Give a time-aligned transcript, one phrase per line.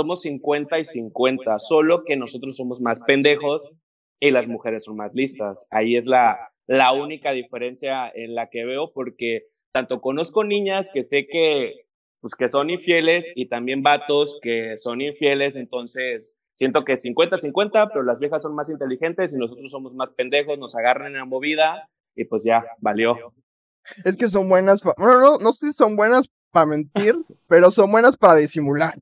[0.00, 3.68] somos 50 y 50, solo que nosotros somos más pendejos
[4.18, 5.66] y las mujeres son más listas.
[5.70, 11.02] Ahí es la, la única diferencia en la que veo, porque tanto conozco niñas que
[11.02, 11.82] sé que,
[12.20, 18.02] pues, que son infieles y también vatos que son infieles, entonces siento que 50-50, pero
[18.02, 21.90] las viejas son más inteligentes y nosotros somos más pendejos, nos agarran en la movida
[22.16, 23.16] y pues ya, valió.
[24.04, 27.16] Es que son buenas, bueno, no, no sé si son buenas para mentir,
[27.48, 28.98] pero son buenas para disimular.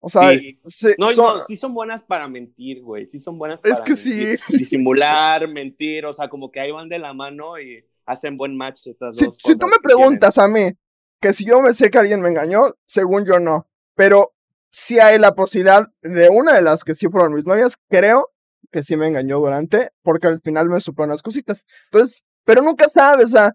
[0.00, 0.94] O sea, sí.
[0.96, 1.42] no, son...
[1.44, 3.04] sí son buenas para mentir, güey.
[3.04, 4.36] Sí son buenas para es que Sí.
[4.56, 8.86] disimular, mentir, o sea, como que ahí van de la mano y hacen buen match
[8.86, 9.42] esas dos cosas.
[9.44, 10.72] Si tú me preguntas a mí
[11.20, 13.66] que si yo me sé que alguien me engañó, según yo no.
[13.94, 14.34] Pero
[14.70, 18.30] si hay la posibilidad de una de las que sí fueron mis novias, creo
[18.70, 21.66] que sí me engañó durante, porque al final me supo unas cositas.
[21.86, 23.54] Entonces, pero nunca sabes, o sea,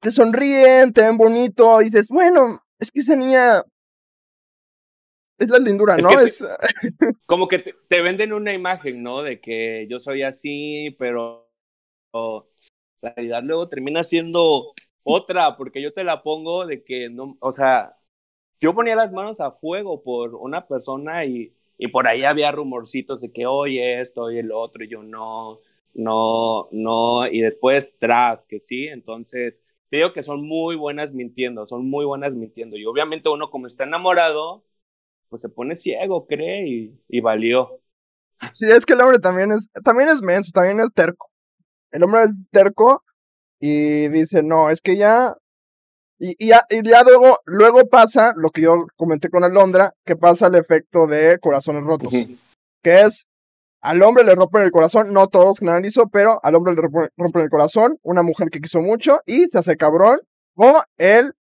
[0.00, 3.62] te sonríen, te ven bonito, y dices, bueno, es que esa niña
[5.38, 6.20] es la lindura, ¿no?
[6.20, 6.44] Es...
[7.26, 9.22] como que te, venden una imagen, ¿no?
[9.22, 11.48] De que yo soy así, pero
[12.12, 14.72] la realidad luego termina siendo
[15.04, 17.96] otra, porque yo te la pongo de que no, o sea,
[18.60, 23.20] yo ponía las manos a fuego por una persona y, y por ahí había rumorcitos
[23.20, 25.60] de que oye esto, oye el otro, y yo no,
[25.94, 31.64] no, no, y después tras, que sí, entonces te digo que son muy buenas mintiendo,
[31.66, 34.64] son muy buenas mintiendo, y obviamente uno como está enamorado,
[35.28, 37.80] pues se pone ciego, cree, y, valió.
[38.52, 41.30] Sí, es que el hombre también es, también es menso, también es terco.
[41.90, 43.02] El hombre es terco
[43.60, 45.36] y dice, no, es que ya,
[46.18, 50.16] y, y ya, y ya luego, luego pasa lo que yo comenté con Alondra, que
[50.16, 53.26] pasa el efecto de corazones rotos, que es,
[53.80, 56.82] al hombre le rompen el corazón, no todos generalizo, pero al hombre le
[57.16, 60.20] rompen el corazón, una mujer que quiso mucho y se hace cabrón,
[60.54, 61.32] o él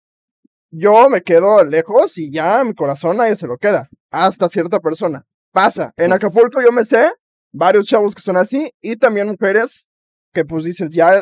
[0.70, 3.90] yo me quedo lejos y ya mi corazón nadie se lo queda.
[4.10, 5.26] Hasta cierta persona.
[5.52, 5.94] Pasa.
[5.98, 7.12] En Acapulco yo me sé
[7.52, 9.88] varios chavos que son así y también mujeres
[10.34, 11.22] que pues dicen, ya,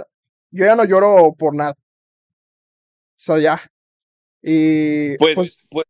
[0.52, 1.71] yo ya no lloro por nada.
[1.71, 1.77] O
[3.15, 3.61] sea, ya.
[4.42, 5.86] Y pues, pues, pues,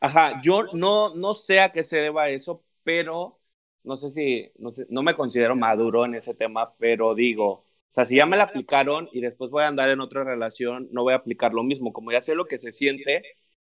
[0.00, 3.40] ajá, yo no, no sé a qué se deba eso, pero
[3.82, 7.92] no sé si, no sé, no me considero maduro en ese tema, pero digo, o
[7.92, 11.02] sea, si ya me la aplicaron y después voy a andar en otra relación, no
[11.02, 11.92] voy a aplicar lo mismo.
[11.92, 13.22] Como ya sé lo que se siente,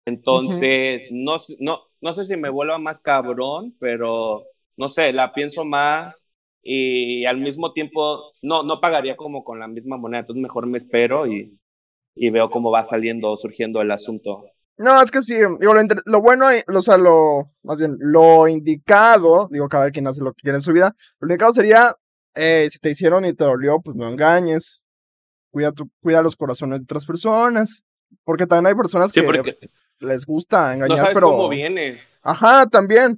[0.04, 4.44] entonces no, no, no sé si me vuelva más cabrón, pero
[4.76, 6.26] no sé, la pienso más
[6.62, 10.22] y al mismo tiempo no, no pagaría como con la misma moneda.
[10.22, 11.58] Entonces mejor me espero y,
[12.14, 14.44] y veo cómo va saliendo, surgiendo el asunto.
[14.76, 19.48] No, es que sí, digo, lo, lo, bueno, o sea, lo, más bien, lo indicado,
[19.50, 21.96] digo, cada quien hace lo que quiere en su vida, lo indicado sería
[22.40, 24.82] eh, si te hicieron y te dolió, pues no engañes.
[25.52, 27.84] Cuida, tu, cuida los corazones de otras personas.
[28.24, 29.58] Porque también hay personas que
[30.00, 31.32] les gusta engañar, no sabes pero.
[31.32, 32.00] cómo viene.
[32.22, 33.18] Ajá, también.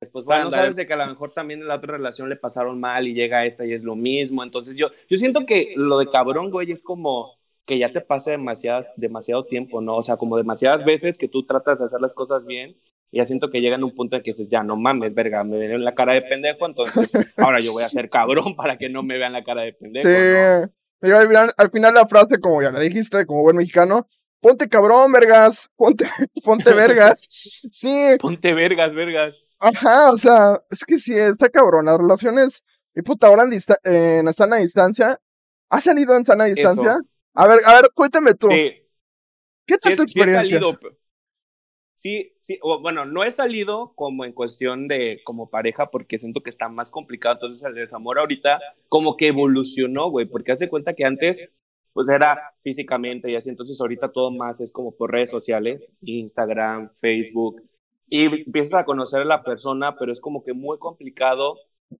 [0.00, 2.78] Después no sabes de que a lo mejor también en la otra relación le pasaron
[2.78, 4.42] mal y llega esta y es lo mismo.
[4.42, 8.32] Entonces yo, yo siento que lo de cabrón, güey, es como que ya te pase
[8.32, 9.96] demasiado, demasiado tiempo, ¿no?
[9.96, 12.76] O sea, como demasiadas veces que tú tratas de hacer las cosas bien
[13.10, 15.44] y ya siento que llega en un punto en que dices, ya no mames, verga,
[15.44, 18.76] me ven en la cara de pendejo, entonces ahora yo voy a ser cabrón para
[18.76, 20.08] que no me vean la cara de pendejo.
[20.08, 24.08] Sí, al, final, la frase, como ya la dijiste, como buen mexicano,
[24.40, 26.06] ponte cabrón, vergas, ponte,
[26.44, 27.26] ponte vergas.
[27.70, 28.16] Sí.
[28.20, 29.36] Ponte vergas, vergas.
[29.58, 32.62] Ajá, o sea, es que sí, está cabrón, las relaciones,
[32.94, 33.52] y puta, ahora en,
[33.84, 35.20] en sana distancia,
[35.70, 37.00] ¿has salido en sana distancia?
[37.34, 38.48] A ver, a ver, cuéntame tú.
[38.48, 38.72] Sí.
[39.66, 40.60] ¿Qué tal tu experiencia?
[41.92, 46.50] Sí, sí, bueno, no he salido como en cuestión de como pareja porque siento que
[46.50, 51.04] está más complicado, entonces el desamor ahorita como que evolucionó, güey, porque hace cuenta que
[51.04, 51.56] antes
[51.92, 56.90] pues era físicamente y así, entonces ahorita todo más es como por redes sociales, Instagram,
[56.96, 57.62] Facebook,
[58.08, 61.56] y empiezas a conocer a la persona, pero es como que muy complicado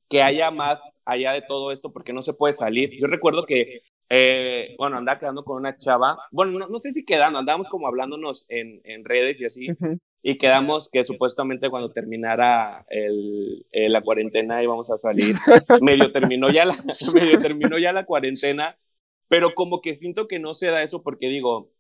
[0.09, 2.91] que haya más allá de todo esto porque no se puede salir.
[2.99, 7.39] Yo recuerdo que eh, bueno, andaba quedando con una chava, bueno, no, sé si quedando,
[7.39, 9.69] andábamos como hablándonos en, en redes y así,
[10.23, 15.35] y quedamos que supuestamente cuando terminara el, eh, la cuarentena íbamos a salir,
[15.83, 16.77] medio terminó ya la,
[17.15, 18.77] medio terminó ya la cuarentena,
[19.29, 21.71] pero como que siento que no se da eso porque digo,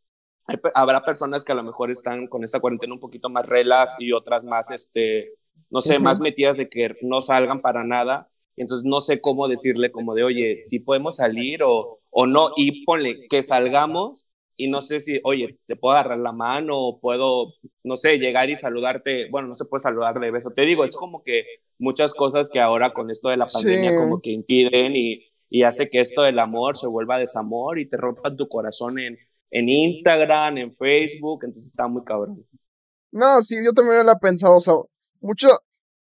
[0.74, 4.12] habrá personas que a lo mejor están con esa cuarentena un poquito más relax y
[4.12, 5.34] otras más, este,
[5.70, 9.48] no sé, más metidas de que no salgan para nada, y entonces no sé cómo
[9.48, 14.68] decirle como de, oye, si podemos salir o, o no, y ponle que salgamos y
[14.68, 18.56] no sé si, oye, te puedo agarrar la mano o puedo, no sé, llegar y
[18.56, 21.44] saludarte, bueno, no se puede saludar de beso, te digo, es como que
[21.78, 25.86] muchas cosas que ahora con esto de la pandemia como que impiden y, y hace
[25.86, 29.18] que esto del amor se vuelva desamor y te rompan tu corazón en,
[29.50, 32.44] en Instagram, en Facebook, entonces está muy cabrón.
[33.10, 34.74] No, sí, yo también lo he pensado, o sea,
[35.24, 35.48] mucho,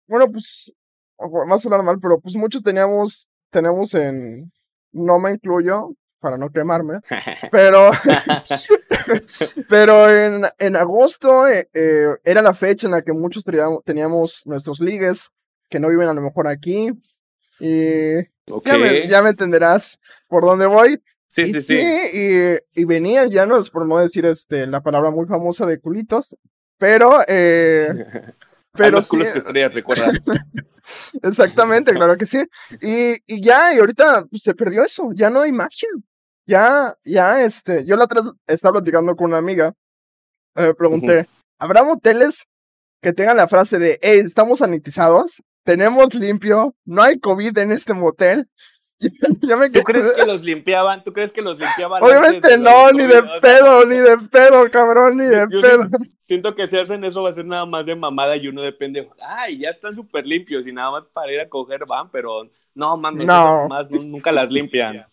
[0.07, 0.73] bueno, pues,
[1.47, 4.51] más hablar mal, pero pues muchos teníamos, tenemos en,
[4.91, 6.99] no me incluyo, para no quemarme,
[7.51, 7.91] pero,
[9.69, 14.41] pero en, en agosto eh, eh, era la fecha en la que muchos teníamos, teníamos
[14.45, 15.31] nuestros ligues
[15.69, 16.91] que no viven a lo mejor aquí,
[17.59, 18.15] y
[18.65, 19.97] ya, me, ya me entenderás
[20.27, 21.01] por dónde voy.
[21.27, 21.79] Sí, sí, sí.
[22.13, 25.79] Y, y venían ya, no es por no decir este, la palabra muy famosa de
[25.79, 26.37] culitos,
[26.77, 27.21] pero...
[27.27, 28.33] Eh,
[28.75, 30.11] pero culos que recuerda.
[31.21, 32.43] Exactamente, claro que sí.
[32.81, 35.89] Y, y ya, y ahorita pues, se perdió eso, ya no hay magia.
[36.45, 39.73] Ya, ya, este, yo la otra estaba platicando con una amiga,
[40.55, 41.27] me pregunté,
[41.57, 42.43] ¿habrá moteles
[43.01, 47.93] que tengan la frase de, hey, estamos sanitizados, tenemos limpio, no hay COVID en este
[47.93, 48.49] motel?
[49.73, 51.03] ¿Tú crees que los limpiaban?
[51.03, 52.03] ¿Tú crees que los limpiaban?
[52.03, 55.87] Obviamente no, ni de pedo, ni de pedo, cabrón, ni de pedo.
[56.21, 59.09] Siento, que si hacen eso va a ser nada más de mamada y uno depende.
[59.21, 62.97] Ay, ya están súper limpios y nada más para ir a coger van, pero no
[62.97, 63.67] mames, no.
[63.67, 65.05] Más, nunca las limpian.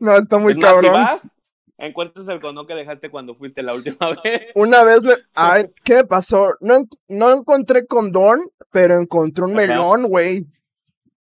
[0.00, 0.84] No, está muy cabrón.
[0.84, 1.34] si vas,
[1.78, 4.50] encuentras el condón que dejaste cuando fuiste la última vez.
[4.54, 5.14] Una vez me.
[5.34, 6.54] Ay, ¿qué pasó?
[6.60, 8.40] No, no encontré condón,
[8.70, 10.46] pero encontré un melón, güey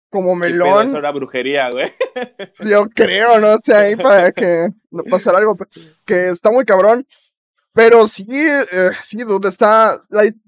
[0.09, 0.87] como melón.
[0.87, 1.91] Eso era brujería, güey.
[2.71, 5.57] Yo creo, no sé, ahí para que no pasara algo
[6.05, 7.05] que está muy cabrón.
[7.73, 9.99] Pero sí, eh, sí, donde está.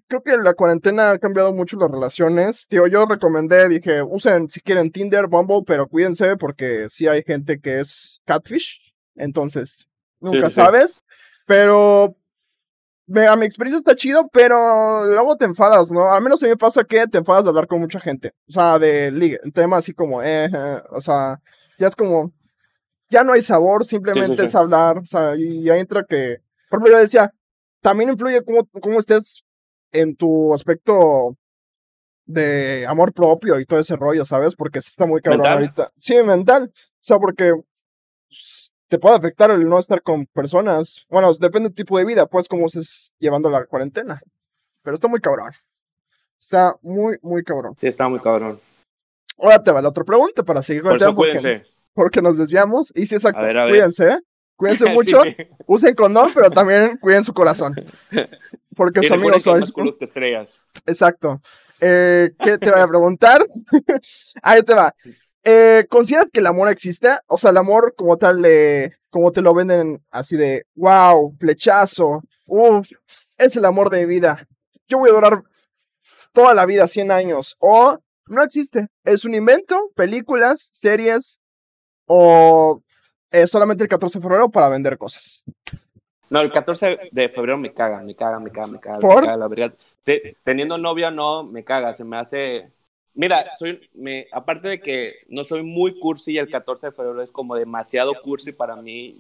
[0.08, 2.66] creo que la cuarentena ha cambiado mucho las relaciones.
[2.68, 7.60] Tío, yo recomendé, dije, usen si quieren Tinder, Bumble, pero cuídense porque sí hay gente
[7.60, 8.82] que es catfish.
[9.16, 9.88] Entonces,
[10.20, 11.04] nunca sabes.
[11.46, 12.16] Pero
[13.16, 16.12] a mi experiencia está chido, pero luego te enfadas, ¿no?
[16.12, 18.34] Al menos a mí me pasa que te enfadas de hablar con mucha gente.
[18.48, 21.40] O sea, de ligue, un tema así como, eh, eh, o sea,
[21.78, 22.32] ya es como,
[23.10, 26.38] ya no hay sabor, simplemente es hablar, o sea, y ya entra que,
[26.70, 27.34] por ejemplo, yo decía,
[27.82, 29.44] también influye cómo, cómo estés
[29.92, 31.36] en tu aspecto
[32.26, 34.56] de amor propio y todo ese rollo, ¿sabes?
[34.56, 35.92] Porque se está muy cabrón ahorita.
[35.98, 36.72] Sí, mental.
[36.76, 37.54] O sea, porque
[38.90, 41.06] te puede afectar el no estar con personas.
[41.10, 44.20] Bueno, depende del tipo de vida, pues, cómo estés llevando la cuarentena.
[44.84, 45.52] Pero está muy cabrón.
[46.40, 47.74] Está muy, muy cabrón.
[47.78, 48.60] Sí, está muy cabrón.
[49.38, 51.14] Ahora te va la otra pregunta para seguir con el tema.
[51.14, 51.64] Porque,
[51.94, 52.92] porque, nos desviamos.
[52.96, 54.20] Y si es exacto, cuídense, ¿eh?
[54.56, 55.22] Cuídense mucho.
[55.68, 57.76] Usen condón, pero también cuiden su corazón.
[58.76, 59.64] Porque su amigo soy.
[60.00, 60.60] estrellas.
[60.86, 61.40] Exacto.
[61.80, 63.46] Eh, ¿Qué te voy a preguntar?
[64.42, 64.94] Ahí te va.
[65.44, 67.10] Eh, ¿Consideras que el amor existe?
[67.28, 72.24] O sea, el amor como tal, de, como te lo venden así de, wow, flechazo,
[72.46, 72.88] uff,
[73.38, 74.48] es el amor de mi vida.
[74.88, 75.44] Yo voy a durar
[76.34, 77.56] toda la vida, 100 años.
[77.60, 77.98] O
[78.28, 78.88] no existe.
[79.04, 81.42] Es un invento, películas, series,
[82.06, 82.82] o
[83.32, 85.44] es solamente el 14 de febrero para vender cosas.
[86.30, 89.00] No, el 14 de febrero me caga, me caga, me caga, me caga.
[89.00, 89.22] ¿Por?
[89.22, 89.74] Me caga, la verdad.
[90.44, 92.72] teniendo novia, no, me caga, se me hace
[93.14, 97.22] Mira, soy, me, aparte de que no soy muy cursi y el 14 de febrero
[97.22, 99.18] es como demasiado cursi para mí.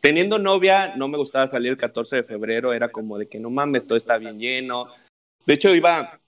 [0.00, 3.50] Teniendo novia, no me gustaba salir el 14 de febrero, era como de que no
[3.50, 4.86] mames, todo está bien lleno.
[5.46, 6.20] De hecho, iba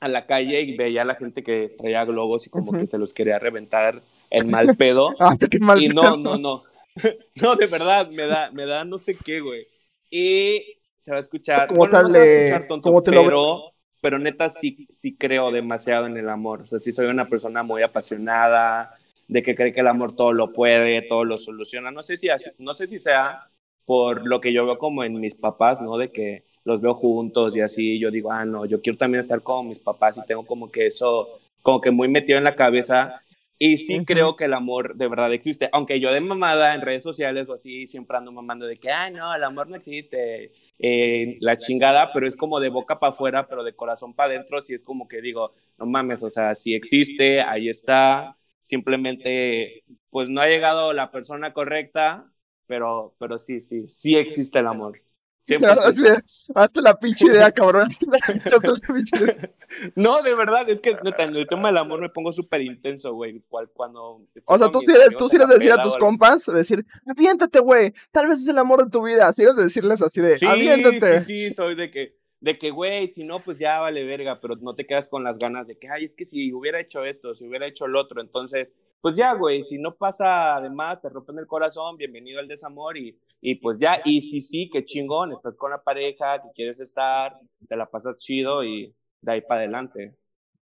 [0.00, 2.98] a la calle y veía a la gente que traía globos y como que se
[2.98, 5.14] los quería reventar en mal pedo.
[5.18, 5.36] Ah,
[5.78, 6.64] y no, no, no.
[7.42, 9.66] no, de verdad, me da, me da no sé qué, güey.
[10.10, 11.68] Y se va a escuchar.
[11.68, 13.72] Como tal, se va a escuchar tonto, te pero
[14.06, 16.62] pero neta sí, sí creo demasiado en el amor.
[16.62, 18.94] O sea, sí soy una persona muy apasionada,
[19.26, 21.90] de que cree que el amor todo lo puede, todo lo soluciona.
[21.90, 22.28] No sé si,
[22.60, 23.48] no sé si sea
[23.84, 25.98] por lo que yo veo como en mis papás, ¿no?
[25.98, 29.42] De que los veo juntos y así, yo digo, ah, no, yo quiero también estar
[29.42, 33.22] con mis papás y tengo como que eso, como que muy metido en la cabeza.
[33.58, 37.02] Y sí creo que el amor de verdad existe, aunque yo de mamada en redes
[37.02, 41.38] sociales o así siempre ando mamando de que, ay, no, el amor no existe, eh,
[41.40, 44.74] la chingada, pero es como de boca para afuera, pero de corazón para adentro, sí
[44.74, 50.42] es como que digo, no mames, o sea, si existe, ahí está, simplemente, pues no
[50.42, 52.30] ha llegado la persona correcta,
[52.66, 55.00] pero, pero sí, sí, sí existe el amor.
[56.54, 57.88] Hasta la pinche idea, cabrón.
[59.94, 63.42] no, de verdad, es que en el tema del amor me pongo súper intenso, güey.
[63.74, 64.22] Cuando.
[64.44, 67.60] O sea, tú sí, eres, tú sí eres de decir a tus compas, decir, aviéntate,
[67.60, 67.94] güey.
[68.10, 69.28] Tal vez es el amor de tu vida.
[69.28, 71.20] Así eres de decirles así de, sí, aviéntate.
[71.20, 74.54] Sí, sí, soy de que de que, güey, si no, pues ya vale verga, pero
[74.54, 77.34] no te quedas con las ganas de que, ay, es que si hubiera hecho esto,
[77.34, 81.40] si hubiera hecho el otro, entonces, pues ya, güey, si no pasa además, te rompen
[81.40, 85.56] el corazón, bienvenido al desamor y, y pues ya, y si sí, qué chingón, estás
[85.56, 87.36] con la pareja, que quieres estar,
[87.68, 90.14] te la pasas chido y de ahí para adelante.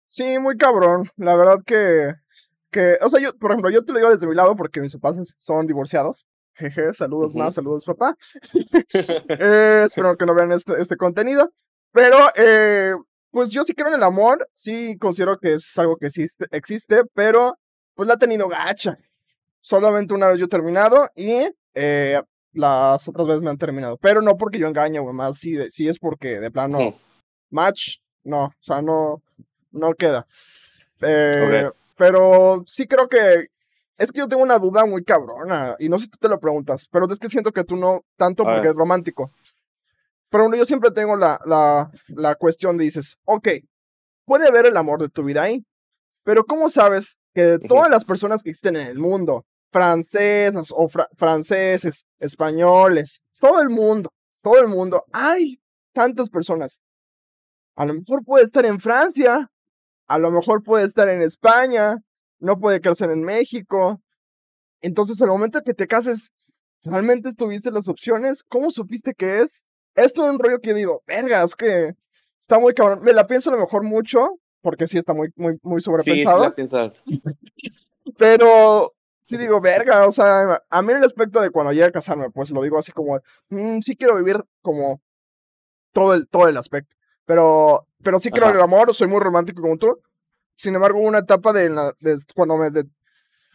[0.06, 2.14] Sí, muy cabrón, la verdad que,
[2.70, 4.96] que, o sea, yo, por ejemplo, yo te lo digo desde mi lado porque mis
[4.96, 6.28] papás son divorciados.
[6.62, 8.16] Jeje, saludos más, saludos papá.
[9.40, 11.52] Eh, espero que no vean este, este contenido.
[11.92, 12.94] Pero, eh,
[13.32, 17.04] pues yo sí creo en el amor, sí considero que es algo que existe, existe
[17.14, 17.58] pero
[17.96, 18.98] pues la ha tenido gacha.
[19.60, 22.22] Solamente una vez yo he terminado y eh,
[22.54, 23.98] las otras veces me han terminado.
[23.98, 26.96] Pero no porque yo engaño, güey, más sí, sí es porque de plano,
[27.50, 29.22] match, no, o sea, no,
[29.72, 30.26] no queda.
[31.02, 33.48] Eh, Pero sí creo que
[33.98, 36.40] es que yo tengo una duda muy cabrona y no sé si tú te lo
[36.40, 39.32] preguntas, pero es que siento que tú no tanto porque es romántico.
[40.30, 43.50] Pero yo siempre tengo la, la, la cuestión de dices, ok,
[44.26, 45.66] puede haber el amor de tu vida ahí,
[46.24, 50.90] pero ¿cómo sabes que de todas las personas que existen en el mundo, francesas o
[51.18, 55.62] franceses, españoles, todo el mundo, todo el mundo, hay
[55.94, 56.82] tantas personas.
[57.76, 59.50] A lo mejor puede estar en Francia,
[60.08, 61.98] a lo mejor puede estar en España,
[62.42, 64.02] no puede crecer en México.
[64.82, 66.34] Entonces, al momento que te cases,
[66.84, 68.44] ¿realmente estuviste las opciones?
[68.44, 69.66] ¿Cómo supiste que es?
[69.96, 71.94] Esto es un rollo que digo, verga, es que
[72.40, 73.04] está muy cabrón.
[73.04, 76.38] Me la pienso a lo mejor mucho, porque sí está muy, muy, muy sobrepensado.
[76.38, 77.02] Sí, sí la piensas.
[78.18, 81.92] Pero sí digo, verga, o sea, a mí en el aspecto de cuando llegue a
[81.92, 83.20] casarme, pues lo digo así como,
[83.50, 85.02] mm, sí quiero vivir como
[85.94, 86.96] todo el, todo el aspecto.
[87.26, 90.02] Pero, pero sí creo en el amor, soy muy romántico como tú.
[90.62, 92.70] Sin embargo, hubo una etapa de, la, de cuando me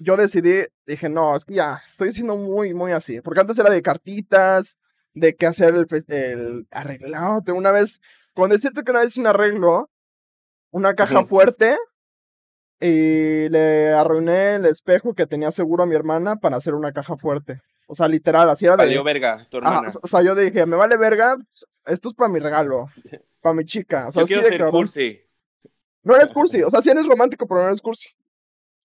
[0.01, 3.21] yo decidí, dije, no, es que ya, estoy siendo muy, muy así.
[3.21, 4.77] Porque antes era de cartitas,
[5.15, 7.43] de qué hacer el, el arreglado.
[7.55, 8.01] Una vez,
[8.35, 9.89] con decirte que una vez un arreglo,
[10.73, 11.77] una caja fuerte
[12.81, 17.17] y le arruiné el espejo que tenía seguro a mi hermana para hacer una caja
[17.17, 17.63] fuerte.
[17.87, 18.83] O sea, literal, así era de.
[18.83, 19.89] Valió verga, tu hermana.
[20.03, 21.37] o sea, yo dije, me vale verga,
[21.87, 22.89] esto es para mi regalo,
[23.41, 24.09] para mi chica.
[24.09, 25.23] O sea, yo quiero ser cursi.
[26.07, 28.09] No eres cursi, o sea, sí eres romántico, pero no eres cursi.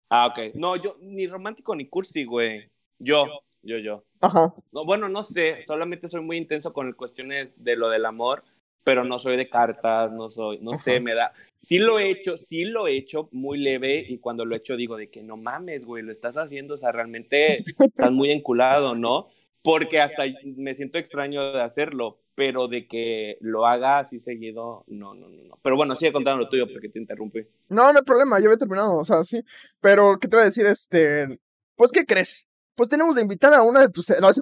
[0.09, 0.55] Ah, ok.
[0.55, 2.69] No, yo ni romántico ni cursi, güey.
[2.99, 3.27] Yo,
[3.63, 4.05] yo, yo.
[4.21, 4.53] Ajá.
[4.73, 8.43] No, bueno, no sé, solamente soy muy intenso con cuestiones de lo del amor
[8.87, 11.33] pero no soy de cartas, no soy, no sé, me da.
[11.61, 14.77] Sí lo he hecho, sí lo he hecho muy leve y cuando lo he hecho
[14.77, 18.95] digo de que no mames, güey, lo estás haciendo, o sea, realmente estás muy enculado,
[18.95, 19.27] ¿no?
[19.67, 25.13] Porque hasta me siento extraño de hacerlo, pero de que lo haga así seguido, no,
[25.13, 25.59] no, no.
[25.61, 27.49] Pero bueno, sigue contando lo tuyo porque te interrumpí.
[27.69, 29.43] No, no hay problema, yo he terminado, o sea, sí.
[29.81, 30.67] Pero, ¿qué te voy a decir?
[30.67, 31.41] Este,
[31.75, 32.47] pues, ¿qué crees?
[32.77, 34.09] Pues tenemos de invitada a una de tus.
[34.11, 34.41] No, pues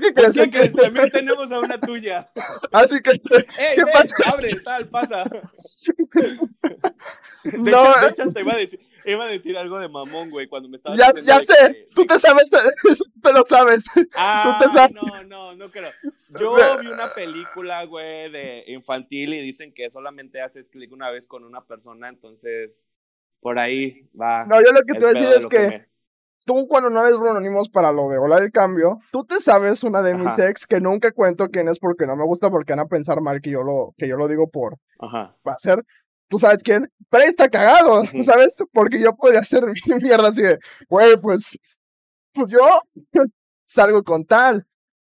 [0.00, 2.28] que, pues que también tenemos a una tuya.
[2.72, 3.20] Así que.
[3.20, 4.16] ¿Qué pasa?
[4.26, 5.22] Abre, sal, pasa.
[7.44, 8.80] De, no, hecho, de hecho, hasta iba a decir.
[9.04, 12.18] Iba a decir algo de mamón, güey, cuando me estaba Ya, ya sé, tú te
[12.18, 13.84] sabes, tú lo sabes.
[14.16, 14.94] Ah, tú te sabes.
[14.94, 15.90] no, no, no creo.
[16.28, 21.26] Yo vi una película, güey, de infantil y dicen que solamente haces clic una vez
[21.26, 22.88] con una persona, entonces
[23.40, 24.44] por ahí va.
[24.46, 25.86] No, yo lo que te voy a decir es que,
[26.44, 27.40] tú cuando no ves Bruno
[27.72, 31.12] para lo de Hola del Cambio, tú te sabes una de mis ex que nunca
[31.12, 33.94] cuento quién es porque no me gusta porque van a pensar mal que yo lo,
[33.96, 35.36] que yo lo digo por Ajá.
[35.44, 35.84] hacer.
[36.30, 36.88] ¿Tú sabes quién?
[37.10, 38.56] Pero está cagado, ¿sabes?
[38.72, 39.64] Porque yo podría hacer
[40.00, 41.58] mierda así de, güey, pues,
[42.32, 42.60] pues yo
[43.64, 44.64] salgo con tal.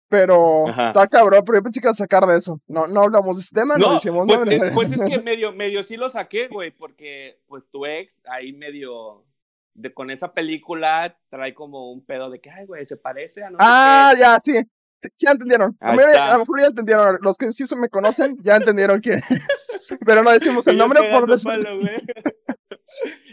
[0.08, 2.60] Pero está cabrón, pero yo pensé que iba a sacar de eso.
[2.66, 5.82] No, no hablamos de ese tema, no, no pues, eh, pues, es que medio, medio
[5.82, 9.24] sí lo saqué, güey, porque pues tu ex ahí medio
[9.72, 13.48] de con esa película trae como un pedo de que, ay, güey, se parece a
[13.48, 14.60] no Ah, ya, sí.
[15.02, 15.76] Sí, ya entendieron.
[15.80, 17.18] A, lo mejor ya entendieron.
[17.20, 19.20] Los que sí me conocen ya entendieron quién.
[20.06, 21.28] Pero no decimos el nombre por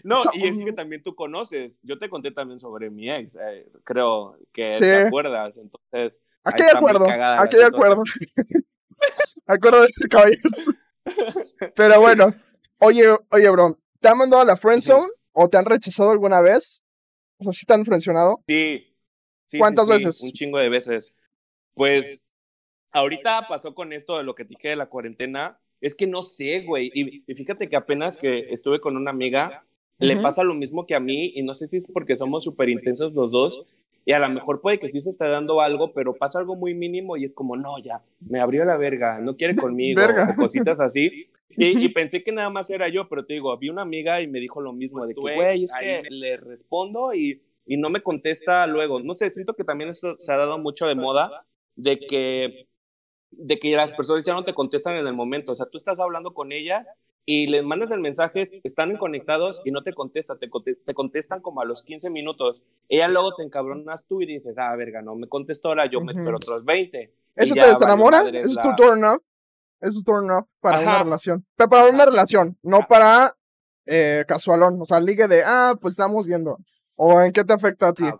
[0.03, 1.79] No, y es que también tú conoces.
[1.83, 3.35] Yo te conté también sobre mi ex.
[3.35, 5.57] Eh, creo que te acuerdas.
[5.57, 7.05] Entonces, Aquí de acuerdo,
[7.37, 8.03] aquí de acuerdo.
[9.45, 10.49] acuerdo de ese caballero.
[11.75, 12.33] Pero bueno,
[12.79, 16.83] oye, oye, bro, ¿te han mandado a la friendzone o te han rechazado alguna vez?
[17.37, 18.41] O sea, ¿sí te han frencionado?
[18.47, 18.95] Sí.
[19.45, 20.21] sí ¿Cuántas veces?
[20.21, 21.13] Un chingo de veces.
[21.73, 22.33] Pues,
[22.91, 25.59] ahorita pasó con esto de lo que te dije de la cuarentena.
[25.81, 26.91] Es que no sé, güey.
[26.93, 29.63] Y, fíjate que apenas que estuve con una amiga,
[29.97, 32.69] le pasa lo mismo que a mí, y no sé si es porque somos súper
[32.69, 33.73] intensos los dos,
[34.05, 36.73] y a lo mejor puede que sí se está dando algo, pero pasa algo muy
[36.73, 40.79] mínimo y es como, no, ya, me abrió la verga, no quiere conmigo, o cositas
[40.79, 41.27] así.
[41.61, 44.39] Y, pensé que nada más era yo, pero te digo, vi una amiga y me
[44.39, 48.01] dijo lo mismo, pues de que, güey, es que le respondo y, y no me
[48.01, 49.01] contesta luego.
[49.01, 51.45] No sé, siento que también esto se ha dado mucho de moda,
[51.79, 52.67] de que
[53.31, 55.51] de que las personas ya no te contestan en el momento.
[55.51, 56.91] O sea, tú estás hablando con ellas
[57.25, 60.49] y les mandas el mensaje, están conectados y no te contestan, te,
[60.85, 62.63] te, contestan como a los 15 minutos.
[62.89, 66.11] Ella luego te encabronas tú y dices, ah, verga, no me contestó ahora, yo me
[66.11, 67.13] espero otros 20.
[67.35, 68.27] ¿Eso te desenamora?
[68.27, 69.21] ¿Eso es tu turn off?
[69.79, 71.45] Eso es turn off para una relación.
[71.55, 73.35] Pero para una relación, no para
[73.85, 74.81] eh, casualón.
[74.81, 76.57] O sea, ligue de, ah, pues estamos viendo.
[76.95, 78.03] ¿O en qué te afecta a ti?
[78.03, 78.19] Ah,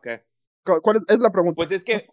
[0.82, 1.56] ¿Cuál es la pregunta?
[1.56, 2.08] Pues es que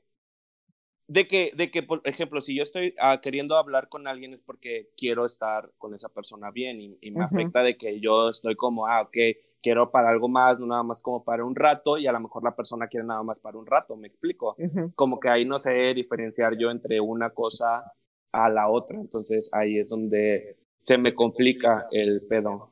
[1.08, 4.42] de que, de que, por ejemplo, si yo estoy ah, queriendo hablar con alguien es
[4.42, 8.86] porque quiero estar con esa persona bien y, me afecta de que yo estoy como,
[8.86, 9.16] ah, ok,
[9.62, 12.42] quiero para algo más, no nada más como para un rato y a lo mejor
[12.42, 14.56] la persona quiere nada más para un rato, me explico.
[14.94, 17.92] Como que ahí no sé diferenciar yo entre una cosa
[18.32, 22.70] a la otra, entonces ahí es donde se me complica el pedo.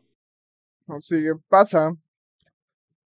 [0.98, 1.94] Sí, pasa.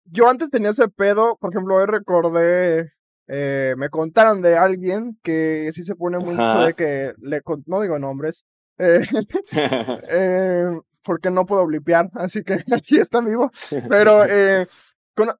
[0.05, 2.96] Yo antes tenía ese pedo, por ejemplo, hoy recordé
[3.29, 7.99] eh, me contaron de alguien que sí se pone mucho de que le no digo
[7.99, 8.45] nombres
[8.79, 9.01] eh,
[10.11, 10.71] eh,
[11.03, 13.51] porque no puedo blipear así que aquí está vivo
[13.89, 14.67] pero eh,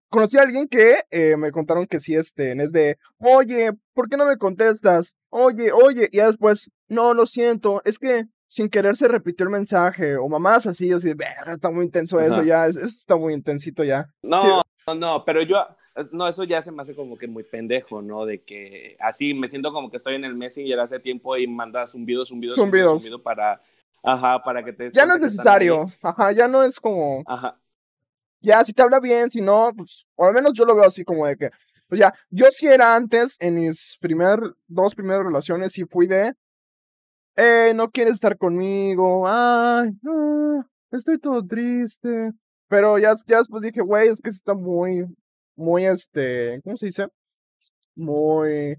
[0.09, 1.03] conocí a alguien que
[1.37, 5.15] me contaron que sí este es de oye ¿por qué no me contestas?
[5.29, 10.17] oye oye y después no lo siento es que sin querer se repitió el mensaje
[10.17, 11.13] o mamás así así
[11.47, 15.57] está muy intenso eso ya es, está muy intensito ya no no no pero yo
[16.13, 18.25] no, eso ya se me hace como que muy pendejo, ¿no?
[18.25, 21.95] De que así me siento como que estoy en el Messenger hace tiempo y mandas
[21.95, 23.61] un video, un video, para,
[24.03, 24.91] ajá, para que te...
[24.91, 27.23] Ya no es necesario, ajá, ya no es como...
[27.27, 27.59] Ajá.
[28.41, 31.05] Ya, si te habla bien, si no, pues, o al menos yo lo veo así
[31.05, 31.51] como de que,
[31.89, 34.39] pues ya, yo sí era antes, en mis primer,
[34.69, 36.35] dos primeras relaciones, y fui de,
[37.37, 42.33] eh, no quieres estar conmigo, ay, no, estoy todo triste.
[42.69, 45.07] Pero ya, ya después dije, güey, es que está muy,
[45.57, 47.09] muy, este, ¿cómo se dice?
[47.95, 48.77] Muy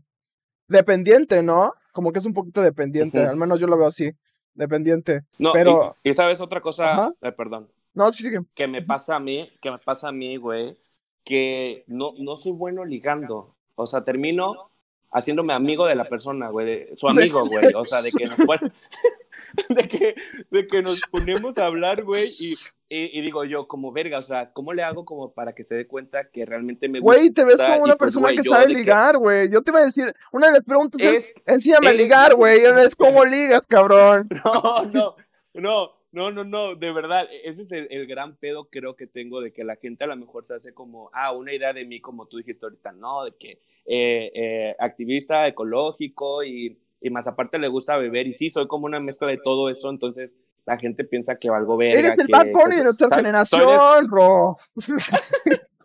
[0.68, 1.74] dependiente, ¿no?
[1.92, 4.12] Como que es un poquito dependiente, al menos yo lo veo así,
[4.54, 5.22] dependiente.
[5.38, 5.96] No, pero...
[6.04, 7.70] Y, sabes otra cosa, eh, perdón.
[7.94, 8.30] No, sí, sí.
[8.54, 10.78] Que me pasa a mí, que me pasa a mí, güey,
[11.24, 13.56] que no, no soy bueno ligando.
[13.76, 14.72] O sea, termino
[15.12, 17.74] haciéndome amigo de la persona, güey, su amigo, güey.
[17.76, 18.28] O sea, de que,
[19.74, 20.16] de que,
[20.52, 22.56] de que nos ponemos a hablar, güey, y
[22.90, 25.88] y, digo yo, como verga, o sea, ¿cómo le hago como para que se dé
[25.88, 27.20] cuenta que realmente me gusta?
[27.20, 29.50] Güey, te ves como una pues, persona que sabe ligar, güey.
[29.52, 32.62] Yo te iba a decir, una de las preguntas es, enséñame a ligar, güey.
[32.64, 34.30] Es cómo ligas, cabrón.
[34.46, 35.16] No, no,
[35.54, 37.28] no, no, no, no, de verdad.
[37.30, 40.16] E, ese es el, gran pedo creo que tengo de que la gente a lo
[40.16, 43.26] mejor se hace como, ah, una idea de mí, como tú dijiste ahorita, ¿no?
[43.26, 48.50] De que eh, eh, activista ecológico y y más aparte le gusta beber y sí,
[48.50, 52.00] soy como una mezcla de todo eso, entonces la gente piensa que valgo verga.
[52.00, 54.58] Eres el Bad Bunny pues, de nuestra generación, bro.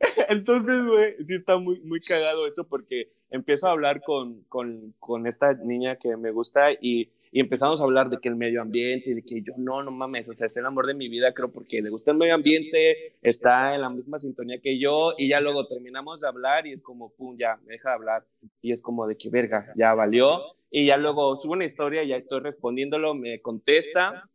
[0.28, 5.26] entonces, güey, sí está muy, muy cagado eso porque empiezo a hablar con, con, con
[5.26, 9.10] esta niña que me gusta y y empezamos a hablar de que el medio ambiente
[9.10, 11.32] y de que yo no, no mames, o sea, es el amor de mi vida,
[11.32, 15.30] creo, porque le gusta el medio ambiente, está en la misma sintonía que yo y
[15.30, 18.26] ya luego terminamos de hablar y es como, pum, ya, me deja de hablar
[18.60, 22.16] y es como de que verga, ya valió y ya luego subo una historia, ya
[22.16, 24.28] estoy respondiéndolo, me contesta.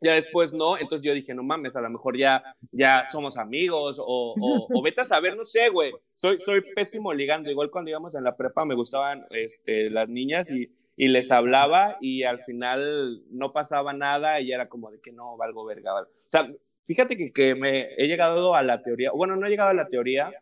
[0.00, 2.42] Ya después no, entonces yo dije, no mames, a lo mejor ya,
[2.72, 7.12] ya somos amigos o, o, o vete a saber, no sé, güey, soy, soy pésimo
[7.12, 11.30] ligando, igual cuando íbamos en la prepa me gustaban este, las niñas y y les
[11.32, 15.94] hablaba y al final no pasaba nada y era como de que no, valgo verga.
[15.94, 16.46] O sea,
[16.84, 19.88] fíjate que, que me he llegado a la teoría, bueno, no he llegado a la
[19.88, 20.32] teoría,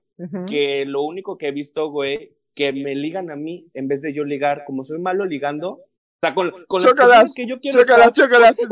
[0.47, 4.13] que lo único que he visto, güey, que me ligan a mí en vez de
[4.13, 5.81] yo ligar, como soy malo ligando,
[6.23, 8.13] sea, con, con las personas que yo quiero estar,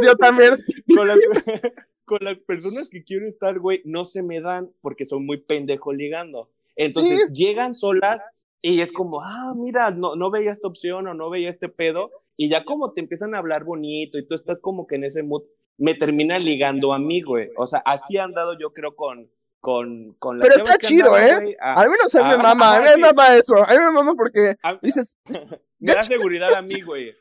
[0.02, 0.56] yo también.
[0.96, 1.18] Con las,
[2.04, 5.92] con las personas que quiero estar, güey, no se me dan porque soy muy pendejo
[5.92, 6.50] ligando.
[6.74, 8.20] Entonces llegan solas
[8.62, 12.10] y es como, ah, mira, no, no veía esta opción o no veía este pedo.
[12.36, 15.22] Y ya como te empiezan a hablar bonito y tú estás como que en ese
[15.22, 15.42] mood,
[15.78, 17.50] me termina ligando a mí, güey.
[17.56, 21.56] O sea, así han dado yo creo con, con, con Pero está chido, ¿eh?
[21.60, 23.56] A, mí no a mí me mama, a mí me mama eso.
[23.56, 25.16] A mí me mama porque dices...
[25.78, 27.14] me da seguridad a mí, güey.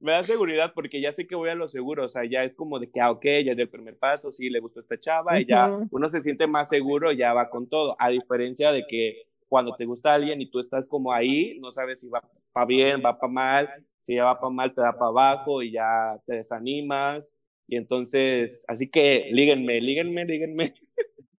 [0.00, 2.54] Me da seguridad porque ya sé que voy a lo seguro, o sea, ya es
[2.54, 5.38] como de que, ah, ok, ya es el primer paso, sí, le gusta esta chava,
[5.40, 9.26] y ya uno se siente más seguro, ya va con todo, a diferencia de que
[9.48, 13.02] cuando te gusta alguien y tú estás como ahí, no sabes si va para bien,
[13.04, 13.68] va para mal,
[14.00, 17.28] si ya va para mal, te da para abajo y ya te desanimas.
[17.66, 20.74] Y entonces, así que líguenme, líguenme, líguenme.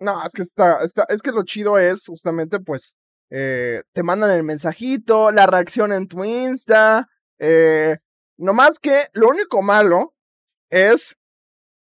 [0.00, 2.98] No, es que está, está, es que lo chido es justamente, pues,
[3.30, 7.08] eh, te mandan el mensajito, la reacción en tu Insta,
[7.44, 7.98] eh,
[8.38, 10.14] más que lo único malo
[10.70, 11.16] es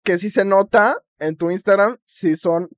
[0.04, 2.68] que si se nota en tu Instagram si son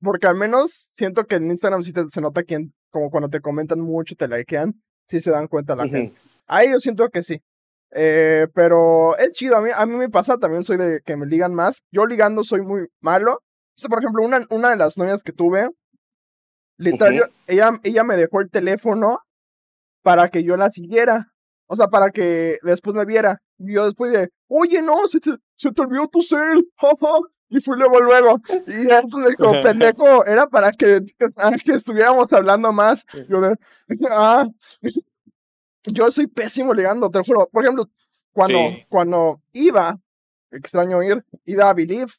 [0.00, 3.80] porque al menos siento que en Instagram sí se nota que como cuando te comentan
[3.80, 6.14] mucho, te likean, sí se dan cuenta la gente.
[6.46, 7.42] Ahí yo siento que sí.
[7.90, 11.26] Eh, pero es chido, a mí, a mí me pasa, también soy de que me
[11.26, 11.82] ligan más.
[11.90, 13.40] Yo ligando soy muy malo.
[13.84, 15.68] O por ejemplo, una, una de las novias que tuve,
[16.78, 19.18] literal, ella, ella me dejó el teléfono
[20.02, 21.33] para que yo la siguiera.
[21.66, 23.40] O sea, para que después me viera.
[23.58, 26.66] Y yo después de, oye, no, se te, se te olvidó tu cel,
[27.48, 28.40] y fui luego, luego.
[28.66, 31.00] Y entonces como pendejo, era para que,
[31.64, 33.04] que estuviéramos hablando más.
[33.28, 33.56] Yo de,
[34.10, 34.48] ah,
[35.84, 37.48] yo soy pésimo ligando, te lo juro.
[37.52, 37.88] Por ejemplo,
[38.32, 38.86] cuando, Sí.
[38.88, 39.98] cuando iba,
[40.50, 42.12] extraño ir, iba a Believe,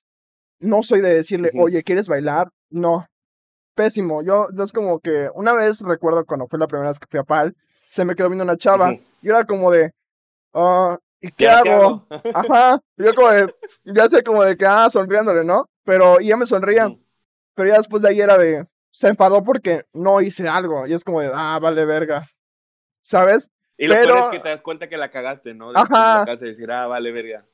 [0.59, 2.49] no soy de decirle, oye, ¿quieres bailar?
[2.69, 3.07] No.
[3.75, 4.23] Pésimo.
[4.23, 7.19] Yo, yo es como que una vez recuerdo cuando fue la primera vez que fui
[7.19, 7.55] a Pal,
[7.89, 9.01] se me quedó viendo una chava Ujú.
[9.21, 9.91] y era como de,
[10.53, 12.07] ah, ¿y qué ¿Y ahora hago?
[12.33, 12.79] Ajá.
[12.97, 13.53] y Yo como de,
[13.85, 15.65] ya sé como de que, ah, sonriéndole, ¿no?
[15.83, 16.99] Pero y ella me sonría, Ujú.
[17.53, 21.03] pero ya después de ahí era de, se enfadó porque no hice algo y es
[21.03, 22.27] como de, ah, vale verga.
[23.01, 23.51] ¿Sabes?
[23.77, 25.71] Y lo Pero- peor es que te das cuenta que la cagaste, ¿no?
[25.71, 26.25] Después Ajá.
[26.25, 27.45] De decir, ah, vale, verga.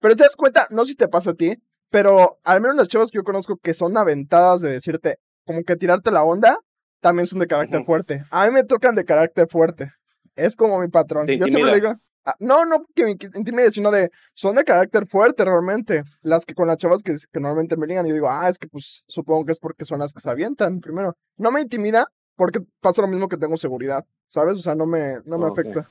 [0.00, 1.56] Pero te das cuenta, no sé si te pasa a ti,
[1.90, 5.76] pero al menos las chavas que yo conozco que son aventadas de decirte, como que
[5.76, 6.58] tirarte la onda,
[7.00, 8.22] también son de carácter fuerte.
[8.30, 9.90] A mí me tocan de carácter fuerte.
[10.36, 11.26] Es como mi patrón.
[11.26, 15.44] Yo siempre digo, ah, no, no que me intimide, sino de, son de carácter fuerte
[15.44, 16.04] realmente.
[16.22, 18.68] Las que con las chavas que, que normalmente me ligan, yo digo, ah, es que
[18.68, 21.16] pues supongo que es porque son las que se avientan primero.
[21.36, 22.06] No me intimida
[22.36, 24.56] porque pasa lo mismo que tengo seguridad, ¿sabes?
[24.58, 25.88] O sea, no me, no me afecta.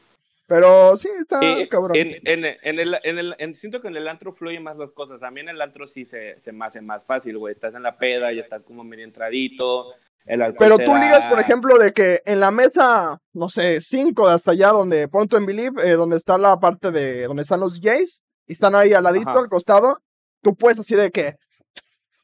[0.47, 1.97] Pero sí, está cabrón.
[1.97, 4.93] en, en, en el, en el, en- siento que en el antro fluyen más las
[4.93, 5.21] cosas.
[5.21, 7.53] A mí en el antro sí se, se me hace más fácil, güey.
[7.53, 9.91] Estás en la peda y estás como medio entradito.
[10.27, 14.33] El Pero tú ligas, por ejemplo, de que en la mesa, no sé, cinco de
[14.35, 17.79] hasta allá, donde pronto en Believe, eh, donde está la parte de donde están los
[17.79, 19.39] DJs, y están ahí al ladito, Ajá.
[19.39, 19.97] al costado,
[20.41, 21.35] tú puedes así de que,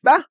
[0.05, 0.29] va,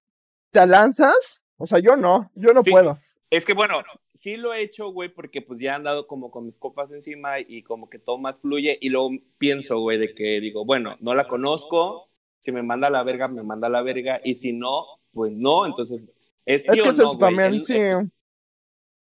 [0.50, 1.44] te lanzas.
[1.56, 2.70] O sea, yo no, yo no Sí.
[2.70, 2.98] puedo.
[3.30, 3.82] Es que bueno,
[4.12, 7.40] sí lo he hecho, güey, porque pues ya he andado como con mis copas encima
[7.40, 9.08] y como que todo más fluye y luego
[9.38, 13.28] pienso, güey, de que digo, bueno, no la conozco, si me manda a la verga,
[13.28, 16.06] me manda a la verga y si no, pues no, entonces
[16.46, 17.74] es sí es que o no, eso también, El- sí.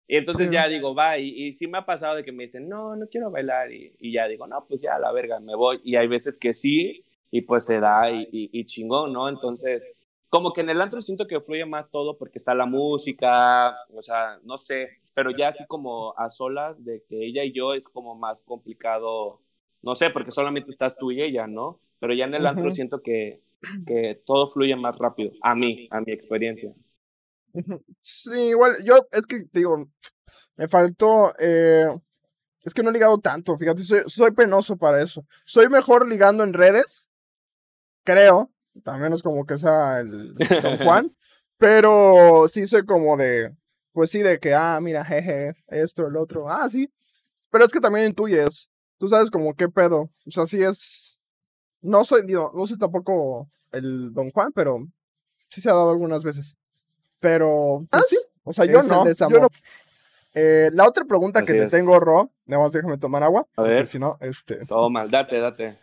[0.06, 0.52] Y entonces Sí.
[0.52, 3.06] ya digo, va, y, y sí me ha pasado de que me dicen, no, no
[3.08, 5.80] quiero bailar, y, y ya digo, no, pues ya la verga, me voy.
[5.84, 9.28] Y hay veces que sí, y pues se da, y, y, chingón, ¿no?
[9.28, 9.90] Entonces,
[10.30, 14.00] como que en el antro siento que fluye más todo porque está la música, o
[14.02, 17.86] sea, no sé, pero ya así como a solas de que ella y yo es
[17.88, 19.42] como más complicado,
[19.82, 21.80] no sé, porque solamente estás tú y ella, ¿no?
[21.98, 22.70] Pero ya en el antro Ujú.
[22.70, 23.42] siento que,
[23.86, 26.72] que todo fluye más rápido, a mí, a mi experiencia.
[28.00, 29.88] Sí, igual, yo, es que, te digo,
[30.56, 31.88] me faltó, eh,
[32.62, 35.24] es que no he ligado tanto, fíjate, soy, soy penoso para eso.
[35.44, 37.08] Soy mejor ligando en redes,
[38.04, 38.50] creo,
[38.84, 41.16] también es como que sea el Don Juan,
[41.56, 43.54] pero sí soy como de,
[43.92, 46.92] pues sí, de que, ah, mira, jeje, esto, el otro, ah, sí,
[47.50, 51.18] pero es que también intuyes, tú sabes como qué pedo, o sea, sí es,
[51.80, 54.78] no soy, digo, no soy tampoco el Don Juan, pero
[55.50, 56.56] sí se ha dado algunas veces.
[57.20, 59.46] Pero, pues sí, o sea, yo no, yo no.
[60.34, 61.68] Eh, la otra pregunta que te es.
[61.68, 63.86] tengo, Ro, nada más déjame tomar agua, A porque ver.
[63.88, 65.78] si no, este, Todo mal, date, date.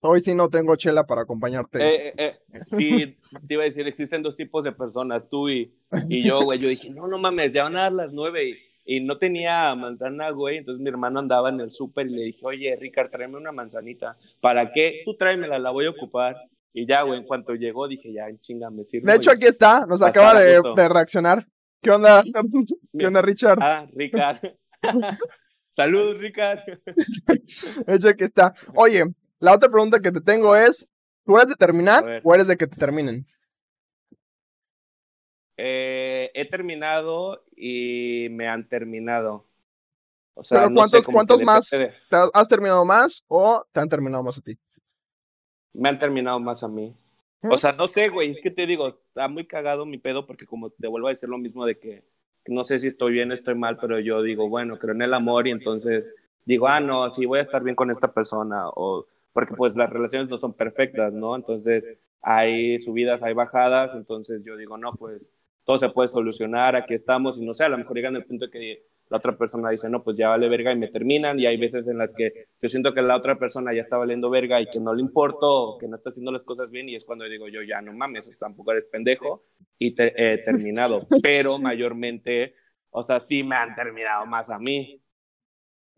[0.00, 1.78] hoy sí no tengo chela para acompañarte.
[1.82, 5.74] Eh, eh, eh, sí, te iba a decir, existen dos tipos de personas, tú y,
[6.08, 6.58] y yo, güey.
[6.60, 8.48] Yo dije, no, no mames, ya van a dar las nueve
[8.84, 10.58] y, y no tenía manzana, güey.
[10.58, 14.16] Entonces mi hermano andaba en el súper y le dije, oye, Ricard, tráeme una manzanita.
[14.40, 15.02] ¿Para qué?
[15.04, 16.36] Tú tráemela, la voy a ocupar.
[16.72, 19.10] Y ya, güey, en cuanto llegó, dije, ya, chinga, me sirve.
[19.10, 21.46] de hecho, aquí está, nos acaba de, reaccionar.
[21.82, 22.22] ¿Qué onda?
[22.98, 23.58] ¿Qué onda, Richard?
[23.60, 24.38] Ah, Ricard.
[25.70, 26.60] Saludos, Ricard.
[27.86, 28.54] De hecho, aquí está.
[28.74, 29.04] Oye,
[29.38, 30.88] la otra pregunta que te tengo es,
[31.24, 33.26] ¿tú eres de terminar o eres de que te terminen?
[35.56, 39.46] Eh, he terminado y me han terminado.
[40.34, 41.68] O sea, Pero no ¿cuántos- cuántos más?
[41.70, 44.56] de- ¿Te ¿Has terminado más o te han terminado más a ti?
[45.72, 46.94] Me han terminado más a mí.
[47.42, 47.48] ¿Eh?
[47.50, 50.46] O sea, no sé, güey, es que te digo, está muy cagado mi pedo porque
[50.46, 52.02] como te vuelvo a decir lo mismo de que
[52.46, 55.46] no sé si estoy bien, estoy mal, pero yo digo, bueno, creo en el amor
[55.46, 56.10] y entonces
[56.44, 59.90] digo, ah, no, sí, voy a estar bien con esta persona o porque pues las
[59.90, 61.36] relaciones no son perfectas, ¿no?
[61.36, 65.32] Entonces hay subidas, hay bajadas, entonces yo digo, no, pues
[65.68, 68.46] todo se puede solucionar, aquí estamos y no sé, a lo mejor llegan al punto
[68.46, 71.44] de que la otra persona dice, no, pues ya vale verga y me terminan y
[71.44, 74.62] hay veces en las que yo siento que la otra persona ya está valiendo verga
[74.62, 77.26] y que no le importo que no está haciendo las cosas bien y es cuando
[77.26, 79.42] digo yo, ya no mames, tampoco eres pendejo
[79.78, 82.54] y te he terminado, pero mayormente,
[82.88, 85.02] o sea, sí me han terminado más a mí.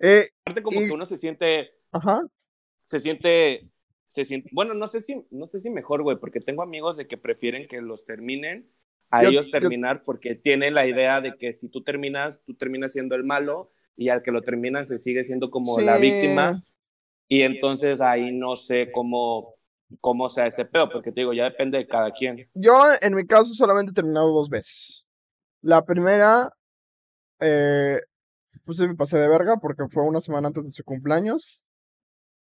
[0.01, 2.27] Eh, Aparte como Y- que uno se siente, ajá.
[2.83, 3.69] se siente,
[4.09, 7.07] se siente, bueno, no sé si, no sé si mejor, güey, porque tengo amigos de
[7.07, 8.69] que prefieren que los terminen
[9.11, 12.55] a Yo- ellos yo- terminar porque tienen la idea de que si tú terminas, tú
[12.55, 16.03] terminas siendo el malo y al que lo terminan se sigue siendo como la Sí.
[16.03, 16.63] víctima
[17.29, 19.55] y entonces ahí no sé cómo,
[20.01, 22.49] cómo sea ese pedo, porque te digo, ya depende de cada quien.
[22.55, 25.05] Yo, en mi caso, solamente he terminado dos veces.
[25.63, 26.53] La primera,
[27.41, 28.01] eh,
[28.65, 31.61] pues sí me pasé de verga porque fue una semana antes de su cumpleaños.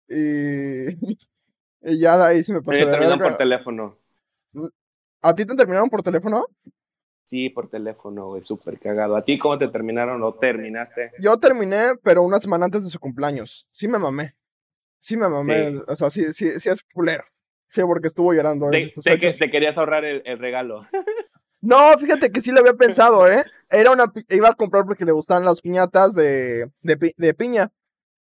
[0.08, 0.86] Y,
[1.82, 3.18] y ya de ahí sí me pasé de verga.
[3.18, 3.98] por teléfono.
[5.22, 6.46] ¿A ti te terminaron por teléfono?
[7.22, 9.16] Sí, por teléfono, güey, súper cagado.
[9.16, 11.12] ¿A ti cómo te terminaron o terminaste?
[11.20, 13.66] Yo terminé, pero una semana antes de su cumpleaños.
[13.70, 14.34] Sí me mamé.
[15.00, 15.80] Sí me mamé.
[15.86, 17.24] O sea, sí, sí, sí es culero.
[17.68, 18.68] Sí, porque estuvo llorando.
[18.70, 18.86] Te,
[19.18, 20.86] te, te querías ahorrar el, el regalo.
[21.62, 23.44] No, fíjate que sí lo había pensado, ¿eh?
[23.70, 27.70] Era una, iba a comprar porque le gustaban las piñatas de, de, de piña.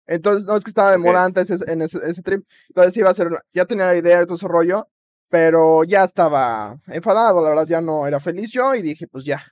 [0.06, 2.46] Entonces, no es que estaba de moda antes en ese, ese, trip.
[2.68, 4.88] Entonces iba a ser, ya tenía la idea de todo ese rollo,
[5.28, 9.42] pero ya estaba enfadado, la verdad, ya no era feliz yo y dije, pues ya,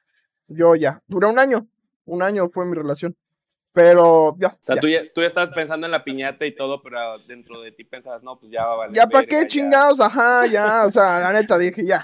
[0.48, 1.02] yo ya.
[1.06, 1.66] Duró un año,
[2.04, 3.16] un año fue mi relación.
[3.72, 4.48] Pero ya.
[4.48, 7.60] O sea, Tú, ya, tú ya estabas pensando en la piñata y todo, pero dentro
[7.62, 8.96] de ti pensabas, no, pues ya va a valer.
[8.96, 9.98] Ya, ¿para qué chingados?
[9.98, 12.02] Ajá, ya, o sea, la neta dije, ya.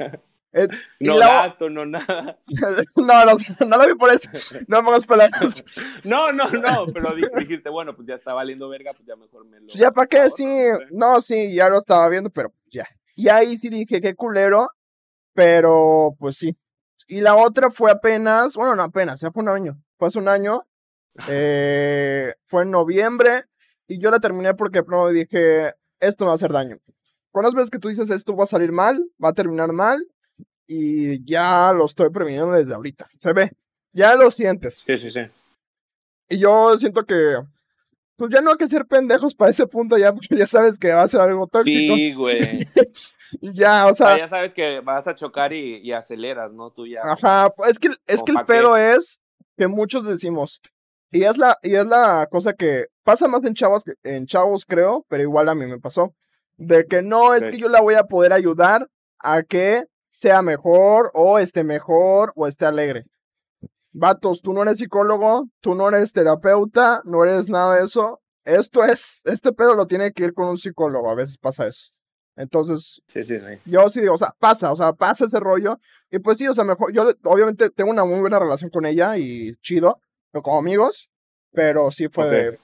[0.53, 0.67] Eh,
[1.01, 2.39] no gasto, no nada.
[2.97, 4.31] no, no, no lo vi por eso.
[4.67, 5.63] No me hagas palabras.
[6.05, 9.61] no, no, no, pero dijiste, bueno, pues ya está valiendo verga, pues ya mejor me
[9.61, 9.67] lo.
[9.69, 10.47] Ya para qué, sí.
[10.91, 12.87] No, sí, ya lo estaba viendo, pero ya.
[13.19, 14.71] Y ahí sí dije, qué culero,
[15.35, 16.57] pero pues sí.
[17.09, 19.83] Y la otra fue apenas, bueno, no apenas, ya fue un año.
[19.99, 20.63] Fue hace un año.
[21.29, 23.45] Eh, fue en noviembre
[23.89, 26.79] y yo la terminé porque primero dije, esto me va a hacer daño.
[27.33, 30.01] ¿Cuántas veces que tú dices esto va a salir mal, va a terminar mal?
[30.69, 33.09] y ya lo estoy previniendo desde ahorita.
[33.17, 33.51] Se ve,
[33.93, 34.83] ya lo sientes.
[34.87, 35.21] Sí, sí, sí.
[36.29, 37.39] Y yo siento que,
[38.19, 40.93] pues ya no hay que ser pendejos para ese punto ya, porque ya sabes que
[40.93, 41.95] va a ser algo tóxico.
[41.95, 42.67] Sí, güey.
[43.41, 44.19] ya, o sea.
[44.19, 46.73] ya sabes que vas a chocar y, aceleras, ¿no?
[46.73, 47.01] Tú ya.
[47.05, 49.23] Ajá, es que, es que el pedo es
[49.57, 50.61] que muchos decimos,
[51.13, 54.65] y es la, y es la cosa que pasa más en chavos, que, en chavos
[54.65, 56.13] creo, pero igual a mí me pasó,
[56.57, 58.89] de que no es que yo la voy a poder ayudar
[59.21, 63.05] a que sea mejor o esté mejor o esté alegre.
[63.99, 68.21] Vatos, tú no eres psicólogo, tú no eres terapeuta, no eres nada de eso.
[68.45, 71.91] Esto es, este pedo lo tiene que ir con un psicólogo, a veces pasa eso.
[72.37, 75.81] Entonces, sí, sí, yo sí digo, o sea, pasa, o sea, pasa ese rollo.
[76.11, 79.19] Y pues sí, o sea, mejor, yo obviamente tengo una muy buena relación con ella
[79.19, 81.11] y chido, como amigos,
[81.53, 82.59] pero sí fue de,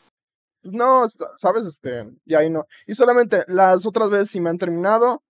[0.62, 2.66] no, sabes, este, y ahí no.
[2.86, 5.24] Y solamente las otras veces sí me han terminado,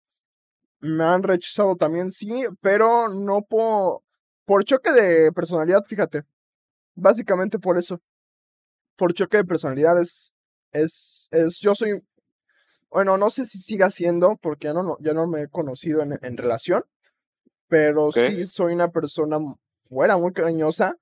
[0.81, 4.03] me han rechazado también, sí, pero no por,
[4.44, 6.22] por choque de personalidad, fíjate.
[6.94, 8.00] Básicamente por eso.
[8.96, 10.33] Por choque de personalidades.
[10.72, 12.02] Es, es, yo soy,
[12.90, 16.18] bueno, no sé si siga siendo, porque ya no, ya no me he conocido en,
[16.20, 16.83] en relación,
[17.68, 19.38] pero sí soy una persona
[19.88, 20.96] buena, muy cariñosa,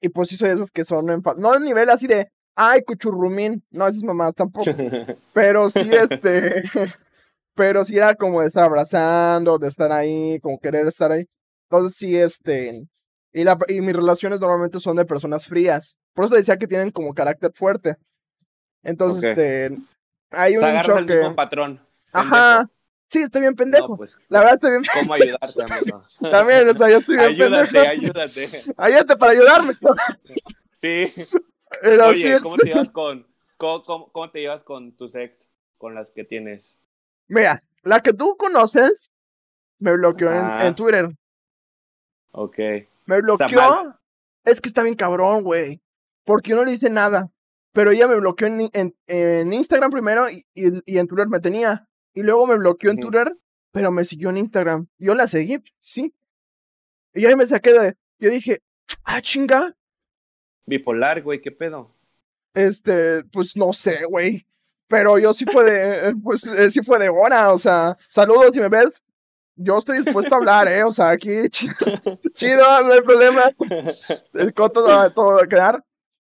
[0.00, 3.64] y pues sí soy de esas que son, no a nivel así de, ay, cuchurrumín,
[3.70, 4.64] no, esas mamás tampoco,
[5.32, 6.64] pero sí, este,
[7.54, 11.26] pero sí era como de estar abrazando, de estar ahí, como querer estar ahí.
[11.64, 12.86] Entonces sí, este,
[13.32, 15.98] y, la, y mis relaciones normalmente son de personas frías.
[16.12, 17.96] Por eso decía que tienen como carácter fuerte.
[18.82, 19.76] Entonces, este,
[20.30, 21.20] hay un choque.
[21.22, 21.80] El patrón.
[22.12, 22.68] Ajá.
[23.06, 23.96] Sí, estoy bien pendejo.
[23.96, 26.00] Pues, la verdad estoy bien ¿Cómo ayudarte, amigo?
[26.30, 27.90] También, o sea, yo estoy bien ayúdate, pendejo.
[27.90, 29.16] Ayúdate, ayúdate.
[29.16, 29.74] para ayudarme.
[30.72, 31.06] sí.
[31.82, 36.24] Oye, ¿cómo te llevas con, cómo, cómo te llevas con tus ex, con las que
[36.24, 36.76] tienes?
[37.26, 39.10] Mira, la que tú conoces
[39.78, 41.08] me bloqueó en, Twitter.
[42.36, 42.58] Ok.
[43.06, 43.96] Me bloqueó.
[44.44, 45.80] es que está bien cabrón, güey.
[46.24, 47.30] Porque yo no le hice nada.
[47.72, 51.88] Pero ella me bloqueó en, en, Instagram primero y, y, en Twitter me tenía.
[52.12, 53.36] Y luego me bloqueó en Twitter,
[53.72, 54.86] pero me siguió en Instagram.
[54.98, 56.14] Yo la seguí, sí.
[57.14, 57.96] Y ahí me saqué de.
[58.18, 58.62] Yo dije,
[59.04, 59.76] ah, chinga.
[60.66, 61.94] Bipolar, güey, ¿qué pedo?
[62.54, 64.46] Este, pues no sé, güey.
[64.88, 68.60] Pero yo sí fue de, pues eh, sí fue de hora, o sea, saludos si
[68.60, 69.02] me ves.
[69.56, 70.82] Yo estoy dispuesto a hablar, ¿eh?
[70.84, 71.48] O sea, aquí
[72.34, 73.50] chido, no hay problema.
[74.32, 75.82] El coto de todo de crear.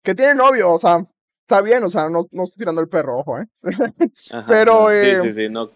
[0.03, 1.05] Que tiene novio, o sea,
[1.41, 3.47] está bien, o sea, no, no estoy tirando el perro, ojo, ¿eh?
[4.47, 5.69] pero, eh, sí, sí, sí, no.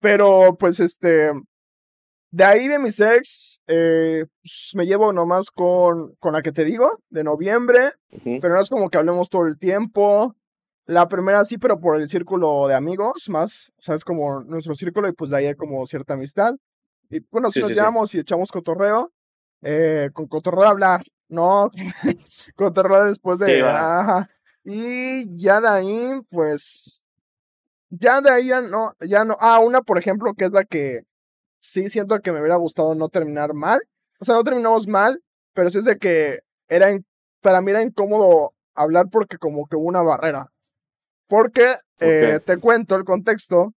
[0.00, 1.30] Pero, pues, este,
[2.32, 6.64] de ahí de mis ex, eh, pues, me llevo nomás con, con la que te
[6.64, 7.92] digo, de noviembre,
[8.40, 10.34] pero no es como que hablemos todo el tiempo.
[10.90, 14.74] La primera sí, pero por el círculo de amigos más, o sea, es como nuestro
[14.74, 16.56] círculo y pues de ahí hay como cierta amistad.
[17.08, 19.12] Y bueno, si nos llamamos y echamos cotorreo,
[19.62, 21.70] eh, con cotorreo hablar, no,
[22.56, 23.62] cotorreo después de...
[23.62, 24.28] ajá.
[24.64, 27.04] Y ya de ahí, pues,
[27.90, 31.02] ya de ahí ya no, ya no, ah, una por ejemplo, que es la que
[31.60, 33.78] sí siento que me hubiera gustado no terminar mal,
[34.18, 35.22] o sea, no terminamos mal,
[35.54, 36.88] pero sí es de que era,
[37.42, 40.50] para mí era incómodo hablar porque como que hubo una barrera.
[41.30, 43.72] Porque, eh, te cuento el contexto,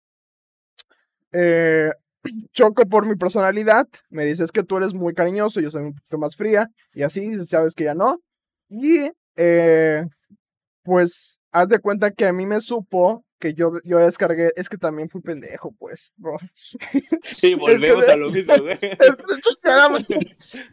[1.32, 1.90] eh,
[2.54, 6.16] choco por mi personalidad, me dices que tú eres muy cariñoso, yo soy un poquito
[6.16, 8.22] más fría, y así sabes que ya no.
[8.70, 10.06] Y, eh,
[10.82, 14.78] pues, haz de cuenta que a mí me supo que yo, yo descargué, es que
[14.78, 16.38] también fui pendejo, pues, bro.
[17.22, 18.78] Sí, volvemos a lo mismo, güey.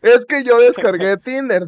[0.02, 1.68] Es que, yo descargué Tinder.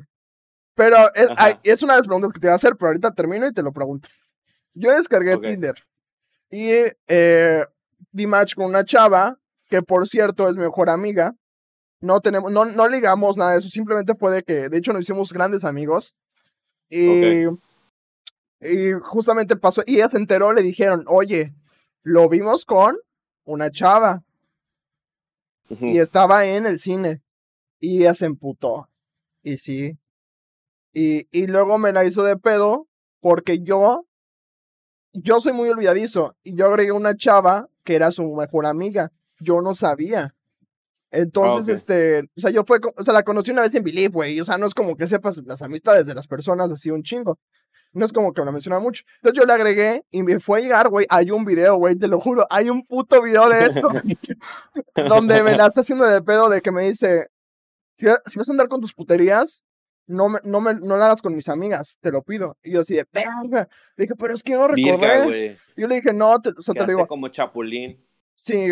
[0.74, 1.28] Pero es,
[1.64, 3.62] es, una de las preguntas que te voy a hacer, pero ahorita termino y te
[3.62, 4.08] lo pregunto.
[4.74, 5.76] Yo descargué Tinder
[6.50, 6.70] y
[7.08, 7.66] eh,
[8.12, 11.36] di match con una chava que, por cierto, es mi mejor amiga.
[12.00, 15.04] No tenemos, no, no ligamos nada de eso, simplemente fue de que, de hecho, nos
[15.04, 16.16] hicimos grandes amigos.
[16.90, 17.46] Y,
[18.60, 21.54] y justamente pasó, y ella se enteró, le dijeron, oye,
[22.04, 22.98] lo vimos con
[23.44, 24.24] una chava.
[25.80, 27.22] Y estaba en el cine.
[27.80, 28.90] Y ella se emputó.
[29.42, 29.98] Y sí.
[30.92, 32.90] Y, y luego me la hizo de pedo
[33.22, 34.06] porque yo,
[35.14, 36.36] yo soy muy olvidadizo.
[36.44, 39.12] Y yo agregué una chava que era su mejor amiga.
[39.40, 40.36] Yo no sabía.
[41.12, 44.14] Entonces, ah, este, o sea, yo fue, o sea, la conocí una vez en Believe,
[44.14, 47.04] güey, o sea, no es como que sepas las amistades de las personas así un
[47.04, 47.38] chingo.
[47.94, 49.04] No es como que me la menciona mucho.
[49.18, 52.08] Entonces yo le agregué y me fue a llegar, güey, hay un video, güey, te
[52.08, 53.90] lo juro, hay un puto video de esto,
[55.10, 57.28] donde me la está haciendo de pedo de que me dice,
[57.96, 59.66] si, vas a andar con tus puterías,
[60.08, 62.58] no me, no me, no la hagas con mis amigas, te lo pido.
[62.64, 63.68] Y yo así de, verga.
[63.96, 65.58] Le dije, pero es que no recordé.
[65.78, 67.08] yo le dije, no, te, o sea, te digo.
[67.08, 68.06] como chapulín.
[68.36, 68.72] Sí,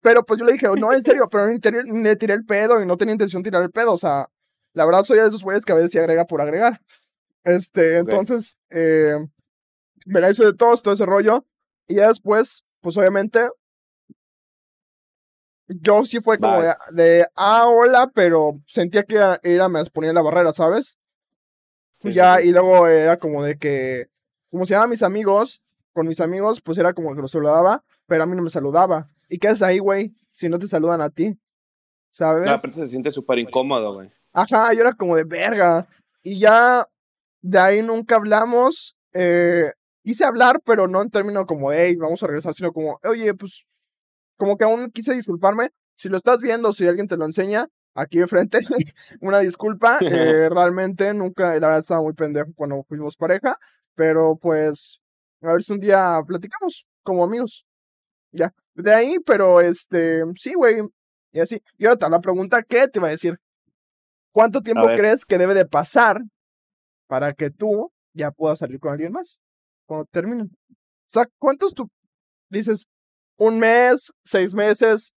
[0.00, 2.86] pero pues yo le dije, no, en serio, pero ni, le tiré el pedo y
[2.86, 3.92] no tenía intención de tirar el pedo.
[3.92, 4.28] O sea,
[4.72, 6.80] la verdad soy de esos güeyes que a veces sí agrega por agregar.
[7.44, 9.16] Este, entonces, eh,
[10.06, 11.46] me la hice de todos, todo ese rollo.
[11.86, 13.48] Y ya después, pues obviamente,
[15.68, 20.52] yo sí fue como de, ah, hola, pero sentía que era, me ponía la barrera,
[20.52, 20.98] ¿sabes?
[22.04, 24.08] y ya, y luego era como de que,
[24.50, 28.24] como se llamaban mis amigos, con mis amigos, pues era como que los saludaba, pero
[28.24, 29.08] a mí no me saludaba.
[29.28, 30.14] ¿Y qué haces ahí, güey?
[30.32, 31.38] Si no te saludan a ti.
[32.10, 32.46] ¿Sabes?
[32.46, 34.10] No, aparte se siente súper incómodo, güey.
[34.32, 35.86] Ajá, yo era como de verga.
[36.22, 36.86] Y ya
[37.40, 38.96] de ahí nunca hablamos.
[39.12, 39.72] Eh,
[40.02, 43.64] quise hablar, pero no en términos como, hey, vamos a regresar, sino como, oye, pues,
[44.36, 45.70] como que aún quise disculparme.
[45.96, 48.60] Si lo estás viendo, si alguien te lo enseña, aquí enfrente,
[49.20, 49.98] una disculpa.
[50.02, 53.56] Eh, realmente nunca, la verdad estaba muy pendejo cuando fuimos pareja,
[53.94, 55.00] pero pues,
[55.42, 57.64] a ver si un día platicamos como amigos.
[58.32, 60.80] Ya, de ahí, pero este, sí, güey,
[61.32, 61.62] y así.
[61.78, 63.38] Y otra, la pregunta, ¿qué te iba a decir?
[64.32, 66.22] ¿Cuánto tiempo crees que debe de pasar
[67.06, 69.40] para que tú ya puedas salir con alguien más
[69.86, 70.50] cuando terminen?
[70.70, 70.74] O
[71.06, 71.90] sea, ¿cuántos tú
[72.48, 72.86] dices?
[73.36, 75.14] Un mes, seis meses,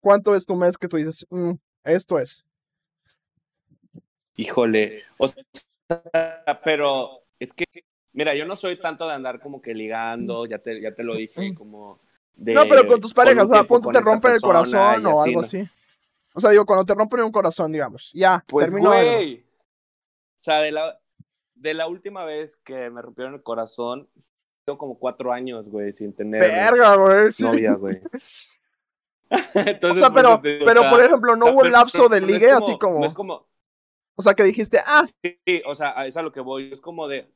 [0.00, 1.52] ¿cuánto es tu mes que tú dices, mm,
[1.84, 2.44] esto es?
[4.36, 7.64] Híjole, o sea, pero es que,
[8.12, 11.14] mira, yo no soy tanto de andar como que ligando, ya te, ya te lo
[11.14, 12.00] dije, como
[12.36, 15.66] no, pero con tus parejas, o sea, cuando te rompen el corazón o algo así.
[16.34, 18.10] O sea, digo, cuando te rompen un corazón, digamos.
[18.12, 19.38] Ya, pues, güey.
[19.38, 21.00] O sea, de la,
[21.54, 24.06] de la última vez que me rompieron el corazón,
[24.66, 28.00] como cuatro años, güey, sin tener Verga, güey, novia, güey.
[29.54, 33.00] Entonces, o sea, pero, pero por ejemplo, no hubo un lapso de ligue, así como...
[33.00, 33.46] No es como...
[34.16, 35.04] O sea, que dijiste, ah...
[35.22, 36.70] Sí, o sea, es a lo que voy.
[36.72, 37.28] Es como de,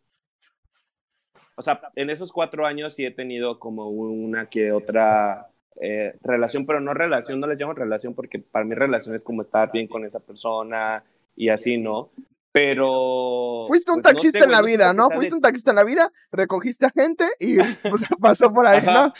[1.60, 6.64] o sea, en esos cuatro años sí he tenido como una que otra eh, relación,
[6.64, 9.86] pero no relación, no les llamo relación porque para mí relación es como estar bien
[9.86, 11.04] con esa persona
[11.36, 12.12] y así, ¿no?
[12.52, 13.64] Pero.
[13.68, 15.08] Fuiste un pues, taxista en la vida, ¿no?
[15.10, 17.56] Fuiste un taxista en la vida, recogiste a gente y
[17.88, 19.12] pues, pasó por ahí, ¿no?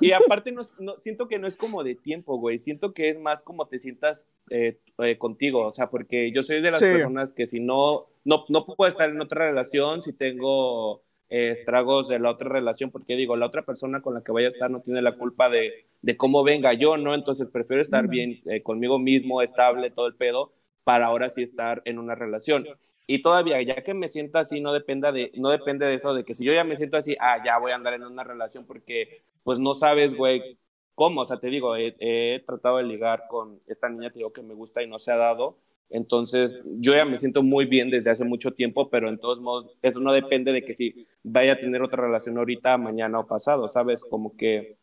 [0.00, 0.62] Y, aparte, no,
[0.98, 2.58] siento que no es como de tiempo, güey.
[2.58, 5.66] Siento que es más como te sientas eh, eh, contigo.
[5.66, 9.08] O sea, porque yo soy de las personas que si no, no, no puedo estar
[9.08, 14.02] en otra relación si tengo estragos de la otra relación, porque digo, la otra persona
[14.02, 16.96] con la que vaya a estar no tiene la culpa de, de cómo venga yo,
[16.96, 17.14] ¿no?
[17.14, 20.52] Entonces prefiero estar bien eh, conmigo mismo, estable, todo el pedo,
[20.84, 22.66] para ahora sí estar en una relación.
[23.06, 26.24] Y todavía, ya que me siento así, no, dependa de, no depende de eso, de
[26.24, 28.64] que si yo ya me siento así, ah, ya voy a andar en una relación
[28.66, 30.58] porque, pues no sabes, güey,
[30.94, 31.22] cómo.
[31.22, 34.42] O sea, te digo, he, he tratado de ligar con esta niña, te digo que
[34.42, 35.56] me gusta y no se ha dado
[35.90, 39.66] entonces, yo ya me siento muy bien desde hace mucho tiempo, pero en todos modos,
[39.82, 43.66] eso no depende de que si vaya a tener otra relación ahorita, mañana o pasado,
[43.66, 44.04] ¿sabes?
[44.04, 44.76] Como que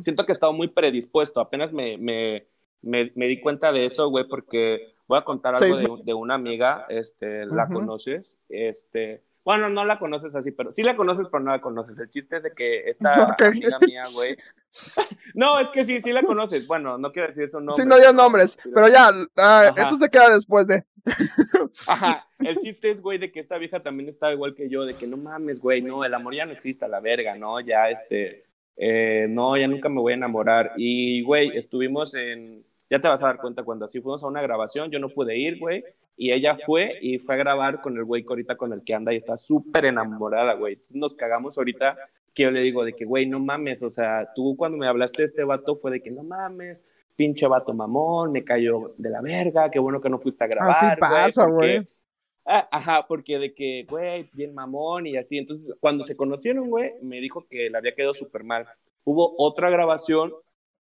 [0.00, 1.40] siento que he estado muy predispuesto.
[1.40, 2.46] Apenas me, me,
[2.82, 7.46] me, di cuenta de eso, güey, porque voy a contar algo de, una amiga, este,
[7.46, 11.60] la conoces, este, bueno, no la conoces así, pero sí la conoces, pero no la
[11.60, 11.98] conoces.
[11.98, 14.36] El chiste es de que esta amiga mía, güey.
[15.34, 16.66] no, es que sí, sí la conoces.
[16.66, 17.74] Bueno, no quiero decir eso no.
[17.74, 20.84] Sí, no digas nombres, pero ya, ah, eso se queda después de.
[21.88, 24.94] Ajá, el chiste es, güey, de que esta vieja también está igual que yo, de
[24.94, 27.58] que no mames, güey, no, el amor ya no existe a la verga, ¿no?
[27.60, 28.44] Ya, este,
[28.76, 30.72] eh, no, ya nunca me voy a enamorar.
[30.76, 34.42] Y, güey, estuvimos en, ya te vas a dar cuenta cuando así fuimos a una
[34.42, 35.82] grabación, yo no pude ir, güey,
[36.14, 39.14] y ella fue y fue a grabar con el güey ahorita con el que anda
[39.14, 40.74] y está súper enamorada, güey.
[40.74, 41.96] Entonces nos cagamos ahorita
[42.34, 45.22] que yo le digo de que, güey, no mames, o sea, tú cuando me hablaste
[45.22, 46.82] de este vato fue de que no mames,
[47.16, 50.76] pinche vato mamón, me cayó de la verga, qué bueno que no fuiste a grabar.
[50.76, 51.88] Así pasa, güey.
[52.44, 55.38] Ah, ajá, porque de que, güey, bien mamón y así.
[55.38, 58.66] Entonces, cuando se conocieron, güey, me dijo que le había quedado súper mal.
[59.04, 60.34] Hubo otra grabación,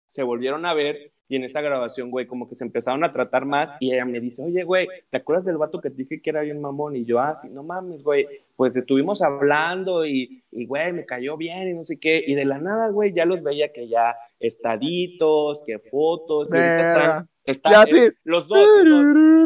[0.08, 3.46] se volvieron a ver y en esa grabación, güey, como que se empezaron a tratar
[3.46, 6.32] más y ella me dice, oye, güey, ¿te acuerdas del vato que te dije que
[6.32, 6.96] era bien mamón?
[6.96, 11.38] Y yo, ah, sí, no mames, güey, pues estuvimos hablando y, y, güey, me cayó
[11.38, 12.24] bien y no sé qué.
[12.26, 16.82] Y de la nada, güey, ya los veía que ya estaditos, que fotos, y ahorita
[16.82, 18.68] están, están eh, los dos.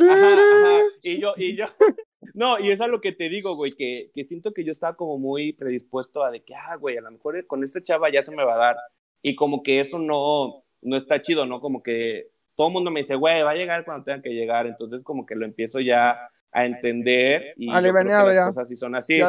[0.10, 0.80] Ajá, ajá.
[1.04, 1.66] Y yo, y yo,
[2.34, 4.96] no, y es a lo que te digo, güey, que, que siento que yo estaba
[4.96, 8.24] como muy predispuesto a de que, ah, güey, a lo mejor con esta chava ya
[8.24, 8.78] se me va a dar.
[9.22, 11.60] Y como que eso no, no está chido, ¿no?
[11.60, 14.68] Como que todo el mundo me dice, güey, va a llegar cuando tenga que llegar,
[14.68, 18.96] entonces como que lo empiezo ya a entender y Ale, venía, las cosas así son
[18.96, 19.20] así.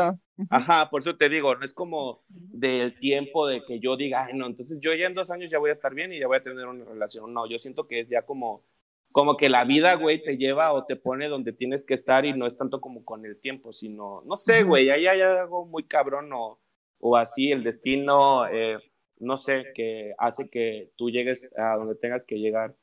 [0.50, 4.34] Ajá, por eso te digo, no es como del tiempo de que yo diga, ay,
[4.34, 6.36] no, entonces yo ya en dos años ya voy a estar bien y ya voy
[6.36, 7.32] a tener una relación.
[7.32, 8.62] No, yo siento que es ya como,
[9.10, 12.34] como que la vida, güey, te lleva o te pone donde tienes que estar y
[12.34, 15.84] no es tanto como con el tiempo, sino, no sé, güey, ahí hay algo muy
[15.84, 16.58] cabrón o,
[16.98, 18.76] o así, el destino, eh,
[19.18, 22.74] no sé, que hace que tú llegues a donde tengas que llegar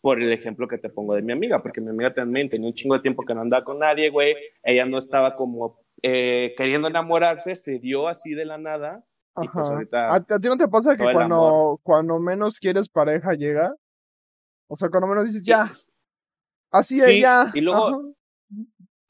[0.00, 2.74] por el ejemplo que te pongo de mi amiga, porque mi amiga también tenía un
[2.74, 6.88] chingo de tiempo que no andaba con nadie, güey, ella no estaba como eh, queriendo
[6.88, 9.02] enamorarse, se dio así de la nada.
[9.42, 13.74] Y pues ahorita ¿A, ti no te pasa que cuando, cuando menos quieres pareja llega?
[14.68, 15.70] O sea, cuando menos dices, ya,
[16.70, 17.50] así es, ya.
[17.54, 18.14] Y luego,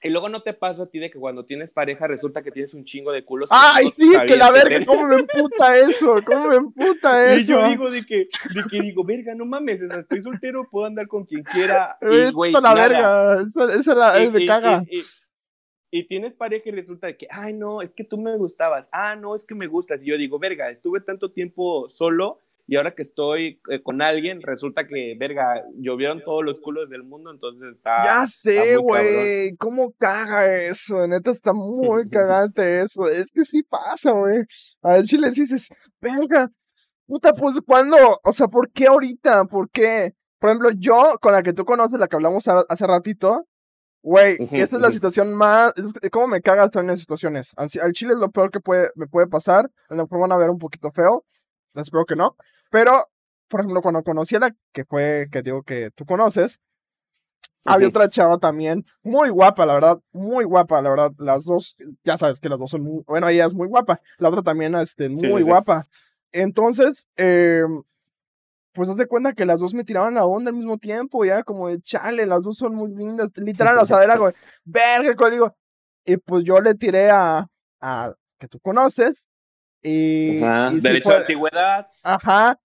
[0.04, 2.74] y luego no te pasa a ti de que cuando tienes pareja resulta que tienes
[2.74, 3.48] un chingo de culos.
[3.50, 6.16] Ay, sí, que la verga, ¿cómo me emputa eso?
[6.26, 7.40] ¿Cómo me emputa eso?
[7.40, 11.08] Y yo digo de que, de que digo, verga, no mames, estoy soltero, puedo andar
[11.08, 11.96] con quien quiera.
[12.02, 12.74] Y, güey, la nada.
[12.74, 13.46] verga,
[13.80, 14.84] esa, la, y, me caga.
[15.90, 18.90] Y, tienes pareja y resulta de que, ay, no, es que tú me gustabas.
[18.92, 20.02] Ah, no, es que me gustas.
[20.02, 24.40] Y yo digo, verga, estuve tanto tiempo solo y ahora que estoy eh, con alguien,
[24.40, 28.02] resulta que, verga, llovieron todos los culos del mundo, entonces está.
[28.04, 29.54] Ya sé, güey.
[29.58, 31.06] ¿Cómo caga eso?
[31.06, 33.06] Neta, está muy cagante eso.
[33.06, 34.44] Es que sí pasa, güey.
[34.82, 35.68] A ver, Chile dices,
[36.00, 36.48] verga,
[37.06, 37.96] puta, pues, ¿cuándo?
[38.24, 39.44] O sea, ¿por qué ahorita?
[39.44, 40.14] ¿Por qué?
[40.38, 43.46] Por ejemplo, yo, con la que tú conoces, la que hablamos hace ratito,
[44.02, 45.74] güey, esta es la situación más.
[46.10, 47.50] ¿Cómo me caga estar en esas situaciones?
[47.56, 49.70] Al chile es lo peor que puede, me puede pasar.
[49.90, 51.24] A lo mejor van a ver un poquito feo.
[51.74, 52.36] Espero que no.
[52.74, 53.08] Pero,
[53.46, 56.60] por ejemplo, cuando conocí a la que fue, que digo que tú conoces,
[57.64, 61.12] había otra chava también, muy guapa, la verdad, muy guapa, la verdad.
[61.18, 64.28] Las dos, ya sabes que las dos son muy, bueno, ella es muy guapa, la
[64.28, 65.86] otra también, este, muy guapa.
[66.32, 67.62] Entonces, eh,
[68.72, 71.28] pues haz de cuenta que las dos me tiraban la onda al mismo tiempo y
[71.28, 74.32] era como de chale, las dos son muy lindas, literal, o sea, era como,
[74.64, 75.56] verga, digo.
[76.04, 77.46] Y pues yo le tiré a,
[77.80, 79.28] a que tú conoces,
[79.84, 80.40] y,
[80.80, 81.86] derecho de antigüedad.
[82.02, 82.58] Ajá.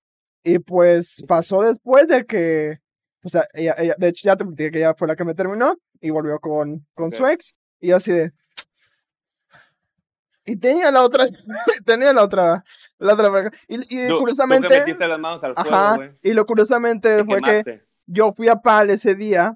[0.43, 2.79] Y pues pasó después de que,
[3.23, 5.35] o sea, ella, ella, de hecho ya te dije que ella fue la que me
[5.35, 7.55] terminó y volvió con, con su ex.
[7.79, 8.31] Y así de...
[10.45, 11.25] Y tenía la otra,
[11.85, 12.63] tenía la otra,
[12.97, 13.51] la otra.
[13.67, 14.95] Y, y curiosamente...
[15.07, 19.13] las manos al fuego, ajá, y lo curiosamente fue que yo fui a Pal ese
[19.13, 19.55] día,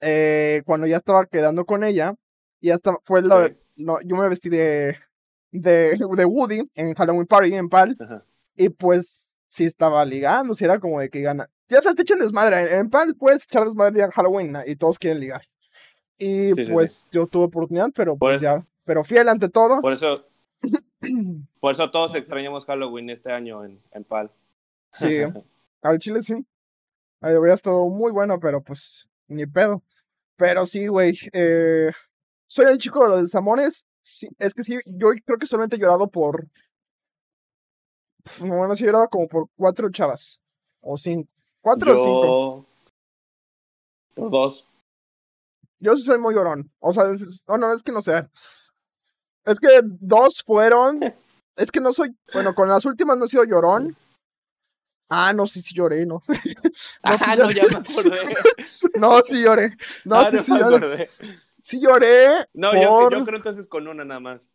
[0.00, 2.14] eh, cuando ya estaba quedando con ella,
[2.60, 4.98] y hasta fue lo, no, yo me vestí de,
[5.50, 7.96] de, de Woody en Halloween Party en Pal.
[8.54, 11.50] Y pues sí estaba ligando, si era como de que gana.
[11.68, 12.76] Ya sabes, te echan desmadre.
[12.76, 15.42] En Pal puedes echar desmadre en Halloween y todos quieren ligar.
[16.18, 18.64] Y pues yo tuve oportunidad, pero pues ya.
[18.84, 19.80] Pero fiel ante todo.
[19.80, 20.26] Por eso.
[21.60, 24.30] por eso todos extrañamos Halloween este año en, en Pal.
[24.92, 25.22] Sí.
[25.82, 26.46] al chile sí.
[27.20, 29.82] Ahí habría estado muy bueno, pero pues ni pedo.
[30.36, 31.18] Pero sí, güey.
[31.32, 31.90] Eh,
[32.46, 33.86] soy el chico de los desamores
[34.38, 36.46] es que sí, yo creo que solamente he llorado por.
[38.38, 40.40] Bueno, sí he llorado como por cuatro chavas.
[40.80, 41.28] O cinco.
[41.60, 42.66] ¿Cuatro o cinco?
[44.14, 44.66] Por dos.
[45.78, 46.70] Yo sí soy muy llorón.
[46.78, 47.04] O sea,
[47.48, 48.28] no, no, es que no sé.
[49.44, 51.00] Es que dos fueron.
[51.56, 52.16] Es que no soy.
[52.32, 53.94] Bueno, con las últimas no he sido llorón.
[55.10, 56.22] Ah, no, sí, sí lloré, ¿no?
[56.28, 56.34] no
[57.02, 58.36] ah, no, ya me acordé.
[58.94, 59.76] no, sí lloré.
[60.06, 61.10] No, ah, sí, sí lloré
[61.62, 62.48] sí lloré.
[62.52, 64.50] No, yo, yo, creo entonces con una nada más.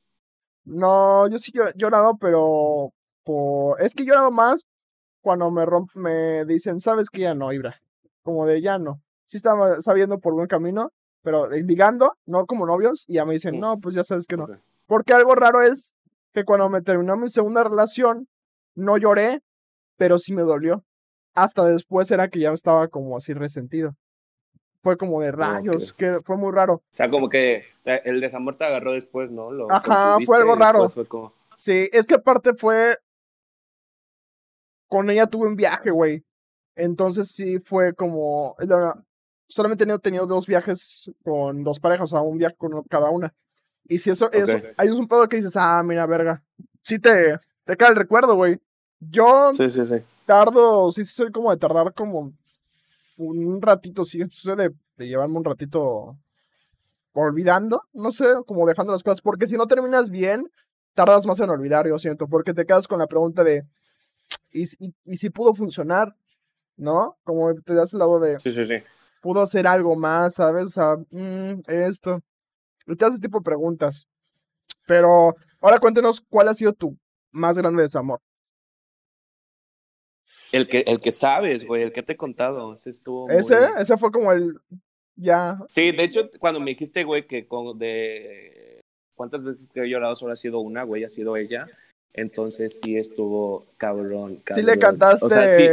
[0.64, 2.94] No, yo sí he llorado, pero
[3.26, 3.82] por...
[3.82, 4.66] es que he llorado más
[5.22, 5.90] cuando me romp...
[5.96, 7.82] me dicen, sabes que ya no, Ibra.
[8.24, 9.02] Como de ya no.
[9.26, 13.58] Sí estaba sabiendo por buen camino, pero ligando, no como novios, y ya me dicen,
[13.58, 13.60] mm.
[13.60, 14.48] no, pues ya sabes que no.
[14.86, 15.98] Porque algo raro es
[16.32, 18.28] que cuando me terminó mi segunda relación,
[18.76, 19.42] no lloré,
[19.98, 20.86] pero sí me dolió.
[21.34, 23.96] Hasta después era que ya estaba como así resentido
[24.86, 26.76] fue como de rayos, que fue muy raro.
[26.76, 29.50] O sea, como que el desamor te agarró después, ¿no?
[29.72, 30.88] Ajá, fue algo raro.
[30.90, 31.34] Fue como...
[31.58, 33.00] Sí, es que aparte fue.
[34.88, 36.24] Con ella tuve un viaje, güey.
[36.76, 38.56] Entonces sí fue como.
[39.48, 43.10] Solamente he tenido, tenido dos viajes con dos parejas, o sea, un viaje con cada
[43.10, 43.34] una.
[43.88, 46.44] Y si eso, eso hay un pedo que dices, ah, mira, verga.
[46.84, 48.60] Sí te, te cae el recuerdo, güey.
[49.00, 50.02] Yo sí, sí, sí.
[50.26, 52.34] tardo, sí, sí, soy como de tardar como
[53.18, 56.18] un ratito, sí, sucede de llevarme un ratito
[57.14, 60.52] olvidando, no sé, como dejando las cosas, porque si no terminas bien,
[60.94, 63.64] tardas más en olvidar, yo siento, porque te quedas con la pregunta de,
[64.64, 66.16] ¿y, y, si pudo funcionar?
[66.78, 67.18] ¿No?
[67.24, 68.76] Como te das el lado de, sí, sí, sí.
[69.22, 70.66] pudo hacer algo más, ¿sabes?
[70.66, 72.22] O sea, mm, esto.
[72.88, 74.08] Y te haces tipo de preguntas.
[74.86, 76.98] Pero ahora cuéntenos cuál ha sido tu
[77.32, 78.20] más grande desamor.
[80.52, 82.74] El que, el que sabes, güey, el que te he contado.
[82.74, 83.30] Ese estuvo.
[83.30, 84.58] Ese, ese fue como el.
[85.16, 85.60] Ya.
[85.68, 88.82] Sí, de hecho, cuando me dijiste, güey, que con, de.
[89.16, 91.04] ¿Cuántas veces que he llorado solo ha sido una, güey?
[91.04, 91.68] Ha sido ella.
[92.16, 94.38] Entonces sí estuvo cabrón.
[94.44, 94.64] cabrón.
[94.64, 95.26] Sí le cantaste.
[95.26, 95.66] O sea, sí.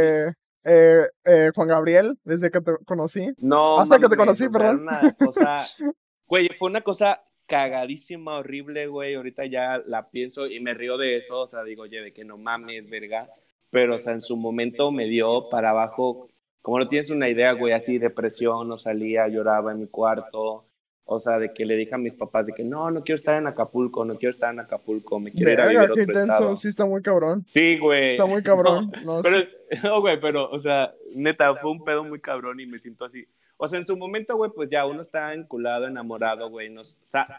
[0.65, 3.33] Eh, eh, Juan Gabriel, desde que te conocí.
[3.39, 3.79] No.
[3.79, 4.87] Hasta que te conocí, perdón.
[6.25, 9.13] Güey, fue una cosa cagadísima, horrible, güey.
[9.13, 11.41] Ahorita ya la pienso y me río de eso.
[11.41, 13.29] O sea, digo, oye, de que no mames, verga
[13.73, 16.29] pero, o sea, en su momento me dio para abajo,
[16.61, 20.65] como no tienes una idea, güey, así, depresión, no salía, lloraba en mi cuarto,
[21.05, 23.35] o sea, de que le dije a mis papás de que no, no quiero estar
[23.35, 26.55] en Acapulco, no quiero estar en Acapulco, me quiero ir a vivir otro estado.
[26.55, 27.43] Sí, está muy cabrón.
[27.45, 28.11] Sí, güey.
[28.11, 28.91] Está muy cabrón.
[29.03, 29.39] No, pero,
[29.83, 33.25] no, güey, pero, o sea, neta, fue un pedo muy cabrón y me siento así.
[33.57, 36.81] O sea, en su momento, güey, pues ya uno está enculado, enamorado, güey, no,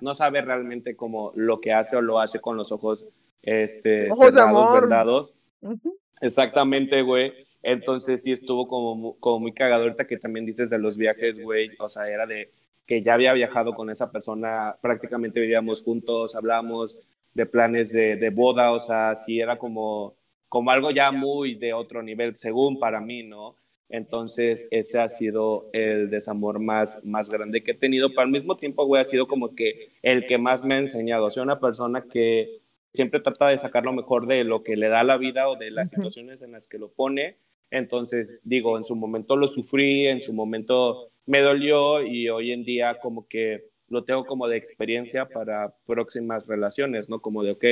[0.00, 3.06] no sabe realmente como lo que hace o lo hace con los ojos,
[3.42, 5.34] este, ojos cerrados, verdados.
[6.20, 7.32] Exactamente, güey.
[7.62, 11.70] Entonces sí estuvo como, como muy cagado ahorita que también dices de los viajes, güey.
[11.78, 12.52] O sea, era de
[12.86, 16.96] que ya había viajado con esa persona, prácticamente vivíamos juntos, hablábamos
[17.32, 20.14] de planes de, de boda, o sea, sí era como,
[20.48, 23.56] como algo ya muy de otro nivel, según para mí, ¿no?
[23.88, 28.56] Entonces, ese ha sido el desamor más, más grande que he tenido, pero al mismo
[28.56, 31.26] tiempo, güey, ha sido como que el que más me ha enseñado.
[31.26, 32.60] O sea, una persona que
[32.92, 35.70] siempre trata de sacar lo mejor de lo que le da la vida o de
[35.70, 37.36] las situaciones en las que lo pone.
[37.70, 42.64] Entonces, digo, en su momento lo sufrí, en su momento me dolió y hoy en
[42.64, 47.18] día como que lo tengo como de experiencia para próximas relaciones, ¿no?
[47.18, 47.64] Como de, ok,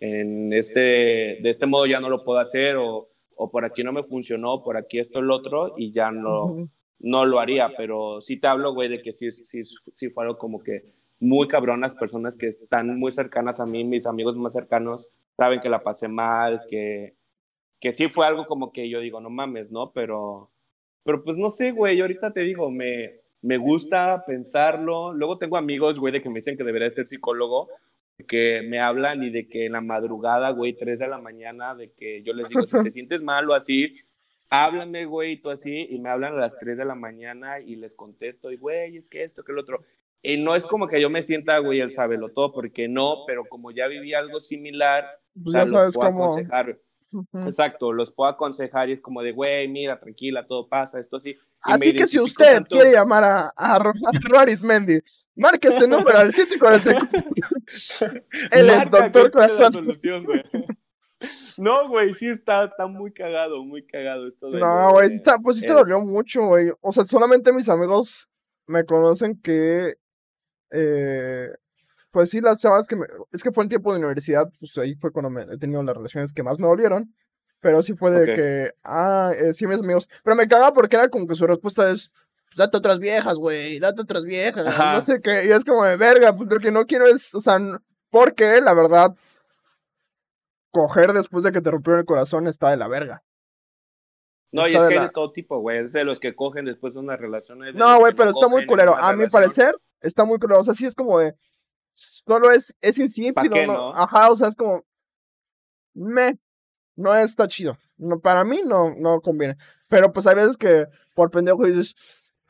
[0.00, 3.92] en este, de este modo ya no lo puedo hacer o, o por aquí no
[3.92, 8.38] me funcionó, por aquí esto, el otro y ya no, no lo haría, pero sí
[8.38, 11.94] te hablo, güey, de que sí, sí, sí fue algo como que muy cabrón las
[11.94, 16.08] personas que están muy cercanas a mí, mis amigos más cercanos, saben que la pasé
[16.08, 17.14] mal, que,
[17.80, 19.92] que sí fue algo como que yo digo, no mames, ¿no?
[19.92, 20.50] Pero,
[21.08, 25.14] pero pues no sé, güey, ahorita te digo, me, me gusta pensarlo.
[25.14, 27.70] Luego tengo amigos, güey, de que me dicen que debería ser psicólogo,
[28.26, 31.92] que me hablan y de que en la madrugada, güey, 3 de la mañana, de
[31.92, 33.94] que yo les digo, si te sientes mal o así,
[34.50, 37.76] háblame, güey, y tú así, y me hablan a las 3 de la mañana y
[37.76, 39.82] les contesto, y güey, es que esto, que el otro.
[40.20, 43.24] Y no es como que yo me sienta, güey, él sabe lo todo, porque no,
[43.26, 45.06] pero como ya viví algo similar,
[45.42, 46.24] pues ya sabes cómo...
[46.24, 46.78] aconsejar.
[47.44, 51.36] Exacto, los puedo aconsejar y es como de, güey, mira, tranquila, todo pasa, esto así.
[51.60, 53.92] Así que si usted quiere llamar a, a,
[54.62, 55.00] Mendy,
[55.34, 58.22] marque este número al 744.
[58.52, 59.88] Él es doctor corazón.
[61.56, 64.50] No, güey, sí está, está muy cagado, muy cagado esto.
[64.50, 66.70] no, güey, sí está, pues sí te dolió mucho, güey.
[66.80, 68.28] O sea, solamente mis amigos
[68.66, 69.96] me conocen que
[70.70, 71.48] eh,
[72.18, 74.96] pues sí, las chavas que me, es que fue el tiempo de universidad, pues ahí
[74.96, 77.14] fue cuando me, he tenido las relaciones que más me dolieron,
[77.60, 81.08] pero sí fue de que, ah, eh, sí, mis amigos, pero me caga porque era
[81.08, 82.10] como que su respuesta es,
[82.46, 85.96] pues, date otras viejas, güey, date otras viejas, no sé qué, y es como de
[85.96, 87.60] verga, pues lo que no quiero es, o sea,
[88.10, 89.14] porque la verdad,
[90.72, 93.22] coger después de que te rompieron el corazón está de la verga.
[94.50, 95.84] No, y es que hay de todo tipo, güey.
[95.84, 97.60] Es de los que cogen después de una relación.
[97.74, 98.96] no, güey, pero está muy culero.
[98.96, 100.60] A mi parecer, está muy culero.
[100.60, 101.34] O sea, sí es como de.
[101.98, 103.66] Solo es, es insípido.
[103.66, 103.94] ¿no?
[103.94, 104.84] Ajá, o sea, es como.
[105.94, 106.38] Me.
[106.96, 107.76] No está chido.
[107.96, 109.56] No, para mí no, no conviene.
[109.88, 111.94] Pero pues hay veces que por pendejo dices.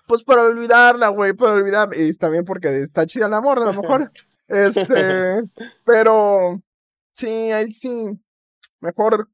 [0.06, 1.90] Pues para olvidarla, güey, para olvidar.
[1.96, 4.12] Y también porque está chida el amor, a lo mejor.
[4.48, 5.42] este.
[5.84, 6.62] Pero.
[7.12, 7.90] Sí, ahí sí.
[8.80, 9.28] Mejor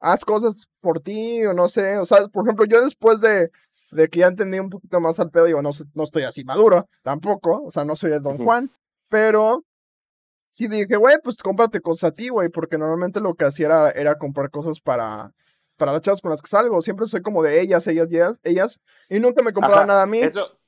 [0.00, 3.50] haz cosas por ti o no sé, o sea, por ejemplo, yo después de,
[3.90, 6.88] de que ya entendí un poquito más al pedo, digo, no, no estoy así maduro
[7.02, 8.70] tampoco, o sea, no soy el Don Juan,
[9.08, 9.64] pero
[10.50, 13.90] sí dije, güey, pues cómprate cosas a ti, güey, porque normalmente lo que hacía era,
[13.90, 15.32] era comprar cosas para,
[15.76, 18.80] para las chavas con las que salgo, siempre soy como de ellas, ellas, ellas, ellas,
[19.08, 20.20] y nunca me compraba nada a mí.
[20.20, 20.58] Eso,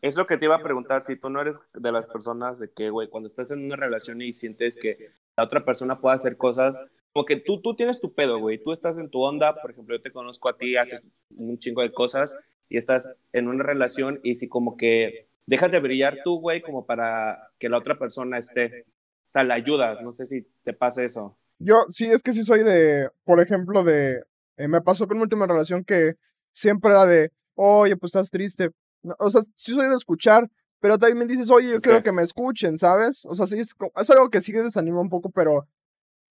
[0.00, 2.70] es lo que te iba a preguntar, si tú no eres de las personas de
[2.70, 6.36] que, güey, cuando estás en una relación y sientes que la otra persona pueda hacer
[6.36, 6.76] cosas
[7.12, 9.94] como que tú, tú tienes tu pedo, güey, tú estás en tu onda, por ejemplo,
[9.94, 12.34] yo te conozco a ti, haces un chingo de cosas
[12.70, 16.86] y estás en una relación y si como que dejas de brillar tú, güey, como
[16.86, 18.84] para que la otra persona esté,
[19.26, 21.38] o sea, la ayudas, no sé si te pasa eso.
[21.58, 24.22] Yo sí, es que sí soy de, por ejemplo, de,
[24.56, 26.14] eh, me pasó con mi última relación que
[26.52, 28.70] siempre era de, oye, pues estás triste.
[29.18, 30.48] o sea, sí soy de escuchar,
[30.80, 33.24] pero también me dices, oye, yo quiero que me escuchen, ¿sabes?
[33.26, 35.68] O sea, sí, es, es algo que sí desanima un poco, pero,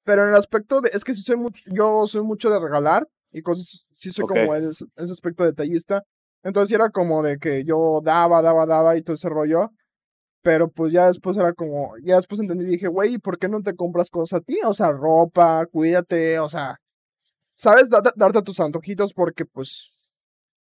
[0.04, 3.08] pero en el aspecto de, es que sí soy mucho, yo soy mucho de regalar
[3.32, 6.04] y cosas, sí soy como ese, ese aspecto detallista.
[6.44, 9.72] Entonces era como de que yo daba, daba, daba y todo ese rollo.
[10.44, 13.62] Pero pues ya después era como, ya después entendí y dije, güey, ¿por qué no
[13.62, 14.60] te compras cosas a ti?
[14.66, 16.80] O sea, ropa, cuídate, o sea,
[17.58, 17.90] ¿sabes?
[17.90, 19.92] darte tus antojitos porque pues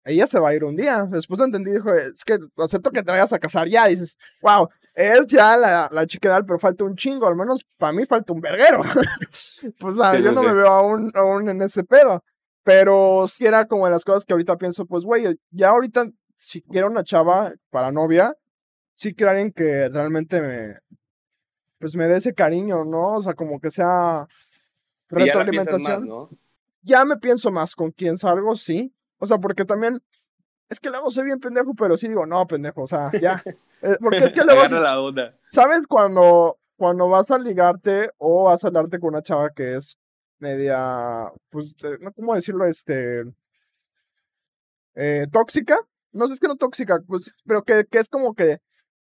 [0.04, 1.06] ella se va a ir un día.
[1.10, 3.86] Después lo entendí, dijo, es que acepto que te vayas a casar ya.
[3.86, 8.06] dices, wow, es ya la, la chica pero falta un chingo, al menos para mí
[8.06, 8.82] falta un verguero.
[9.80, 12.22] pues yo no me veo aún, aún en ese pedo.
[12.64, 16.62] Pero sí era como de las cosas que ahorita pienso, pues, güey, ya ahorita, si
[16.62, 18.34] quiero una chava para novia,
[18.94, 20.78] sí quiero alguien que realmente me,
[21.78, 23.16] pues me dé ese cariño, ¿no?
[23.16, 24.26] O sea, como que sea
[25.10, 26.08] retroalimentación.
[26.82, 28.94] Ya, ya me pienso más con quién salgo, sí.
[29.18, 30.00] O sea, porque también,
[30.70, 33.42] es que luego soy bien pendejo, pero sí digo, no, pendejo, o sea, ya.
[33.82, 34.66] Eh, porque es que luego...
[34.66, 39.74] la ¿Sabes cuando, cuando vas a ligarte o vas a hablarte con una chava que
[39.76, 39.98] es
[40.38, 43.24] media, pues, eh, no cómo decirlo, este,
[44.94, 45.78] eh, tóxica,
[46.12, 48.58] no sé, es que no tóxica, pues, pero que, que es como que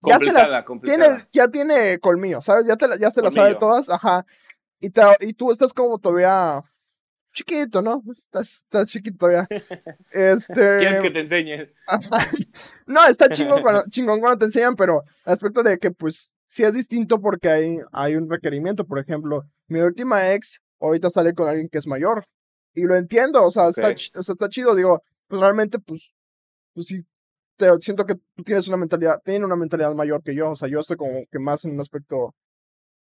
[0.05, 2.67] ya se las, tiene, ya tiene colmillo, ¿sabes?
[2.67, 4.27] Ya te ya se las sabe todas, ajá.
[4.81, 6.61] Y, te, y tú estás como todavía
[7.33, 8.03] chiquito, ¿no?
[8.11, 9.49] Estás, estás chiquito todavía.
[10.11, 10.53] Este...
[10.79, 11.71] ¿Quieres que te enseñe?
[12.87, 16.75] no, está chingón cuando, chingón cuando te enseñan, pero aspecto de que, pues, sí es
[16.75, 18.85] distinto porque hay, hay un requerimiento.
[18.87, 22.25] Por ejemplo, mi última ex ahorita sale con alguien que es mayor.
[22.75, 26.13] Y lo entiendo, o sea, está, o sea, está chido, digo, pues realmente, pues,
[26.75, 27.07] pues sí,
[27.57, 30.69] te, siento que tú tienes una mentalidad, tiene una mentalidad mayor que yo, o sea,
[30.69, 32.35] yo estoy como que más en un aspecto,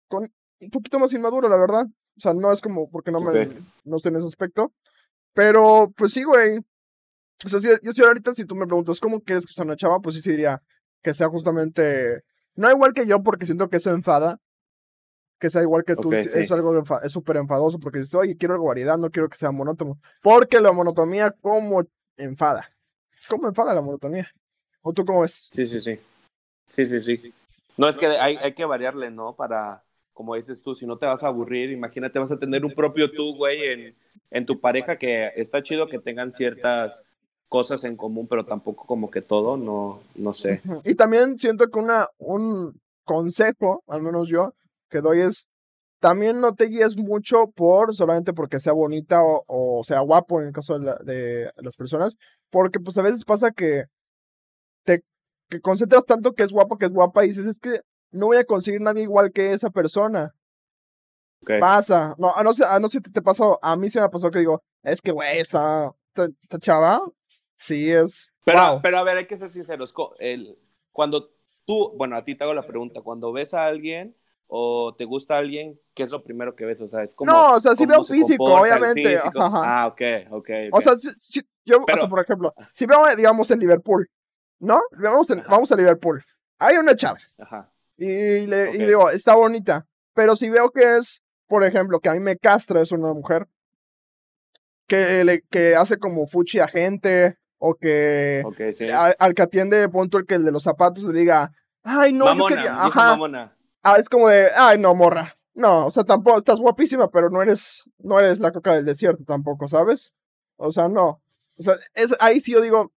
[0.07, 1.85] con un poquito más inmaduro, la verdad.
[2.17, 3.49] O sea, no es como porque no me,
[3.85, 4.73] no estoy en ese aspecto.
[5.33, 6.57] Pero, pues sí, güey.
[7.45, 9.75] O sea, si, yo si ahorita, si tú me preguntas cómo quieres que sea una
[9.75, 10.61] chava, pues sí, sí diría
[11.03, 12.23] que sea justamente,
[12.55, 14.39] no igual que yo, porque siento que eso enfada,
[15.39, 18.67] que sea igual que tú, es algo es súper enfadoso porque dices, oye, quiero algo
[18.67, 19.99] variedad, no quiero que sea monótono.
[20.21, 21.83] Porque la monotonía, ¿cómo
[22.17, 22.69] enfada?
[23.29, 24.31] ¿Cómo enfada la monotonía?
[24.81, 25.49] ¿O tú cómo ves?
[25.51, 25.99] Sí, sí, sí.
[26.67, 27.33] Sí, sí, sí.
[27.77, 29.35] No, es que hay, hay que variarle, ¿no?
[29.35, 29.83] Para,
[30.13, 33.11] como dices tú, si no te vas a aburrir, imagínate, vas a tener un propio
[33.11, 33.95] tú, güey, en,
[34.31, 37.03] en tu pareja, que está chido que tengan ciertas
[37.47, 40.61] cosas en común, pero tampoco como que todo, no, no sé.
[40.83, 44.53] Y también siento que una, un consejo, al menos yo,
[44.89, 45.47] que doy es,
[45.99, 50.53] también no te guíes mucho por solamente porque sea bonita o, sea guapo en el
[50.53, 52.17] caso de, las personas,
[52.49, 53.85] porque pues a veces pasa que
[54.83, 55.03] te
[55.49, 57.81] que concentras tanto que es guapo, que es guapa y dices, es que
[58.11, 60.33] no voy a conseguir nadie igual que esa persona.
[61.59, 64.09] Pasa, no, a no sé, a no sé si te pasó, a mí se me
[64.09, 67.01] pasó que digo, es que güey, está, está, chava,
[67.55, 68.33] sí es.
[68.43, 70.57] Pero, pero a ver, hay que ser sinceros, el,
[70.91, 71.29] cuando
[71.65, 74.17] tú, bueno, a ti te hago la pregunta, cuando ves a alguien
[74.47, 76.79] o te gusta alguien, ¿qué es lo primero que ves?
[76.81, 77.31] O sea, es como.
[77.31, 79.17] No, o sea, sí veo físico, obviamente.
[79.35, 80.49] Ah, ok, ok.
[80.71, 84.09] O sea, si, yo, o sea, por ejemplo, si veo, digamos, en Liverpool,
[84.59, 84.81] ¿no?
[84.91, 86.23] Vamos, vamos a Liverpool.
[86.59, 87.19] Hay una chava.
[87.37, 87.69] Ajá.
[87.97, 89.85] Y le y digo, está bonita.
[90.13, 93.47] Pero si veo que es, por ejemplo, que a mí me castra es una mujer
[94.87, 98.43] que, le, que hace como fuchi a gente o que
[99.19, 101.51] al, que atiende, punto el que el de los zapatos le diga,
[101.83, 103.56] ay, no, yo quería, ajá.
[103.89, 105.37] Ah, es como de, ay, no, morra.
[105.53, 109.23] No, o sea, tampoco, estás guapísima, pero no eres, no eres la coca del desierto
[109.23, 110.13] tampoco, ¿sabes?
[110.57, 111.21] O sea, no.
[111.57, 112.91] O sea, es, ahí sí yo digo,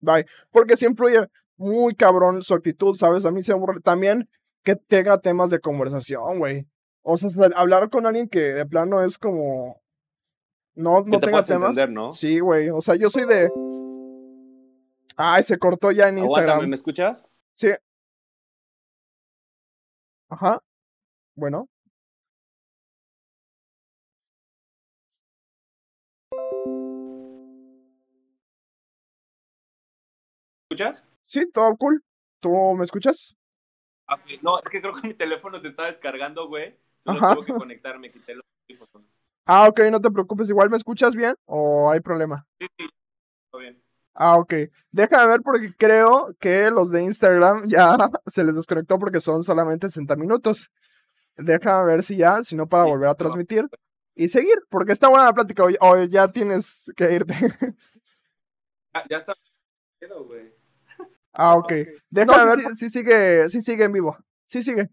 [0.00, 0.24] bye.
[0.50, 1.28] Porque sí influye
[1.58, 3.26] muy cabrón su actitud, ¿sabes?
[3.26, 4.30] A mí se aburre también
[4.62, 6.66] que tenga temas de conversación, güey.
[7.02, 9.82] O sea, hablar con alguien que de plano es como.
[10.74, 11.76] No, no tenga temas.
[11.90, 12.12] ¿no?
[12.12, 12.70] Sí, güey.
[12.70, 13.50] O sea, yo soy de.
[15.16, 16.66] Ay, se cortó ya en Instagram.
[16.66, 17.26] ¿Me escuchas?
[17.54, 17.68] Sí,
[20.30, 20.62] Ajá.
[21.34, 21.68] Bueno.
[30.70, 31.04] escuchas?
[31.22, 32.02] Sí, todo cool.
[32.40, 33.36] ¿Tú me escuchas?
[34.06, 36.76] Ah, no, es que creo que mi teléfono se está descargando, güey.
[37.04, 37.30] Ajá.
[37.30, 39.16] tengo que conectarme, quité los teléfonos.
[39.46, 40.48] Ah, ok, no te preocupes.
[40.48, 42.46] ¿Igual me escuchas bien o hay problema?
[42.58, 42.84] Sí, sí,
[43.50, 43.82] todo bien.
[44.22, 44.52] Ah, ok.
[44.92, 47.96] Déjame ver porque creo que los de Instagram ya
[48.26, 50.70] se les desconectó porque son solamente 60 minutos.
[51.38, 53.66] déjame ver si ya, si no para volver a transmitir
[54.14, 57.34] y seguir, porque está buena la plática, o, ya tienes que irte.
[58.92, 59.32] Ah, ya está.
[61.32, 61.72] Ah, ok.
[62.10, 64.18] Déjame ver si, sigue, si sigue en vivo.
[64.46, 64.90] Sí sigue.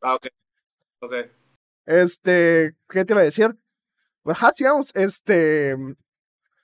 [0.00, 0.26] Ah, ok.
[1.00, 1.12] Ok.
[1.84, 3.54] Este, ¿qué te iba a decir?
[4.24, 4.90] Ajá, sigamos.
[4.94, 5.76] Este,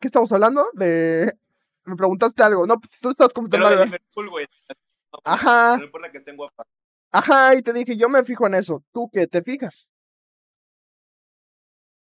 [0.06, 0.64] ¿qué estamos hablando?
[0.72, 1.36] De,
[1.84, 2.66] me preguntaste algo.
[2.66, 3.84] No, tú estás comentando algo.
[5.24, 5.76] Ajá.
[5.78, 6.66] No importa que estén guapas.
[7.10, 8.84] Ajá, y te dije, yo me fijo en eso.
[8.92, 9.88] ¿Tú qué te fijas?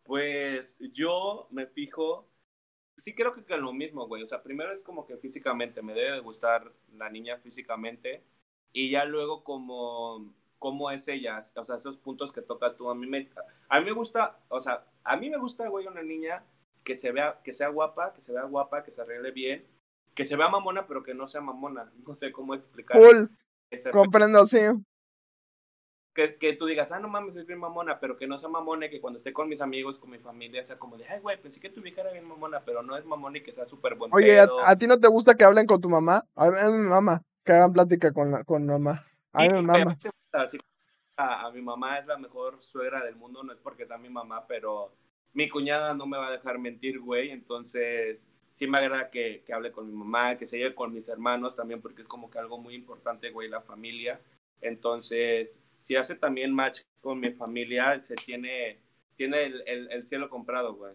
[0.03, 2.28] Pues yo me fijo
[2.97, 4.22] sí creo que es lo mismo, güey.
[4.22, 8.22] O sea, primero es como que físicamente, me debe gustar la niña físicamente.
[8.72, 11.42] Y ya luego como, como es ella.
[11.55, 12.90] O sea, esos puntos que tocas tú.
[12.90, 13.28] A mí me,
[13.68, 16.44] a mí me gusta, o sea, a mí me gusta, güey, una niña
[16.87, 19.66] que se vea, que sea guapa, que se vea guapa, que se arregle bien.
[20.14, 21.93] Que se vea mamona, pero que no sea mamona.
[22.07, 22.99] No sé cómo explicar.
[22.99, 23.28] Cool.
[23.93, 24.61] Comprendo, sí
[26.16, 28.87] que, que, tú digas, ah, no mames, es bien mamona, pero que no sea mamona
[28.87, 31.41] y que cuando esté con mis amigos, con mi familia, sea como de, ay, güey,
[31.41, 33.97] pensé que tu vieja era bien mamona, pero no es mamona y que sea súper
[33.97, 34.16] buena.
[34.16, 36.24] Oye, ¿a, ti no te gusta que hablen con tu mamá?
[36.34, 39.05] A mí, mi mamá, que hagan plática con, la, con mamá.
[39.34, 39.99] A mí mi mamá.
[41.18, 44.09] A, a, mi mamá es la mejor suegra del mundo, no es porque sea mi
[44.09, 44.93] mamá, pero
[45.37, 49.70] mi cuñada no me va a dejar mentir, güey, entonces sí me agrada que, hable
[49.70, 52.59] con mi mamá, que se lleve con mis hermanos también, porque es como que algo
[52.59, 54.18] muy importante, güey, la familia.
[54.62, 58.80] Entonces, si hace también match con mi familia, se tiene,
[59.16, 60.95] tiene el, el, cielo comprado, güey.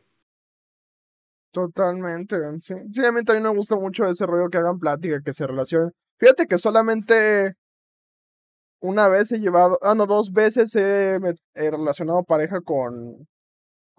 [1.51, 2.73] Totalmente, sí.
[2.91, 5.91] Sí, a mí también me gusta mucho ese rollo que hagan plática, que se relacionen.
[6.17, 7.53] Fíjate que solamente
[8.79, 11.19] una vez he llevado, ah, no, dos veces he,
[11.53, 13.27] relacionado pareja con,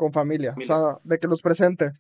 [0.02, 1.92] con familia, o sea, de que los presente.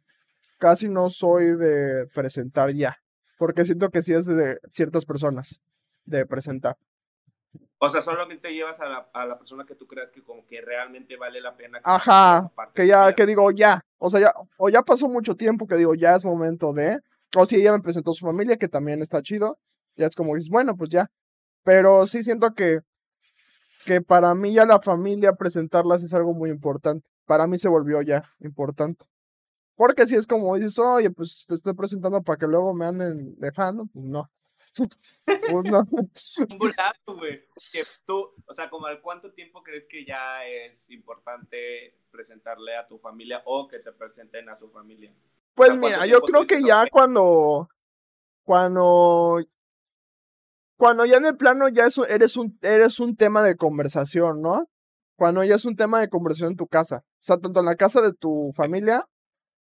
[0.58, 2.96] Casi no soy de presentar ya,
[3.38, 5.60] porque siento que sí es de ciertas personas,
[6.04, 6.76] de presentar.
[7.78, 10.60] O sea, solamente llevas a la, a la persona que tú creas que como que
[10.60, 11.78] realmente vale la pena.
[11.78, 15.68] Que Ajá, que ya, que digo, ya, o sea, ya, o ya pasó mucho tiempo
[15.68, 16.98] que digo, ya es momento de,
[17.36, 19.58] o si ella me presentó su familia, que también está chido,
[19.94, 21.06] ya es como dices, bueno, pues ya.
[21.62, 22.80] Pero sí siento que,
[23.84, 27.06] que para mí ya la familia presentarlas es algo muy importante.
[27.24, 29.04] Para mí se volvió ya importante.
[29.74, 33.34] Porque si es como dices, oye, pues te estoy presentando para que luego me anden
[33.38, 34.30] dejando, pues no.
[35.50, 37.44] Un volado, güey.
[37.72, 42.86] Que tú, o sea, como al cuánto tiempo crees que ya es importante presentarle a
[42.86, 45.12] tu familia o que te presenten a su familia.
[45.54, 47.68] Pues mira, yo creo que ya cuando,
[48.44, 49.40] cuando,
[50.78, 54.70] cuando ya en el plano ya es, eres un, eres un tema de conversación, ¿no?
[55.16, 57.04] Cuando ya es un tema de conversación en tu casa.
[57.22, 59.04] O sea, tanto en la casa de tu familia,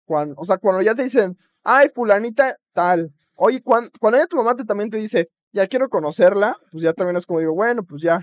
[0.07, 4.37] cuando, o sea, cuando ya te dicen, ay, fulanita, tal, Oye, cuando, cuando ella tu
[4.37, 7.83] mamá te, también te dice, ya quiero conocerla, pues ya también es como digo, bueno,
[7.83, 8.21] pues ya.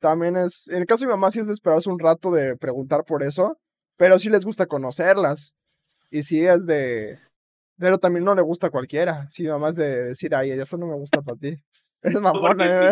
[0.00, 2.56] También es, en el caso de mi mamá sí es de esperarse un rato de
[2.56, 3.56] preguntar por eso,
[3.96, 5.54] pero sí les gusta conocerlas.
[6.10, 7.20] Y sí es de,
[7.78, 9.28] pero también no le gusta a cualquiera.
[9.30, 11.56] Sí, mamá es de decir, ay, eso no me gusta para ti.
[12.02, 12.90] Es mamona.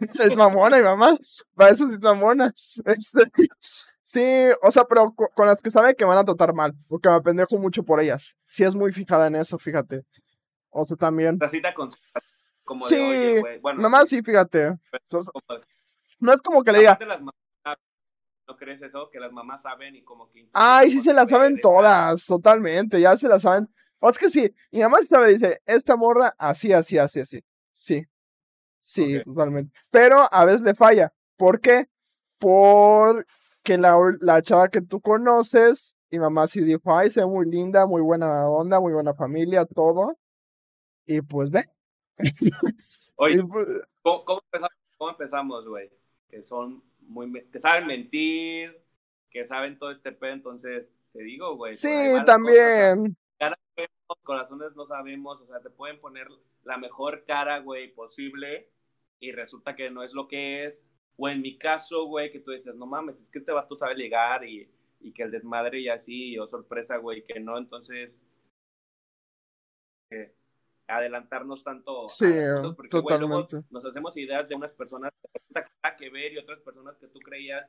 [0.00, 1.16] Es, es mamona, y mamá.
[1.54, 2.52] Para eso sí es mamona.
[2.84, 3.30] Este,
[4.04, 7.20] sí, o sea, pero con, las que sabe que van a tratar mal, porque me
[7.20, 8.36] pendejo mucho por ellas.
[8.46, 10.04] Sí es muy fijada en eso, fíjate.
[10.70, 11.38] O sea, también.
[11.74, 11.88] con
[12.64, 14.74] como sí, de, oye, bueno, mamá sí, fíjate.
[16.18, 16.98] no es como que le diga.
[18.46, 19.08] ¿No crees eso?
[19.10, 20.48] Que las mamás saben y como que...
[20.52, 23.68] Ay, sí se las saben todas, totalmente, ya se las saben.
[23.98, 27.42] O es que sí, mi mamá sí sabe, dice, esta morra así, así, así, así.
[27.70, 28.04] Sí,
[28.78, 29.74] sí, totalmente.
[29.90, 31.12] Pero a veces le falla.
[31.36, 31.88] ¿Por qué?
[33.64, 37.50] Porque la, la chava que tú conoces, mi mamá sí dijo, ay, se ve muy
[37.50, 40.18] linda, muy buena onda, muy buena familia, todo.
[41.06, 41.64] Y pues ve.
[43.16, 43.66] Oye, pues
[44.02, 45.90] ¿cómo, empezamos, güey?
[46.28, 48.78] Que son muy, que saben mentir,
[49.30, 51.74] que saben todo este pedo, entonces te digo, güey.
[51.74, 53.16] Sí, también.
[53.38, 56.28] Cosas, corazones no sabemos, o sea, te pueden poner
[56.64, 58.68] la mejor cara, güey, posible
[59.20, 60.84] y resulta que no es lo que es.
[61.16, 63.94] O en mi caso, güey, que tú dices, no mames, es que este vato sabe
[63.94, 64.68] ligar y,
[65.00, 68.22] y que el desmadre y así, o sorpresa, güey, que no, entonces
[70.86, 72.26] adelantarnos tanto sí,
[72.90, 73.62] totalmente.
[73.70, 75.40] nos hacemos ideas de unas personas que
[75.96, 77.68] que ver y otras personas que tú creías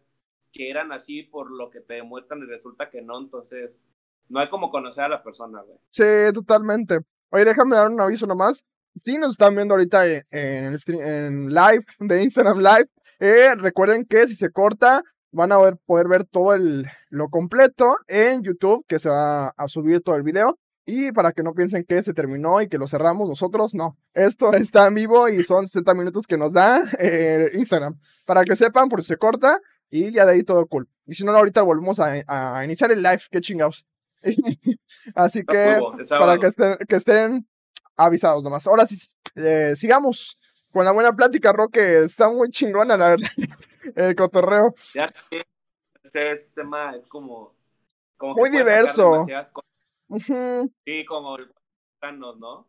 [0.51, 3.83] que eran así por lo que te demuestran y resulta que no, entonces
[4.29, 5.77] no hay como conocer a la persona, güey.
[5.91, 6.99] Sí, totalmente.
[7.29, 8.63] Oye, déjame dar un aviso nomás.
[8.95, 12.89] Si nos están viendo ahorita en, en live, de Instagram Live,
[13.20, 18.41] eh, recuerden que si se corta, van a poder ver todo el, lo completo en
[18.41, 20.57] YouTube, que se va a subir todo el video.
[20.88, 23.97] Y para que no piensen que se terminó y que lo cerramos nosotros, no.
[24.13, 27.99] Esto está en vivo y son 60 minutos que nos da eh, Instagram.
[28.26, 29.59] Para que sepan, por si se corta
[29.89, 30.88] y ya de ahí todo cool.
[31.05, 33.86] Y si no, ahorita volvemos a, iniciar el live, qué chingados.
[35.16, 37.47] Así que para que estén, que estén
[37.95, 38.66] avisados nomás.
[38.68, 38.97] Ahora sí,
[39.36, 40.39] eh, sigamos
[40.76, 42.03] con la buena plática, Roque.
[42.03, 43.30] Está muy chingona, la verdad,
[43.95, 44.76] el cotorreo.
[44.93, 45.38] Ya sé,
[46.03, 47.55] este tema es como...
[48.19, 49.26] muy diverso.
[50.86, 51.38] Sí, como
[52.38, 52.67] ¿no?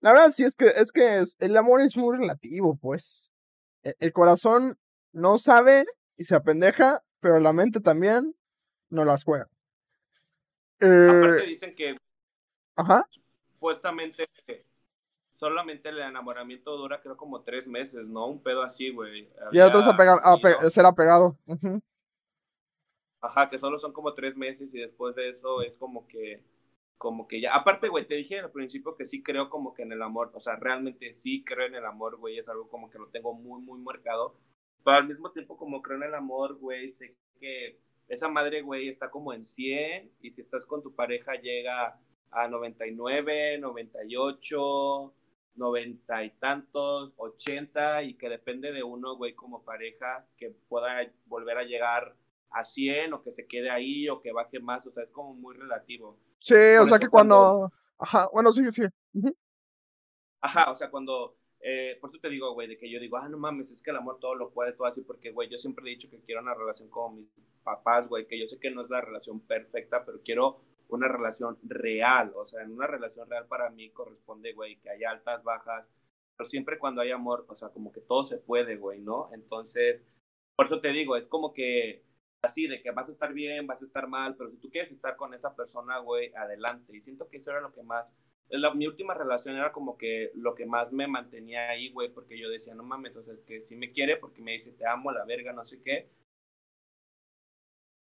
[0.00, 3.34] La verdad sí es que es que el amor es muy relativo, pues.
[3.82, 4.78] E, el, corazón
[5.10, 5.84] no sabe
[6.16, 8.36] y se apendeja, pero la mente también
[8.88, 9.50] no las juega.
[10.76, 11.96] Aparte eh, dicen que
[12.76, 13.04] Ajá.
[13.10, 14.28] supuestamente
[15.36, 18.26] solamente el enamoramiento dura creo como tres meses, ¿no?
[18.26, 19.28] Un pedo así, güey.
[19.52, 19.84] Y otros
[20.70, 21.38] ser apegado.
[23.20, 26.42] Ajá, que solo son como tres meses y después de eso es como que,
[26.96, 27.54] como que ya.
[27.54, 30.40] Aparte, güey, te dije al principio que sí creo como que en el amor, o
[30.40, 33.60] sea, realmente sí creo en el amor, güey, es algo como que lo tengo muy,
[33.60, 34.36] muy marcado.
[34.84, 37.78] Pero al mismo tiempo, como creo en el amor, güey, sé que
[38.08, 41.98] esa madre, güey, está como en 100 y si estás con tu pareja llega
[42.30, 45.12] a 99, 98,
[45.56, 51.58] 90 y tantos, 80 y que depende de uno, güey, como pareja que pueda volver
[51.58, 52.14] a llegar
[52.50, 55.34] a 100 o que se quede ahí o que baje más, o sea, es como
[55.34, 56.18] muy relativo.
[56.38, 57.72] Sí, o sea que cuando...
[57.98, 58.82] Ajá, bueno, sí, sí.
[60.40, 61.36] Ajá, o sea, cuando...
[61.60, 63.90] Eh, por eso te digo, güey, de que yo digo, ah, no mames, es que
[63.90, 66.42] el amor todo lo puede, todo así, porque, güey, yo siempre he dicho que quiero
[66.42, 67.28] una relación con mis
[67.64, 71.58] papás, güey, que yo sé que no es la relación perfecta, pero quiero una relación
[71.64, 75.88] real, o sea, en una relación real para mí corresponde, güey, que haya altas, bajas,
[76.36, 79.30] pero siempre cuando hay amor, o sea, como que todo se puede, güey, ¿no?
[79.32, 80.04] Entonces,
[80.54, 82.04] por eso te digo, es como que
[82.42, 84.92] así de que vas a estar bien, vas a estar mal, pero si tú quieres
[84.92, 86.96] estar con esa persona, güey, adelante.
[86.96, 88.14] Y siento que eso era lo que más,
[88.48, 92.38] la, mi última relación era como que lo que más me mantenía ahí, güey, porque
[92.38, 94.86] yo decía, no mames, o sea, es que si me quiere porque me dice, te
[94.86, 96.08] amo, la verga, no sé qué.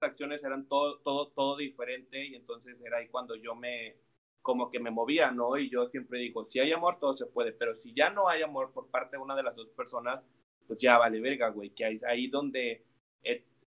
[0.02, 3.98] Acciones eran todo, todo, todo diferente y entonces era ahí cuando yo me,
[4.42, 5.58] como que me movía, ¿no?
[5.58, 8.42] Y yo siempre digo, si hay amor, todo se puede, pero si ya no hay
[8.42, 10.24] amor por parte de una de las dos personas,
[10.68, 12.84] pues ya vale verga, güey, que ahí, ahí donde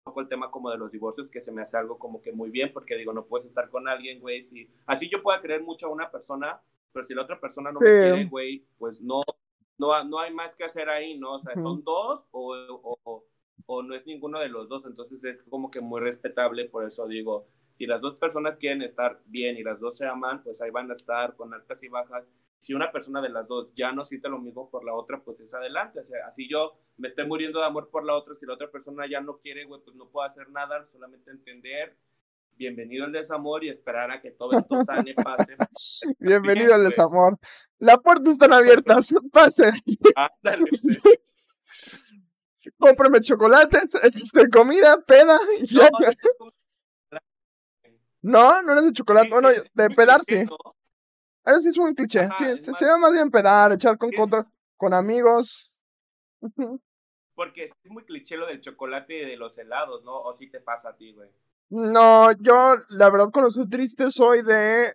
[0.06, 2.48] poco el tema como de los divorcios, que se me hace algo como que muy
[2.48, 5.86] bien, porque digo, no puedes estar con alguien, güey, si así yo pueda creer mucho
[5.86, 6.60] a una persona,
[6.92, 9.22] pero si la otra persona no me quiere, güey, pues no,
[9.76, 11.34] no, no hay más que hacer ahí, ¿no?
[11.34, 13.24] O sea, son dos o, o,
[13.66, 17.06] o, no es ninguno de los dos, entonces es como que muy respetable, por eso
[17.06, 20.70] digo, si las dos personas quieren estar bien y las dos se aman, pues ahí
[20.70, 22.24] van a estar con altas y bajas,
[22.58, 25.40] si una persona de las dos ya no siente lo mismo por la otra, pues
[25.40, 26.00] es adelante.
[26.00, 28.70] O sea, así yo me estoy muriendo de amor por la otra, si la otra
[28.70, 31.96] persona ya no quiere, güey, pues no puedo hacer nada, solamente entender.
[32.52, 35.56] Bienvenido al desamor y esperar a que todo esto sane, pase.
[36.18, 37.38] Bienvenido al desamor.
[37.78, 39.72] Las puertas están abiertas, pase.
[40.14, 40.70] Ándale.
[42.78, 45.38] Cómprame chocolates, este, comida, peda.
[48.22, 49.28] No, no, eres de chocolate.
[49.30, 50.44] bueno, de pedar sí.
[51.44, 52.28] Eso sí es muy cliché.
[52.36, 52.44] sí,
[52.76, 54.10] sería más bien pedar, echar con,
[54.76, 55.72] con, amigos.
[57.36, 60.16] Porque es muy cliché lo del chocolate y de los helados, ¿no?
[60.22, 61.30] ¿O sí te pasa a ti, güey?
[61.68, 64.94] No, yo la verdad cuando soy triste soy de...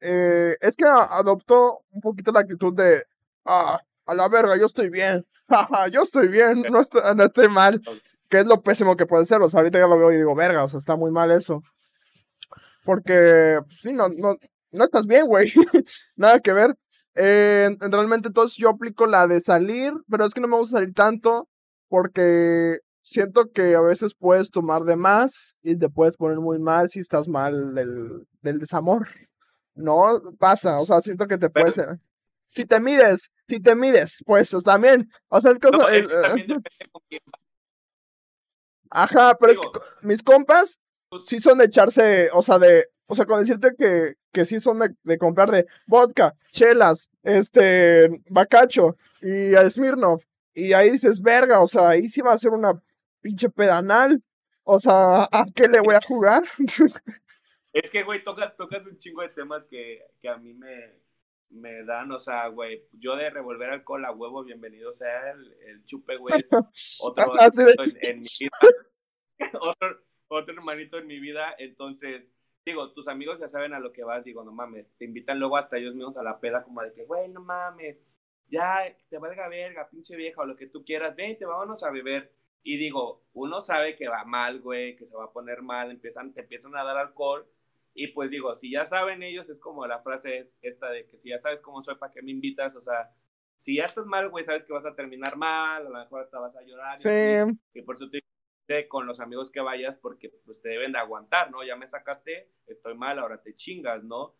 [0.00, 3.04] Eh, es que adoptó un poquito la actitud de...
[3.44, 3.78] Ah,
[4.10, 5.24] a la verga, yo estoy bien.
[5.92, 7.80] yo estoy bien, no estoy, no estoy mal.
[8.28, 9.40] Que es lo pésimo que puede ser.
[9.40, 11.62] O sea, ahorita ya lo veo y digo, verga, o sea, está muy mal eso.
[12.84, 14.36] Porque, sí, no, no,
[14.72, 15.52] no estás bien, güey.
[16.16, 16.74] Nada que ver.
[17.14, 20.94] Eh, realmente entonces yo aplico la de salir, pero es que no me gusta salir
[20.94, 21.48] tanto
[21.88, 26.88] porque siento que a veces puedes tomar de más y te puedes poner muy mal
[26.88, 29.08] si estás mal del, del desamor.
[29.74, 31.76] No pasa, o sea, siento que te puedes...
[32.50, 35.84] Si te mides, si te mides, pues también, o sea, es como...
[38.90, 39.60] Ajá, pero
[40.02, 44.16] mis compas pues sí son de echarse, o sea, de, o sea, con decirte que,
[44.32, 50.24] que sí son de, comprar de vodka, chelas, este, bacacho y a Smirnoff.
[50.52, 52.82] Y ahí dices, verga, o sea, ahí sí va a ser una
[53.20, 54.20] pinche pedanal.
[54.64, 56.42] O sea, ¿a qué le voy a jugar?
[57.72, 60.99] Es que, güey, tocas, tocas un chingo de temas que, que a mí me,
[61.50, 65.84] me dan, o sea, güey, yo de revolver alcohol a huevo, bienvenido sea el, el
[65.84, 66.34] chupe, güey,
[67.00, 67.32] otro
[67.78, 68.50] en, en, mi vida.
[69.60, 72.30] otro, otro hermanito en mi vida, entonces,
[72.64, 75.56] digo, tus amigos ya saben a lo que vas, digo, no mames, te invitan luego
[75.56, 78.02] hasta ellos mismos a la peda como de que, güey, no mames,
[78.48, 82.32] ya te valga verga, pinche vieja, o lo que tú quieras, vente, vámonos a beber.
[82.62, 86.34] Y digo, uno sabe que va mal, güey, que se va a poner mal, empiezan,
[86.34, 87.46] te empiezan a dar alcohol,
[87.94, 91.16] Y pues digo, si ya saben ellos, es como la frase es esta de que
[91.16, 92.76] si ya sabes cómo soy, ¿para qué me invitas?
[92.76, 93.10] O sea,
[93.56, 96.38] si ya estás mal, güey, sabes que vas a terminar mal, a lo mejor hasta
[96.38, 96.98] vas a llorar.
[96.98, 97.58] Sí.
[97.74, 98.20] Y, por eso te
[98.88, 101.64] con los amigos que vayas, porque pues te deben de aguantar, ¿no?
[101.64, 104.36] Ya me sacaste, estoy mal, ahora te chingas, ¿no?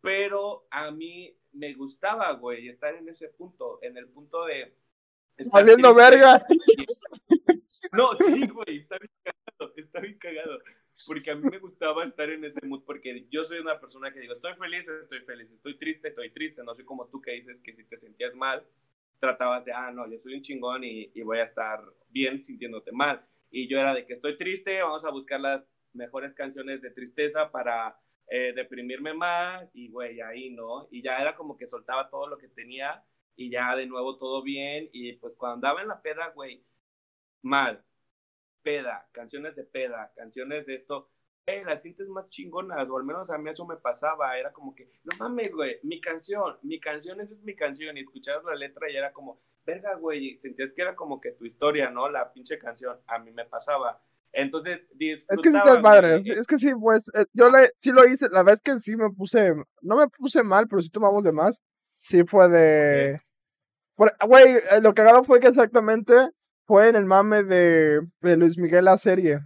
[0.00, 4.76] Pero a mí me gustaba, güey, estar en ese punto, en el punto de...
[5.38, 6.46] Saliendo verga.
[7.92, 10.58] No, sí, güey, está bien cagado, está bien cagado.
[11.06, 14.20] Porque a mí me gustaba estar en ese mood, porque yo soy una persona que
[14.20, 16.62] digo, estoy feliz, estoy feliz, estoy triste, estoy triste.
[16.64, 18.64] No soy como tú que dices que si te sentías mal,
[19.20, 22.92] tratabas de, ah, no, yo soy un chingón y, y voy a estar bien sintiéndote
[22.92, 23.24] mal.
[23.50, 25.62] Y yo era de que estoy triste, vamos a buscar las
[25.92, 30.88] mejores canciones de tristeza para eh, deprimirme más y, güey, ahí, ¿no?
[30.90, 33.02] Y ya era como que soltaba todo lo que tenía
[33.36, 36.64] y ya de nuevo todo bien y pues cuando andaba en la peda, güey,
[37.42, 37.84] mal,
[38.62, 41.10] peda, canciones de peda, canciones de esto,
[41.46, 44.74] eh, las sientes más chingonas, o al menos a mí eso me pasaba, era como
[44.74, 48.56] que, no mames, güey, mi canción, mi canción, esa es mi canción, y escuchabas la
[48.56, 52.08] letra y era como, verga, güey, sentías que era como que tu historia, ¿no?
[52.08, 54.02] La pinche canción, a mí me pasaba.
[54.32, 58.04] Entonces, es que sí está padre, es que sí, pues, eh, yo le, sí lo
[58.04, 61.32] hice, la vez que sí me puse, no me puse mal, pero sí tomamos de
[61.32, 61.62] más,
[62.00, 63.20] sí fue de...
[63.96, 66.30] Güey, eh, lo que cagado fue que exactamente
[66.66, 69.40] fue en el mame de, de Luis Miguel la serie.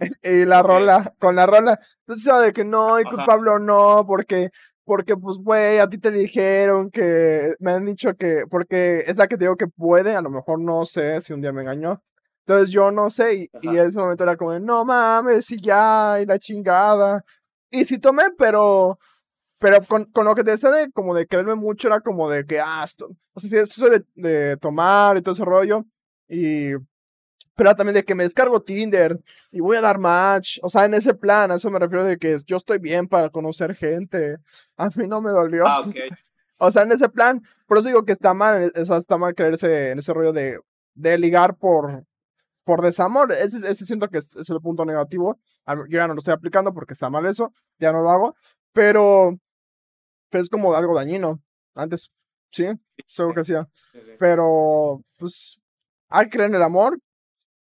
[0.22, 1.80] y la rola, con la rola.
[2.00, 4.50] Entonces, pues, de que no, y culpable o no, porque,
[4.84, 9.28] porque, pues, güey, a ti te dijeron que, me han dicho que, porque es la
[9.28, 12.02] que te digo que puede, a lo mejor no sé si un día me engañó.
[12.46, 16.18] Entonces yo no sé, y, y en ese momento era como, no mames, y ya,
[16.20, 17.24] y la chingada.
[17.70, 18.98] Y sí tomé, pero,
[19.60, 22.44] pero con, con lo que te decía de como de creerme mucho, era como de
[22.44, 25.84] que, ah, esto, o sea, si eso de, de tomar y todo ese rollo,
[26.28, 26.72] y
[27.60, 30.58] pero también de que me descargo Tinder y voy a dar match.
[30.62, 33.28] O sea, en ese plan, a eso me refiero de que yo estoy bien para
[33.28, 34.38] conocer gente.
[34.78, 35.66] A mí no me dolió.
[35.66, 36.08] Ah, okay.
[36.62, 39.90] O sea, en ese plan, por eso digo que está mal, eso está mal creerse
[39.90, 40.58] en ese rollo de,
[40.94, 42.04] de ligar por,
[42.64, 43.32] por desamor.
[43.32, 45.38] Ese, ese siento que es, es, el punto negativo.
[45.66, 48.36] Yo ya no lo estoy aplicando porque está mal eso, ya no lo hago.
[48.72, 49.38] Pero,
[50.38, 51.40] es como algo dañino.
[51.74, 52.10] Antes,
[52.52, 52.66] sí,
[53.06, 53.54] seguro que sí.
[54.18, 55.58] Pero, pues,
[56.08, 56.98] hay que creer en el amor.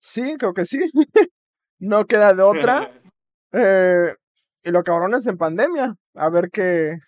[0.01, 0.79] Sí, creo que sí.
[1.79, 2.93] no queda de otra.
[3.53, 4.13] Eh,
[4.65, 5.97] y lo cabrón es en pandemia.
[6.15, 6.99] A ver qué,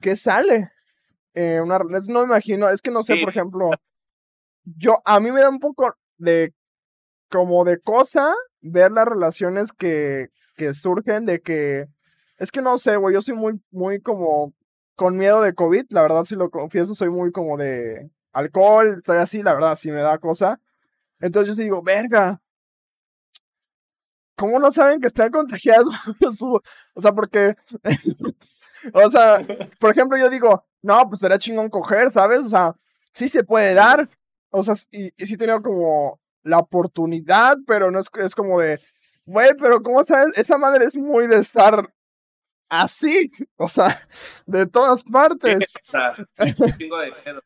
[0.00, 0.70] qué sale.
[1.34, 3.70] Eh, una, no me imagino, es que no sé, por ejemplo,
[4.64, 6.52] yo, a mí me da un poco de,
[7.30, 11.86] como de cosa ver las relaciones que, que surgen de que,
[12.40, 14.52] es que no sé, güey, yo soy muy, muy como
[14.96, 19.18] con miedo de COVID, la verdad si lo confieso, soy muy como de, alcohol, estoy
[19.18, 20.60] así, la verdad, sí me da cosa.
[21.20, 22.40] Entonces yo digo, verga,
[24.36, 25.94] ¿cómo no saben que están contagiados?
[26.94, 27.56] o sea, porque,
[28.94, 29.38] o sea,
[29.78, 32.40] por ejemplo, yo digo, no, pues será chingón coger, ¿sabes?
[32.40, 32.74] O sea,
[33.12, 34.08] sí se puede dar,
[34.50, 38.80] o sea, y, y sí tenido como la oportunidad, pero no es, es como de,
[39.26, 40.38] güey, pero ¿cómo sabes?
[40.38, 41.92] Esa madre es muy de estar
[42.70, 44.00] así, o sea,
[44.46, 45.74] de todas partes.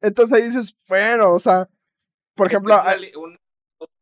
[0.00, 1.68] Entonces ahí dices, bueno, o sea,
[2.34, 2.76] por ejemplo...
[3.16, 3.38] Un,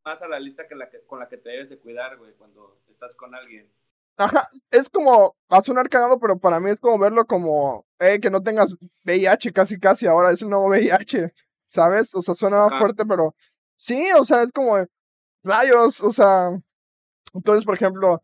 [0.05, 2.81] más a la lista que la con la que te debes de cuidar, güey, cuando
[2.89, 3.71] estás con alguien.
[4.17, 8.19] Ajá, es como, va a sonar cagado, pero para mí es como verlo como, eh,
[8.21, 8.75] que no tengas
[9.05, 11.35] VIH casi casi, ahora es un nuevo VIH,
[11.67, 12.15] ¿sabes?
[12.15, 13.35] O sea, suena fuerte, pero
[13.77, 14.77] sí, o sea, es como
[15.43, 16.51] rayos, o sea,
[17.35, 18.23] entonces, por ejemplo,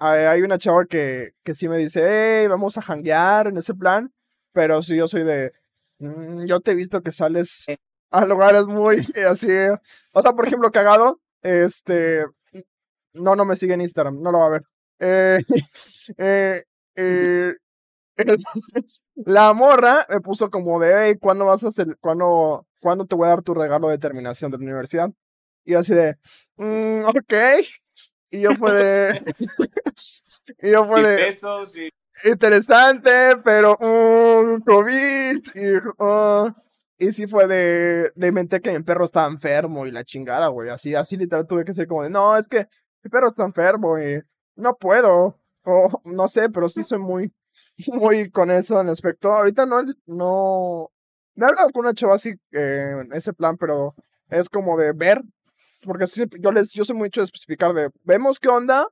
[0.00, 4.12] hay una chava que, que sí me dice, hey, vamos a janguear en ese plan,
[4.52, 5.52] pero si yo soy de,
[6.00, 7.66] Mm, yo te he visto que sales
[8.10, 8.96] a lugares muy
[9.28, 9.48] así.
[10.12, 11.20] O sea, por ejemplo, cagado.
[11.42, 12.24] Este.
[13.12, 14.62] No, no me sigue en Instagram, no lo va a ver.
[15.00, 15.40] Eh,
[16.18, 17.54] eh, eh,
[19.16, 23.26] la morra me puso como de, hey, ¿cuándo vas a hacer, cuándo, cuándo te voy
[23.26, 25.10] a dar tu regalo de terminación de la universidad?
[25.64, 26.16] Y así de,
[26.56, 27.34] mm, ok.
[28.30, 29.34] Y yo fue de,
[30.62, 31.92] y yo fue de,
[32.24, 33.10] interesante,
[33.44, 35.40] pero un COVID.
[35.54, 36.52] Y, uh,
[36.98, 40.68] y sí fue de, de mente que mi perro está enfermo y la chingada, güey.
[40.68, 42.68] Así, así literal tuve que ser como de, no, es que
[43.02, 44.22] mi perro está enfermo y
[44.56, 45.38] no puedo.
[45.64, 47.32] O no sé, pero sí soy muy,
[47.88, 49.32] muy con eso en aspecto.
[49.32, 50.90] Ahorita no, no.
[51.34, 53.94] Me he hablado con una chava así eh, en ese plan, pero
[54.28, 55.22] es como de ver.
[55.82, 56.06] Porque
[56.38, 58.86] yo les, yo soy mucho de especificar de, vemos qué onda,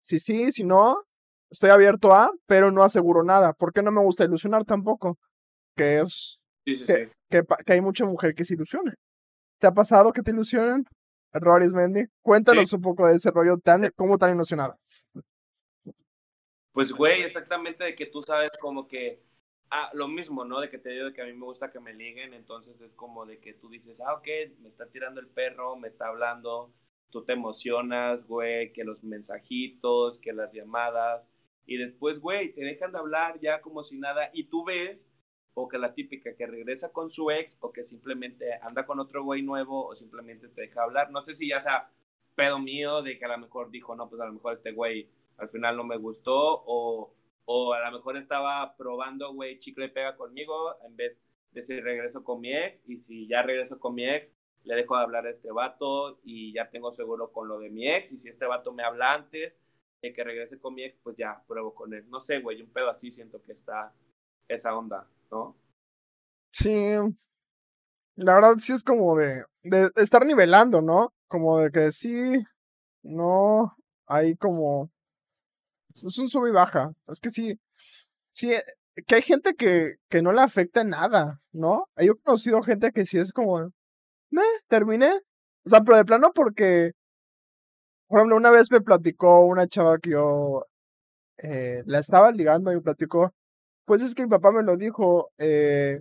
[0.00, 1.02] si sí, si no,
[1.50, 5.18] estoy abierto a, pero no aseguro nada, porque no me gusta ilusionar tampoco,
[5.76, 8.94] que es que, Que, hay mucha mujer que se ilusiona.
[9.58, 10.84] ¿Te ha pasado que te ilusionen?
[11.32, 14.78] Roris Mendy, cuéntanos un poco de ese rollo tan, ¿cómo tan ilusionado?
[16.72, 19.22] Pues, güey, exactamente de que tú sabes como que,
[19.70, 20.60] ah, lo mismo, ¿no?
[20.60, 23.26] De que te digo que a mí me gusta que me liguen, entonces es como
[23.26, 24.26] de que tú dices, ah, ok,
[24.60, 26.72] me está tirando el perro, me está hablando,
[27.10, 31.28] tú te emocionas, güey, que los mensajitos, que las llamadas,
[31.66, 35.10] y después, güey, te dejan de hablar ya como si nada, y tú ves,
[35.54, 39.24] o que la típica que regresa con su ex, o que simplemente anda con otro
[39.24, 41.90] güey nuevo, o simplemente te deja hablar, no sé si ya sea
[42.34, 45.08] pedo mío de que a lo mejor dijo, no, pues a lo mejor este güey
[45.38, 47.12] al final no me gustó, o,
[47.46, 51.20] o a lo mejor estaba probando, güey, chicle pega conmigo, en vez
[51.52, 54.32] de si regreso con mi ex, y si ya regreso con mi ex,
[54.64, 57.88] le dejo de hablar a este vato y ya tengo seguro con lo de mi
[57.88, 58.10] ex.
[58.12, 59.56] Y si este vato me habla antes
[60.02, 62.04] de que regrese con mi ex, pues ya pruebo con él.
[62.10, 63.94] No sé, güey, un pedo así siento que está
[64.48, 65.56] esa onda, ¿no?
[66.52, 66.96] Sí.
[68.16, 71.14] La verdad sí es como de, de estar nivelando, ¿no?
[71.28, 72.42] Como de que sí,
[73.02, 73.76] no,
[74.06, 74.90] hay como...
[76.04, 76.92] Es un sub y baja.
[77.08, 77.58] Es que sí,
[78.30, 78.52] sí,
[79.06, 81.88] que hay gente que, que no le afecta nada, ¿no?
[81.96, 83.70] Hay conocido gente que sí es como,
[84.30, 85.20] me terminé.
[85.64, 86.92] O sea, pero de plano porque,
[88.08, 90.66] por ejemplo, una vez me platicó una chava que yo
[91.38, 93.32] eh, la estaba ligando y me platicó,
[93.84, 96.00] pues es que mi papá me lo dijo, eh,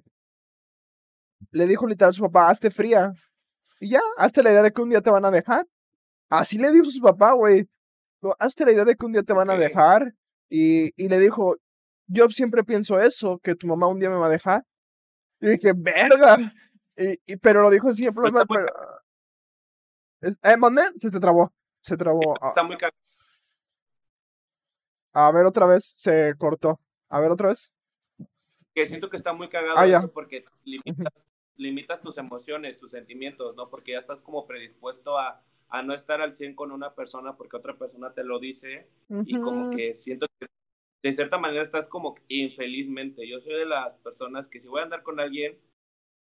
[1.51, 3.13] le dijo literal a su papá, hazte fría.
[3.79, 5.67] Y ya, hazte la idea de que un día te van a dejar.
[6.29, 7.67] Así le dijo su papá, güey.
[8.39, 10.13] Hazte la idea de que un día te van a dejar.
[10.49, 11.57] Y, y le dijo,
[12.07, 14.63] yo siempre pienso eso, que tu mamá un día me va a dejar.
[15.41, 16.53] Y dije, verga.
[16.97, 18.31] Y, pero lo dijo siempre.
[18.47, 18.67] Pero,
[20.21, 20.83] ¿Eh, mandé?
[20.99, 21.53] Se te trabó.
[21.81, 22.35] Se trabó.
[22.47, 22.97] Está muy cagado.
[25.13, 26.79] A ver, otra vez se cortó.
[27.09, 27.73] A ver, otra vez.
[28.73, 30.43] Que siento que está muy cagado ah, eso porque
[31.55, 33.69] limitas, tus emociones, tus sentimientos, ¿no?
[33.69, 37.57] Porque ya estás como predispuesto a, a no estar al 100 con una persona porque
[37.57, 38.87] otra persona te lo dice
[39.25, 40.47] y como que siento que
[41.03, 43.27] de cierta manera estás como infelizmente.
[43.27, 45.57] Yo soy de las personas que si voy a andar con alguien,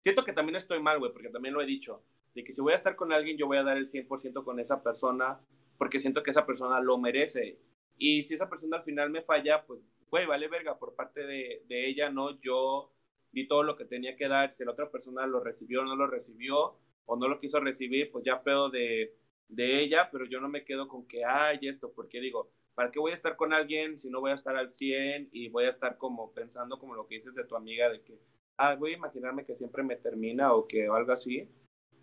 [0.04, 2.04] siento que también estoy mal, güey, porque también lo he dicho,
[2.36, 4.60] de que si voy a estar con alguien, yo voy a dar el 100% con
[4.60, 5.40] esa persona,
[5.78, 7.58] porque siento que esa persona lo merece.
[7.98, 11.64] Y si esa persona al final me falla, pues, güey, vale verga por parte de,
[11.68, 12.40] de ella, ¿no?
[12.42, 12.92] Yo
[13.32, 15.96] di todo lo que tenía que dar, si la otra persona lo recibió o no
[15.96, 16.78] lo recibió,
[17.08, 19.16] o no lo quiso recibir, pues ya pedo de,
[19.50, 23.00] de ella, pero yo no me quedo con que, ay, esto, porque digo, ¿para qué
[23.00, 25.70] voy a estar con alguien si no voy a estar al 100 y voy a
[25.70, 28.20] estar como pensando como lo que dices de tu amiga, de que,
[28.58, 31.50] ah, voy a imaginarme que siempre me termina o que o algo así,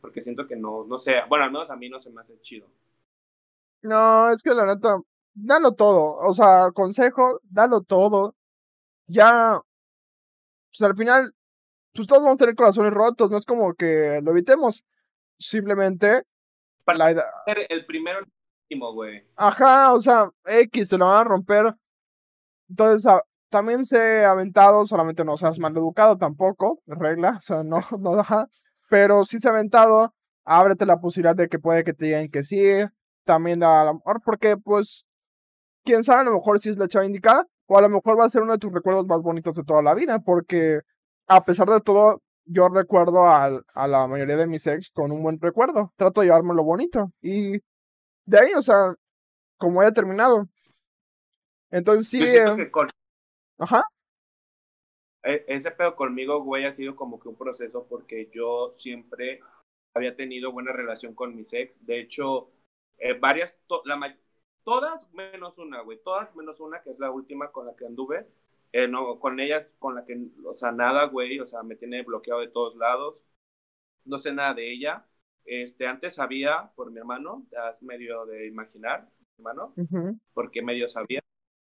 [0.01, 2.41] porque siento que no, no sé, bueno, al menos a mí no se me hace
[2.41, 2.67] chido.
[3.83, 4.99] No, es que la neta,
[5.35, 8.35] dalo todo, o sea, consejo, dalo todo.
[9.07, 9.61] Ya,
[10.71, 11.31] pues al final,
[11.93, 14.83] pues todos vamos a tener corazones rotos, no es como que lo evitemos,
[15.39, 16.25] simplemente...
[16.85, 18.27] Para la ser el primero
[18.95, 19.25] güey.
[19.37, 21.75] Ajá, o sea, X, se lo van a romper.
[22.69, 23.11] Entonces,
[23.51, 28.49] también sé aventado, solamente no seas mal educado tampoco, regla, o sea, no, no deja,
[28.89, 30.15] pero sí se aventado,
[30.45, 32.59] ábrete la posibilidad de que puede que te digan que sí,
[33.25, 35.07] también a lo mejor, porque pues,
[35.85, 38.25] quién sabe, a lo mejor sí es la chava indicada, o a lo mejor va
[38.25, 40.81] a ser uno de tus recuerdos más bonitos de toda la vida, porque
[41.29, 45.23] a pesar de todo, yo recuerdo a, a la mayoría de mis ex con un
[45.23, 47.61] buen recuerdo, trato de llevarme lo bonito, y
[48.27, 48.95] de ahí, o sea,
[49.59, 50.47] como haya terminado.
[51.71, 52.23] Entonces sí.
[53.59, 53.83] Ajá.
[55.23, 59.41] E, ese pedo conmigo, güey, ha sido como que un proceso porque yo siempre
[59.95, 61.85] había tenido buena relación con mis ex.
[61.87, 62.51] De hecho,
[62.99, 64.17] eh, varias, la
[64.65, 68.27] todas menos una, güey, todas menos una, que es la última con la que anduve.
[68.77, 72.03] Eh, no, con ellas, con la que, o sea, nada, güey, o sea, me tiene
[72.03, 73.23] bloqueado de todos lados.
[74.05, 75.07] No sé nada de ella.
[75.45, 79.79] Este, antes sabía por mi hermano, ya es medio de imaginar, hermano,
[80.35, 81.21] porque medio sabía.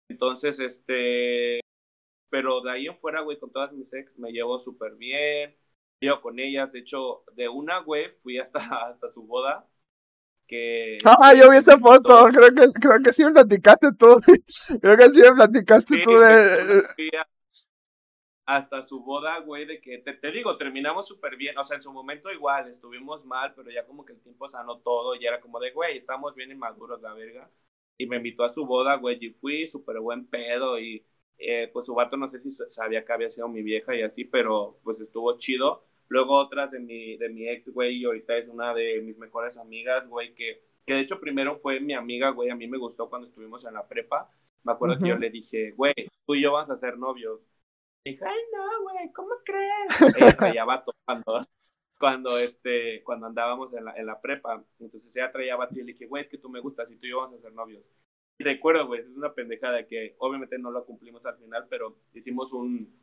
[0.10, 1.62] Entonces, este,
[2.30, 5.56] pero de ahí en fuera, güey, con todas mis ex me llevo súper bien,
[6.02, 8.60] yo con ellas, de hecho, de una, güey, fui hasta,
[8.90, 9.68] hasta su boda,
[10.54, 10.98] que...
[11.06, 14.18] Ah, yo vi esa foto, creo que, creo que sí me platicaste tú,
[14.82, 16.84] creo que sí me platicaste tú de...
[18.46, 21.82] Hasta su boda, güey, de que, te, te digo, terminamos súper bien, o sea, en
[21.82, 25.40] su momento igual, estuvimos mal, pero ya como que el tiempo sanó todo, y era
[25.40, 27.50] como de, güey, estamos bien inmaduros, la verga,
[27.98, 31.06] y me invitó a su boda, güey, y fui súper buen pedo, y
[31.38, 34.26] eh, pues su vato no sé si sabía que había sido mi vieja y así,
[34.26, 35.86] pero pues estuvo chido.
[36.14, 39.58] Luego otras de mi, de mi ex, güey, y ahorita es una de mis mejores
[39.58, 43.10] amigas, güey, que, que de hecho primero fue mi amiga, güey, a mí me gustó
[43.10, 44.30] cuando estuvimos en la prepa.
[44.64, 45.96] Me acuerdo que yo le dije, güey,
[46.28, 47.42] tú y yo vamos a ser novios.
[48.04, 49.88] Y dije, ay, no, güey, ¿cómo crees?
[50.18, 51.42] Ella traía vato cuando,
[52.00, 54.64] cuando, este, cuando andábamos en la, en la prepa.
[54.80, 57.08] Entonces ella traía vato y le dije, güey, es que tú me gustas y tú
[57.08, 57.84] y yo vamos a ser novios
[58.44, 62.94] recuerdo, güey, es una pendejada que obviamente no lo cumplimos al final, pero hicimos un,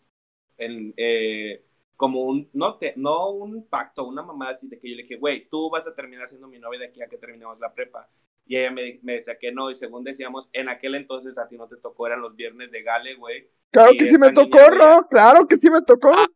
[0.59, 1.65] en, eh,
[2.01, 5.17] como un, no, te, no un pacto, una mamá así de que yo le dije,
[5.17, 8.09] güey, tú vas a terminar siendo mi novia de aquí a que terminemos la prepa.
[8.47, 11.59] Y ella me, me, decía que no, y según decíamos, en aquel entonces a ti
[11.59, 13.51] no te tocó, eran los viernes de Gale, güey.
[13.71, 15.07] Claro que sí me tocó, ¿no?
[15.11, 16.11] Claro que sí me tocó.
[16.15, 16.27] Ah,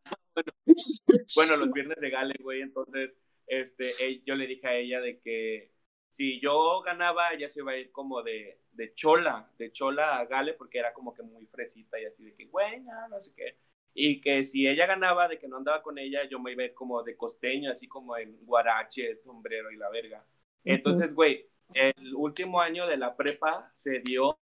[1.35, 1.57] bueno.
[1.57, 3.17] los viernes de Gale, güey, entonces
[3.47, 5.73] este, yo le dije a ella de que
[6.09, 10.27] si yo ganaba, ella se iba a ir como de, de chola, de chola a
[10.27, 13.33] Gale, porque era como que muy fresita y así de que, güey, no, no sé
[13.35, 13.57] qué.
[13.95, 16.67] Y que si ella ganaba de que no andaba con ella, yo me iba a
[16.67, 20.25] ir como de costeño, así como en guarache, sombrero y la verga.
[20.65, 24.37] Entonces, güey, el último año de la prepa se dio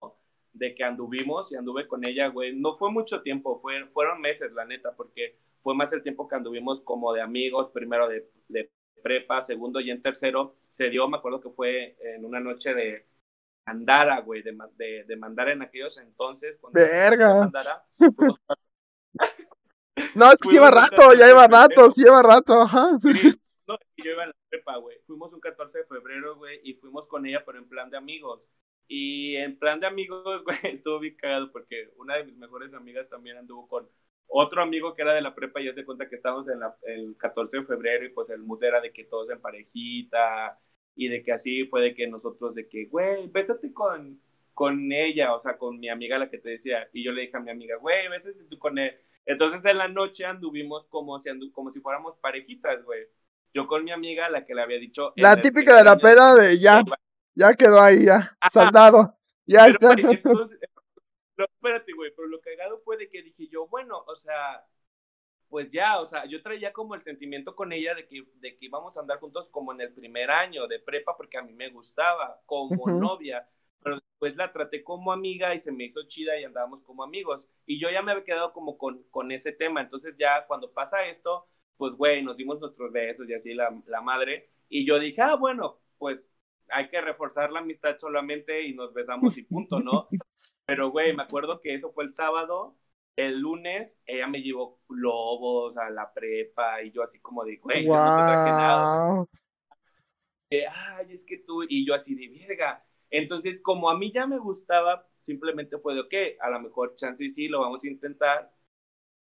[0.52, 2.54] de que anduvimos y anduve con ella, güey.
[2.54, 6.36] No fue mucho tiempo, fue, fueron meses, la neta, porque fue más el tiempo que
[6.36, 8.70] anduvimos como de amigos, primero de, de
[9.02, 10.56] prepa, segundo y en tercero.
[10.68, 13.06] Se dio, me acuerdo que fue en una noche de
[13.66, 16.58] Mandara, güey, de, de, de Mandara en aquellos entonces.
[16.72, 17.34] Verga.
[17.34, 17.84] Mandara,
[20.14, 22.92] no, es que lleva rato, ya lleva rato, sí lleva rato, ajá.
[23.66, 24.98] no, yo iba en la prepa, güey.
[25.06, 28.42] Fuimos un 14 de febrero, güey, y fuimos con ella, pero en plan de amigos.
[28.88, 33.08] Y en plan de amigos, güey, estuvo bien cagado porque una de mis mejores amigas
[33.08, 33.88] también anduvo con
[34.26, 36.76] otro amigo que era de la prepa y yo se cuenta que estábamos en la,
[36.82, 40.58] el 14 de febrero y pues el mood era de que todos en parejita
[40.94, 44.20] y de que así fue de que nosotros de que, güey, bésate con,
[44.54, 46.88] con ella, o sea, con mi amiga la que te decía.
[46.92, 48.94] Y yo le dije a mi amiga, güey, bésate tú con él.
[49.26, 53.06] Entonces en la noche anduvimos como si, andu como si fuéramos parejitas, güey.
[53.54, 55.12] Yo con mi amiga, la que le había dicho.
[55.16, 56.82] La típica de la peda de ya,
[57.34, 59.14] ya quedó ahí, ya, saldado.
[59.46, 59.94] Ya está.
[61.36, 64.64] no, espérate, güey, pero lo cagado fue de que dije yo, bueno, o sea,
[65.48, 68.66] pues ya, o sea, yo traía como el sentimiento con ella de que, de que
[68.66, 71.68] íbamos a andar juntos como en el primer año de prepa porque a mí me
[71.68, 73.46] gustaba como novia
[73.82, 77.48] pero después la traté como amiga y se me hizo chida y andábamos como amigos.
[77.66, 79.80] Y yo ya me había quedado como con, con ese tema.
[79.80, 81.46] Entonces ya cuando pasa esto,
[81.76, 84.50] pues güey, nos dimos nuestros besos y así la, la madre.
[84.68, 86.30] Y yo dije, ah, bueno, pues
[86.68, 90.08] hay que reforzar la amistad solamente y nos besamos y punto, ¿no?
[90.64, 92.76] Pero güey, me acuerdo que eso fue el sábado.
[93.16, 97.84] El lunes ella me llevó globos a la prepa y yo así como de, güey,
[97.84, 99.26] yo no te traje nada.
[100.50, 104.38] Ay, es que tú, y yo así de, verga entonces, como a mí ya me
[104.38, 108.52] gustaba, simplemente fue de, ok, a lo mejor chance y sí, lo vamos a intentar.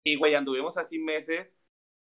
[0.03, 1.57] Y, güey, anduvimos así meses,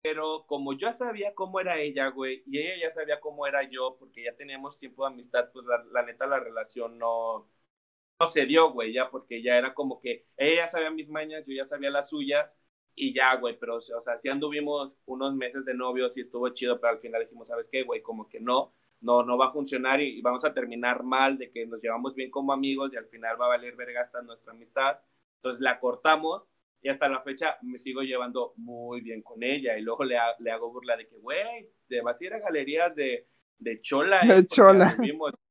[0.03, 3.97] pero como yo sabía cómo era ella, güey, y ella ya sabía cómo era yo,
[3.99, 7.49] porque ya teníamos tiempo de amistad, pues la, neta la relación no,
[8.21, 11.45] no se dio, güey, ya, porque ya era como que ella ya sabía mis mañas,
[11.47, 12.57] yo ya sabía las suyas,
[12.95, 16.81] y ya, güey, pero, o sea, sí anduvimos unos meses de novios y estuvo chido,
[16.81, 18.03] pero al final dijimos, ¿sabes qué, güey?
[18.03, 18.73] Como que no
[19.05, 22.31] no, no va a funcionar y, vamos a terminar mal de que nos llevamos bien
[22.31, 24.99] como amigos y al final va a valer verga hasta nuestra amistad.
[25.37, 26.47] Entonces la cortamos
[26.81, 30.51] y hasta la fecha me sigo llevando muy bien con ella y luego le, le
[30.51, 33.29] hago burla de que, güey, te vas a ir a galerías de,
[33.59, 34.23] de chola.
[34.27, 34.47] De ¿eh?
[34.47, 34.97] chola.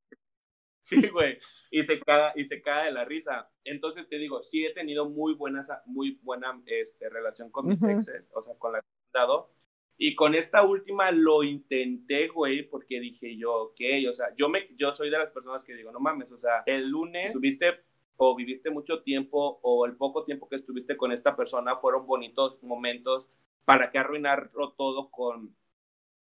[0.86, 1.38] Sí, güey,
[1.72, 3.50] y se cae y se de la risa.
[3.64, 8.30] Entonces te digo, sí he tenido muy buena, muy buena este, relación con mis exes,
[8.34, 9.50] o sea, con la que he dado,
[9.98, 14.68] y con esta última lo intenté, güey, porque dije yo, ok, o sea, yo, me,
[14.76, 17.80] yo soy de las personas que digo, no mames, o sea, el lunes subiste
[18.18, 22.62] o viviste mucho tiempo o el poco tiempo que estuviste con esta persona fueron bonitos
[22.64, 23.28] momentos
[23.66, 25.56] para que arruinarlo todo con,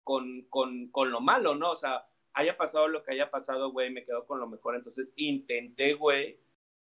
[0.03, 1.73] con, con, con lo malo, ¿no?
[1.73, 4.77] O sea, haya pasado lo que haya pasado, güey, me quedo con lo mejor.
[4.77, 6.39] Entonces intenté, güey,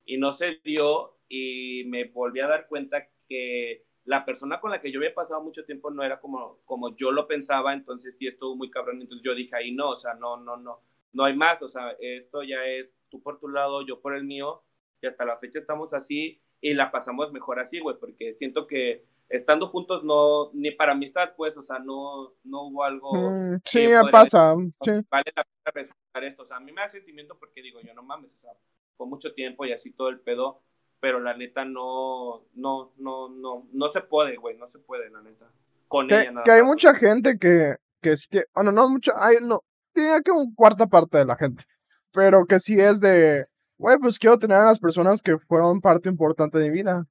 [0.05, 4.81] y no se dio y me volví a dar cuenta que la persona con la
[4.81, 8.27] que yo había pasado mucho tiempo no era como, como yo lo pensaba, entonces sí
[8.27, 10.81] estuvo muy cabrón, entonces yo dije ahí no, o sea, no, no, no,
[11.13, 14.25] no hay más, o sea, esto ya es tú por tu lado, yo por el
[14.25, 14.63] mío,
[15.03, 19.05] y hasta la fecha estamos así y la pasamos mejor así, güey, porque siento que
[19.29, 23.13] estando juntos no, ni para amistad, pues, o sea, no, no hubo algo.
[23.13, 24.57] Mm, sí, ya pasa.
[24.83, 24.93] sí.
[25.11, 27.93] Vale la pena respetar esto, o sea, a mí me da sentimiento porque digo, yo
[27.93, 28.53] no mames, o sea,
[28.97, 30.63] fue mucho tiempo y así todo el pedo,
[31.01, 35.23] pero la neta no, no, no, no, no se puede, güey, no se puede, la
[35.23, 35.47] neta.
[35.87, 39.37] Con que, ella nada Que hay mucha gente que, que sí, bueno, no mucha, hay,
[39.41, 39.63] no,
[39.93, 41.65] tiene que un cuarta parte de la gente,
[42.13, 43.47] pero que sí es de,
[43.79, 47.07] güey, pues quiero tener a las personas que fueron parte importante de mi vida.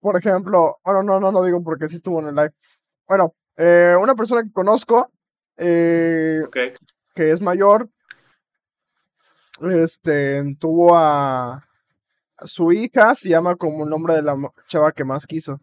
[0.00, 2.52] Por ejemplo, bueno, no, no, no digo porque sí estuvo en el live.
[3.06, 5.10] Bueno, eh, una persona que conozco,
[5.56, 6.42] eh,
[7.14, 7.88] que es mayor,
[9.60, 11.64] este, tuvo a,
[12.44, 14.36] su hija se llama como el nombre de la
[14.66, 15.60] chava que más quiso.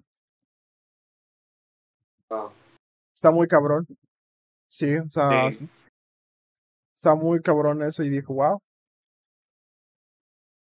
[3.13, 3.87] Está muy cabrón.
[4.67, 5.49] Sí, o sea,
[6.95, 8.61] está muy cabrón eso y dijo, wow.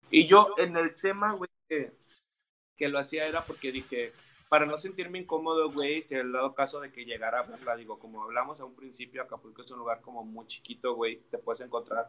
[0.09, 1.91] Y yo en el tema, güey, que,
[2.77, 4.13] que lo hacía era porque dije,
[4.49, 8.23] para no sentirme incómodo, güey, si el dado caso de que llegara a digo, como
[8.23, 12.07] hablamos a un principio, Acapulco es un lugar como muy chiquito, güey, te puedes encontrar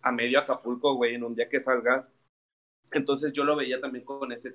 [0.00, 2.08] a medio Acapulco, güey, en un día que salgas.
[2.92, 4.54] Entonces yo lo veía también con ese,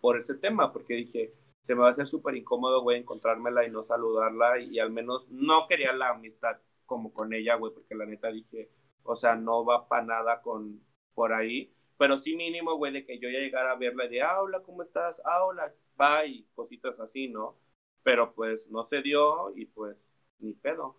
[0.00, 1.32] por ese tema, porque dije,
[1.62, 5.28] se me va a hacer súper incómodo, güey, encontrármela y no saludarla y al menos
[5.30, 8.70] no quería la amistad como con ella, güey, porque la neta dije,
[9.04, 10.80] o sea, no va para nada con
[11.14, 14.22] por ahí, pero sí mínimo, güey, de que yo ya llegara a verla y de,
[14.22, 15.20] ah, hola, ¿cómo estás?
[15.24, 17.56] Ah, hola, bye, cositas así, ¿no?
[18.02, 20.96] Pero pues no se dio y pues ni pedo.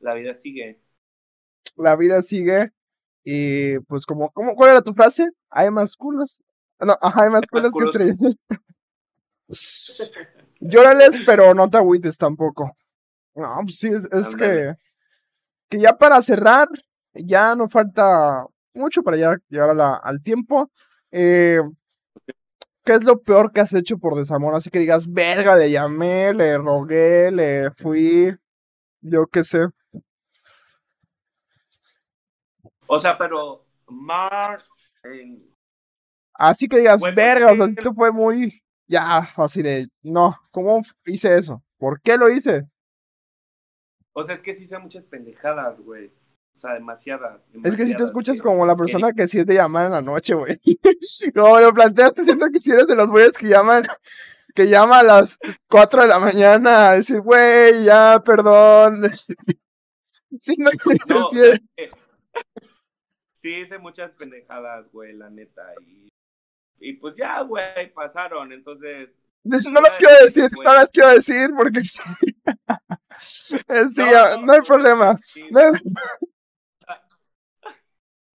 [0.00, 0.80] La vida sigue.
[1.76, 2.72] La vida sigue
[3.28, 5.28] y pues como, ¿cómo, ¿cuál era tu frase?
[5.50, 6.40] Hay más culos.
[6.78, 8.36] No, ajá, hay más culos, que estrellas.
[10.60, 12.70] Llórales, pero no te agüites tampoco.
[13.34, 14.74] No, pues sí, es, que,
[15.68, 16.68] que ya para cerrar,
[17.14, 20.70] ya no falta mucho para ya llegar al tiempo.
[21.10, 21.60] Eh,
[22.84, 24.54] ¿Qué es lo peor que has hecho por desamor?
[24.54, 28.32] Así que digas, verga, le llamé, le rogué, le fui,
[29.00, 29.66] yo qué sé.
[32.86, 34.62] O sea, pero Mar.
[36.34, 38.62] Así que digas, verga, o sea, esto fue muy.
[38.88, 39.88] Ya, así de.
[40.02, 41.62] No, ¿cómo hice eso?
[41.78, 42.68] ¿Por qué lo hice?
[44.12, 46.10] O sea, es que sí hice muchas pendejadas, güey.
[46.56, 49.56] O sea, demasiadas, Es que si te escuchas como la persona que sí es de
[49.56, 50.58] llamar en la noche, güey.
[51.34, 53.86] como lo planteaste, siento que si eres de los güeyes que llaman,
[54.54, 55.38] que llama a las
[55.68, 59.02] 4 de la mañana a decir, güey, ya, perdón.
[60.40, 60.70] sí, no,
[61.08, 61.60] no sí
[63.48, 65.62] hice muchas pendejadas, güey, la neta.
[65.80, 66.08] Y,
[66.78, 68.52] y pues ya, güey, pasaron.
[68.52, 69.14] Entonces,
[69.44, 71.80] no las quiero decir, no las quiero decir porque
[73.18, 73.56] sí,
[74.42, 75.18] no, hay problema.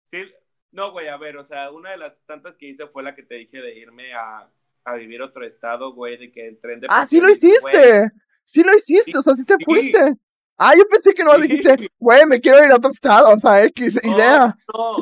[0.06, 0.26] Sí,
[0.74, 3.24] no, güey, a ver, o sea, una de las tantas que hice fue la que
[3.24, 4.46] te dije de irme a,
[4.84, 8.12] a vivir otro estado, güey, de que entré en Ah, sí lo hiciste.
[8.44, 10.18] Sí lo hiciste, o sea, sí te fuiste.
[10.64, 13.64] Ah, yo pensé que no dijiste, güey, me quiero ir a otro estado, o sea,
[13.64, 14.56] X idea.
[14.72, 14.96] No,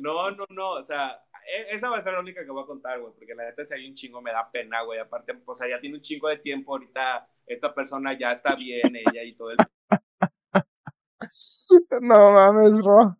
[0.00, 2.66] no, no, no, o sea, e, esa va a ser la única que voy a
[2.66, 5.54] contar, güey, porque la neta si hay un chingo me da pena, güey, aparte, o
[5.54, 9.32] sea, ya tiene un chingo de tiempo, ahorita esta persona ya está bien, ella y
[9.36, 9.58] todo el...
[12.02, 13.16] No mames, bro.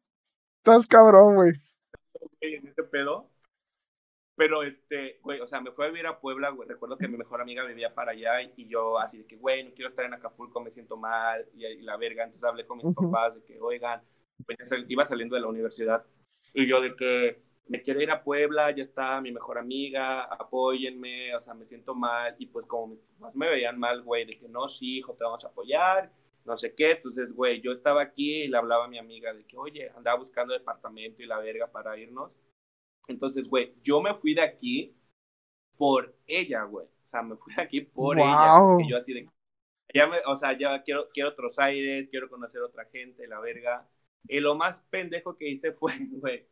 [0.58, 1.52] Estás cabrón, güey.
[2.40, 3.30] En ese pedo.
[4.44, 6.68] Pero este, güey, o sea, me fui a vivir a Puebla, güey.
[6.68, 9.72] Recuerdo que mi mejor amiga vivía para allá y yo así de que, güey, no
[9.72, 12.24] quiero estar en Acapulco, me siento mal y, la verga.
[12.24, 14.02] Entonces hablé con mis papás de que, oigan,
[14.44, 16.04] pues, iba saliendo de la universidad
[16.52, 21.34] y yo de que me quiero ir a Puebla, ya está mi mejor amiga, apóyenme,
[21.34, 22.36] o sea, me siento mal.
[22.38, 25.24] Y pues como mis papás me veían mal, güey, de que no, sí, hijo, te
[25.24, 26.12] vamos a apoyar
[26.44, 26.92] no sé qué.
[26.92, 30.18] Entonces, güey, yo estaba aquí y le hablaba a mi amiga de que, oye, andaba
[30.18, 32.32] buscando departamento y la verga para irnos.
[33.08, 34.94] Entonces, güey, yo me fui de aquí
[35.76, 36.86] por ella, güey.
[36.86, 38.54] O sea, me fui de aquí por ella.
[38.58, 39.28] Porque yo así de...
[39.92, 43.88] Ya me, o sea, ya quiero, quiero otros aires, quiero conocer otra gente, la verga.
[44.26, 46.46] Y lo más pendejo que hice fue, güey,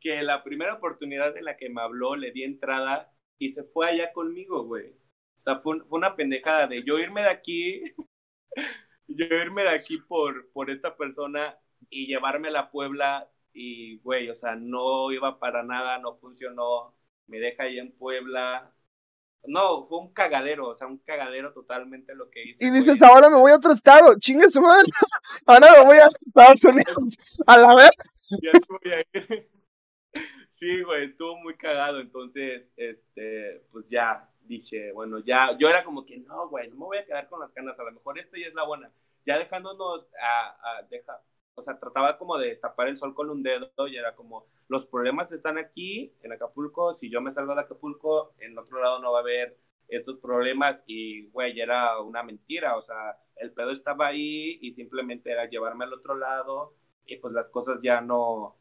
[0.00, 3.88] que la primera oportunidad en la que me habló le di entrada y se fue
[3.88, 4.90] allá conmigo, güey.
[5.38, 7.82] O sea, fue, fue una pendejada de yo irme de aquí
[9.08, 11.58] yo irme de aquí por, por esta persona
[11.90, 16.94] y llevarme a la Puebla y, güey, o sea, no iba para nada, no funcionó,
[17.26, 18.72] me deja ahí en Puebla.
[19.44, 22.64] No, fue un cagadero, o sea, un cagadero totalmente lo que hice.
[22.64, 24.88] Y dices, ahora me voy a otro estado, chingue su madre,
[25.46, 27.90] ahora me voy a Estados Unidos, a la vez.
[28.42, 29.48] Ya estoy ahí.
[30.62, 36.06] Sí, güey, estuvo muy cagado, entonces, este, pues ya, dije, bueno, ya, yo era como
[36.06, 38.38] que, no, güey, no me voy a quedar con las ganas, a lo mejor esta
[38.38, 38.92] ya es la buena.
[39.26, 41.20] Ya dejándonos, a, a deja,
[41.54, 44.86] o sea, trataba como de tapar el sol con un dedo y era como, los
[44.86, 49.12] problemas están aquí, en Acapulco, si yo me salgo de Acapulco, en otro lado no
[49.12, 49.58] va a haber
[49.88, 55.30] estos problemas y, güey, era una mentira, o sea, el pedo estaba ahí y simplemente
[55.30, 56.74] era llevarme al otro lado
[57.06, 58.56] y pues las cosas ya no,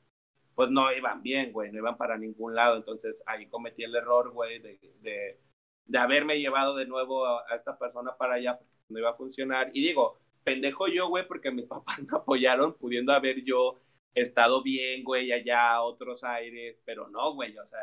[0.55, 4.31] pues no iban bien, güey, no iban para ningún lado, entonces ahí cometí el error,
[4.31, 5.39] güey, de, de
[5.91, 9.71] de haberme llevado de nuevo a, esta persona para allá porque no iba a funcionar.
[9.73, 13.79] Y digo, pendejo yo, güey, porque mis papás me apoyaron, pudiendo haber yo
[14.13, 17.79] estado bien, güey, allá a otros aires, pero no, güey, o sea,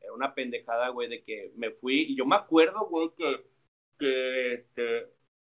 [0.00, 2.06] era una pendejada, güey, de que me fui.
[2.08, 3.44] Y yo me acuerdo, güey, que,
[3.98, 5.06] que este,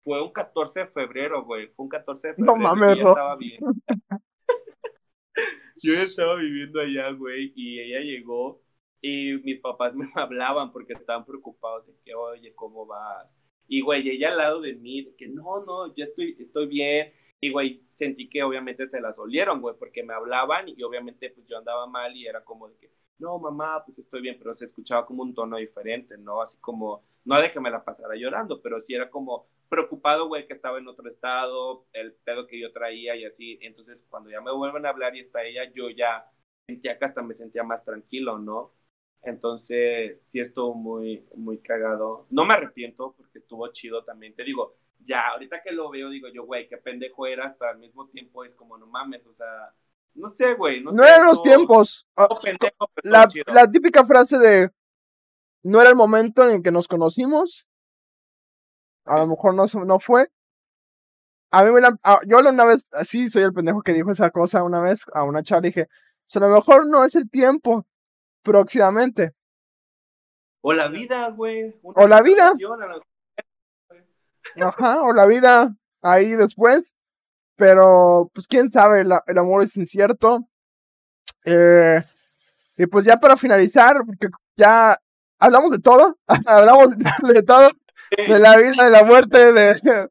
[0.03, 2.55] fue un 14 de febrero, güey, fue un 14 de febrero.
[2.55, 3.59] No mames, estaba bien.
[5.83, 8.61] yo estaba viviendo allá, güey, y ella llegó
[9.01, 13.27] y mis papás me hablaban porque estaban preocupados de que, oye, ¿cómo vas?
[13.67, 17.13] Y, güey, ella al lado de mí, de que no, no, ya estoy, estoy bien.
[17.39, 21.45] Y, güey, sentí que obviamente se las olieron, güey, porque me hablaban y obviamente pues
[21.47, 24.65] yo andaba mal y era como de que, no, mamá, pues estoy bien, pero se
[24.65, 26.41] escuchaba como un tono diferente, ¿no?
[26.41, 30.47] Así como, no de que me la pasara llorando, pero sí era como preocupado, güey,
[30.47, 33.59] que estaba en otro estado, el pedo que yo traía y así.
[33.61, 36.29] Entonces, cuando ya me vuelven a hablar y está ella, yo ya
[36.67, 38.73] sentía que hasta me sentía más tranquilo, ¿no?
[39.27, 42.25] Entonces, sí estuvo muy, muy cagado.
[42.29, 44.33] No me arrepiento porque estuvo chido también.
[44.33, 44.75] Te digo,
[45.05, 48.45] ya, ahorita que lo veo, digo yo, güey, qué pendejo eras, pero al mismo tiempo
[48.45, 49.73] es como, no mames, o sea,
[50.15, 50.81] no sé, güey.
[50.81, 52.07] No, no eran los tiempos.
[52.15, 52.29] Ah,
[53.03, 54.71] la, la, típica frase de
[55.61, 57.67] no era el momento en el que nos conocimos.
[59.03, 60.29] A lo mejor no, no fue.
[61.51, 64.31] A mí me la, ah, yo una vez, así soy el pendejo que dijo esa
[64.31, 65.87] cosa una vez a una chava, dije,
[66.25, 67.85] pues a lo mejor no es el tiempo,
[68.47, 69.33] próximamente.
[70.61, 71.75] O la vida, güey.
[71.83, 72.53] O la vida.
[74.55, 76.95] Ajá, o la vida ahí después.
[77.57, 80.47] Pero, pues quién sabe, el amor es incierto.
[81.43, 82.01] Eh,
[82.77, 84.95] y pues ya para finalizar, porque ya
[85.39, 87.69] hablamos de todo, hablamos de, todo,
[88.15, 90.09] de la vida, de la muerte, de,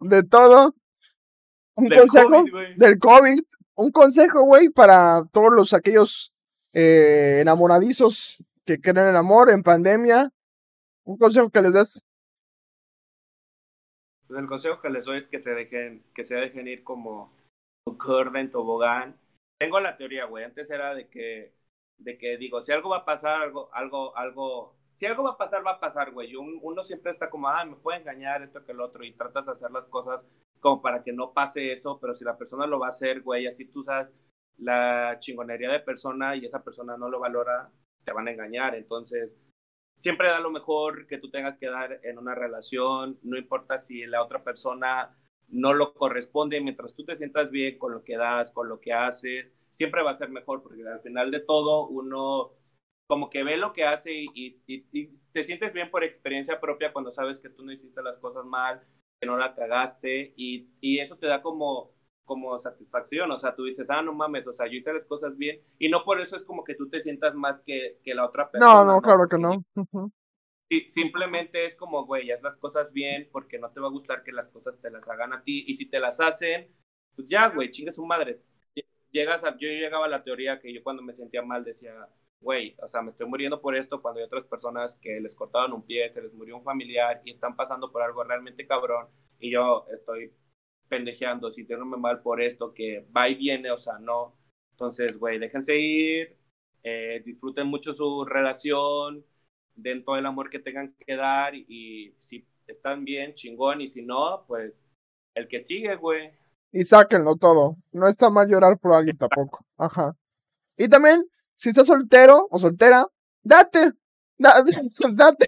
[0.00, 0.74] de todo.
[1.76, 2.44] Un consejo
[2.76, 3.40] del COVID,
[3.74, 6.33] un consejo, güey, para todos los aquellos
[6.74, 10.30] eh, enamoradizos que creen en amor en pandemia.
[11.04, 12.04] Un consejo que les des.
[14.26, 17.32] Pues el consejo que les doy es que se dejen, que se dejen ir como
[17.86, 19.16] un en tobogán.
[19.58, 20.44] Tengo la teoría, güey.
[20.44, 21.54] Antes era de que,
[21.98, 25.38] de que digo, si algo va a pasar, algo, algo, algo, si algo va a
[25.38, 26.34] pasar, va a pasar, güey.
[26.34, 29.46] Uno, uno siempre está como, ah, me puede engañar esto que el otro y tratas
[29.46, 30.24] de hacer las cosas
[30.60, 33.46] como para que no pase eso, pero si la persona lo va a hacer, güey,
[33.46, 34.08] así tú sabes
[34.58, 37.70] la chingonería de persona y esa persona no lo valora,
[38.04, 38.74] te van a engañar.
[38.74, 39.38] Entonces,
[39.96, 44.06] siempre da lo mejor que tú tengas que dar en una relación, no importa si
[44.06, 45.16] la otra persona
[45.48, 48.92] no lo corresponde, mientras tú te sientas bien con lo que das, con lo que
[48.92, 52.52] haces, siempre va a ser mejor, porque al final de todo uno
[53.06, 54.50] como que ve lo que hace y,
[55.32, 58.82] te sientes bien por experiencia propia cuando sabes que tú no hiciste las cosas mal,
[59.20, 61.93] que no la cagaste y, y eso te da como
[62.24, 65.36] como satisfacción, o sea, tú dices, ah, no mames, o sea, yo hice las cosas
[65.36, 68.26] bien, y no por eso es como que tú te sientas más que, que la
[68.26, 68.72] otra persona.
[68.72, 69.64] No, no, claro que no
[70.88, 74.32] simplemente es como, güey, haz las cosas bien porque no te va a gustar que
[74.32, 75.64] las cosas te las hagan a ti.
[75.66, 76.68] Y si te las hacen,
[77.14, 78.40] pues ya, güey, chingue su madre.
[79.10, 82.08] Llegas a, yo llegaba a la teoría que yo cuando me sentía mal decía,
[82.40, 85.72] güey, o sea, me estoy muriendo por esto cuando hay otras personas que les cortaban
[85.72, 89.06] un pie, se les murió un familiar y están pasando por algo realmente cabrón
[89.38, 90.32] y yo estoy
[90.88, 94.36] pendejeando, sintiéndome mal por esto que va y viene, o sea, no.
[94.72, 96.36] Entonces, güey, déjense ir,
[96.82, 99.24] eh, disfruten mucho su relación,
[99.74, 104.02] den todo el amor que tengan que dar y si están bien, chingón, y si
[104.02, 104.86] no, pues
[105.34, 106.32] el que sigue, güey.
[106.72, 107.76] Y sáquenlo todo.
[107.92, 109.64] No está mal llorar por alguien tampoco.
[109.76, 110.16] Ajá.
[110.76, 111.24] Y también,
[111.54, 113.06] si estás soltero o soltera,
[113.42, 113.92] date.
[114.36, 114.72] Date.
[115.12, 115.46] date.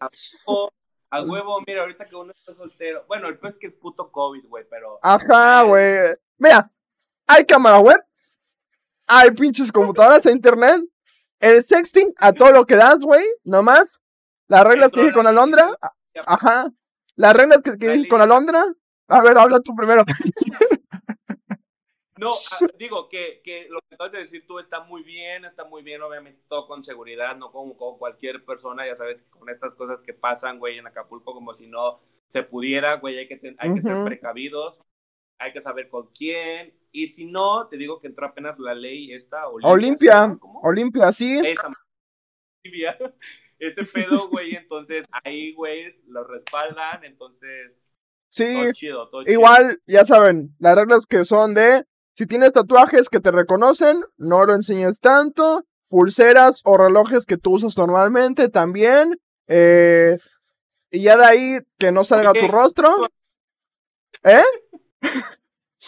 [1.10, 3.04] A huevo, mira, ahorita que uno está soltero.
[3.06, 4.98] Bueno, el es que el puto COVID, güey, pero.
[5.02, 6.16] Ajá, güey.
[6.38, 6.70] Mira,
[7.26, 8.02] hay cámara web,
[9.06, 10.82] hay pinches computadoras, hay internet,
[11.40, 14.02] el sexting a todo lo que das, güey, nomás
[14.48, 15.76] las reglas que dije con Alondra.
[16.26, 16.70] Ajá.
[17.16, 18.64] Las reglas que, dije con Alondra.
[19.08, 20.04] A ver, habla tú primero.
[22.18, 25.64] No, ah, digo que, que, lo que acabas de decir tú está muy bien, está
[25.64, 29.74] muy bien, obviamente todo con seguridad, no como con cualquier persona, ya sabes, con estas
[29.74, 33.74] cosas que pasan, güey, en Acapulco, como si no se pudiera, güey, hay que, hay
[33.74, 34.80] que ser precavidos,
[35.38, 39.12] hay que saber con quién, y si no, te digo que entró apenas la ley
[39.12, 41.40] esta, Olimpia, Olimpia, sí.
[41.44, 41.70] Esa,
[43.58, 47.82] ese pedo, güey, entonces ahí, güey, lo respaldan, entonces...
[48.28, 48.70] Sí,
[49.26, 51.86] igual, ya saben, las reglas que son de,
[52.16, 57.56] si tienes tatuajes que te reconocen, no lo enseñes tanto, pulseras o relojes que tú
[57.56, 60.18] usas normalmente también, eh,
[60.90, 63.06] y ya de ahí que no salga tu rostro.
[64.24, 64.42] ¿Eh?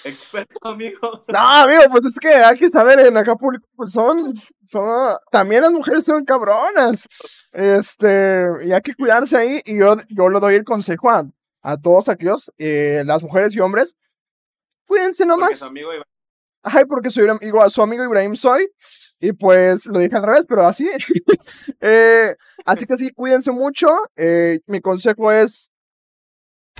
[0.04, 1.24] Experto, amigo.
[1.28, 4.34] No, amigo, pues es que hay que saber en Acapulco, pues son,
[4.66, 7.08] son, también las mujeres son cabronas.
[7.52, 9.62] Este, y hay que cuidarse ahí.
[9.64, 11.24] Y yo, yo le doy el consejo a,
[11.62, 13.96] a todos aquellos, eh, las mujeres y hombres,
[14.86, 15.60] cuídense nomás.
[15.60, 15.82] Porque
[16.62, 18.68] Ay, porque soy igual, su amigo Ibrahim soy.
[19.20, 20.88] Y pues lo dije al revés, pero así.
[21.80, 23.88] eh, así que sí, cuídense mucho.
[24.16, 25.72] Eh, mi consejo es,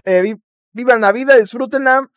[0.04, 0.36] eh,
[0.72, 2.08] vivan la vida, disfrútenla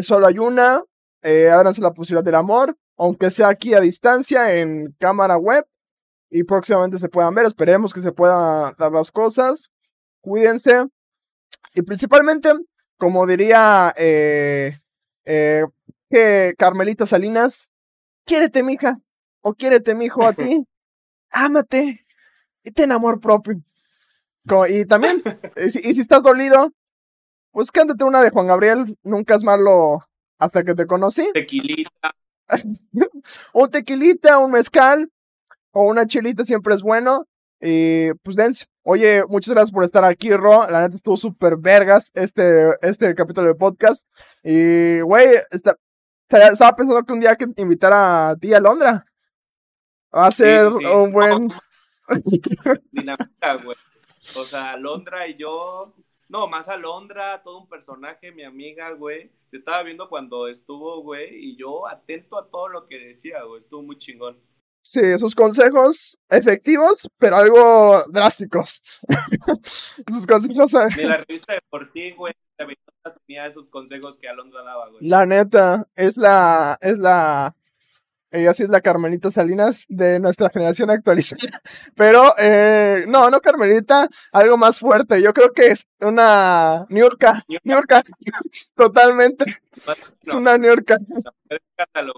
[0.00, 0.82] solo hay una,
[1.22, 5.66] eh, ábranse la posibilidad del amor, aunque sea aquí a distancia en cámara web
[6.30, 9.70] y próximamente se puedan ver, esperemos que se puedan dar las cosas,
[10.22, 10.86] cuídense
[11.74, 12.52] y principalmente,
[12.96, 14.78] como diría eh,
[15.24, 15.66] eh,
[16.12, 17.68] que Carmelita Salinas,
[18.26, 19.00] quiérete mija
[19.40, 20.66] o quiérete mijo a ti,
[21.30, 22.04] ámate
[22.62, 23.62] y ten amor propio.
[24.68, 25.22] y también,
[25.56, 26.70] y si, estás dolido,
[27.50, 30.04] pues cántate una de Juan Gabriel, nunca es malo
[30.38, 31.30] hasta que te conocí.
[31.32, 32.14] Tequilita.
[33.54, 35.10] un tequilita, un mezcal
[35.70, 37.26] o una chilita siempre es bueno.
[37.60, 38.66] Y pues dense.
[38.82, 40.68] Oye, muchas gracias por estar aquí, Ro.
[40.68, 44.04] La neta estuvo súper vergas este, este capítulo de podcast.
[44.42, 45.28] Y, güey,
[46.38, 49.04] estaba pensando que un día que invitar a ti a Londra.
[50.14, 51.48] Va a ser un buen.
[52.92, 53.76] Dinamita, güey.
[54.36, 55.94] O sea, Londra y yo.
[56.28, 59.30] No, más a Londra, todo un personaje, mi amiga, güey.
[59.46, 63.58] Se estaba viendo cuando estuvo, güey, y yo atento a todo lo que decía, güey.
[63.58, 64.38] Estuvo muy chingón.
[64.82, 68.82] Sí, sus consejos efectivos, pero algo drásticos.
[70.08, 70.72] sus consejos.
[70.96, 72.34] Ni la revista de por sí, güey,
[73.26, 75.06] tenía esos consejos que Alondra daba, güey.
[75.06, 77.54] La neta, es la, es la,
[78.32, 81.60] ella sí es la Carmelita Salinas de nuestra generación actualizada.
[81.94, 85.22] Pero, eh, no, no Carmelita, algo más fuerte.
[85.22, 87.44] Yo creo que es una Niurka.
[87.62, 88.02] Niurka.
[88.74, 89.44] Totalmente.
[90.22, 90.98] Es una Niurka.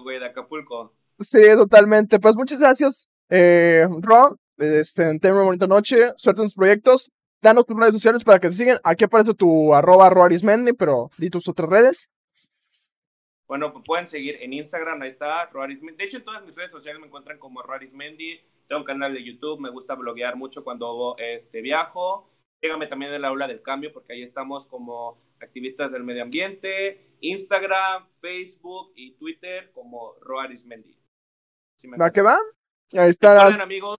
[0.01, 0.93] güey, de Acapulco.
[1.19, 2.19] Sí, totalmente.
[2.19, 4.37] Pues muchas gracias, eh, Ron.
[4.57, 6.13] Este, ten una bonita noche.
[6.17, 7.11] Suerte en tus proyectos.
[7.41, 8.79] Danos tus redes sociales para que te sigan.
[8.83, 12.09] Aquí aparece tu arroba Roarismendi, pero di tus otras redes.
[13.47, 15.97] Bueno, pues pueden seguir en Instagram, ahí está, Roarismendi.
[15.97, 18.39] De hecho, en todas mis redes sociales me encuentran como Roarismendi.
[18.67, 22.31] Tengo un canal de YouTube, me gusta bloguear mucho cuando este, viajo.
[22.59, 27.11] Síganme también en la aula del cambio, porque ahí estamos como activistas del medio ambiente.
[27.21, 30.97] Instagram, Facebook y Twitter como Roarismendi.
[31.99, 32.39] ¿Va que va?
[32.93, 33.33] Ahí está.
[33.33, 33.97] Recuerden, amigos,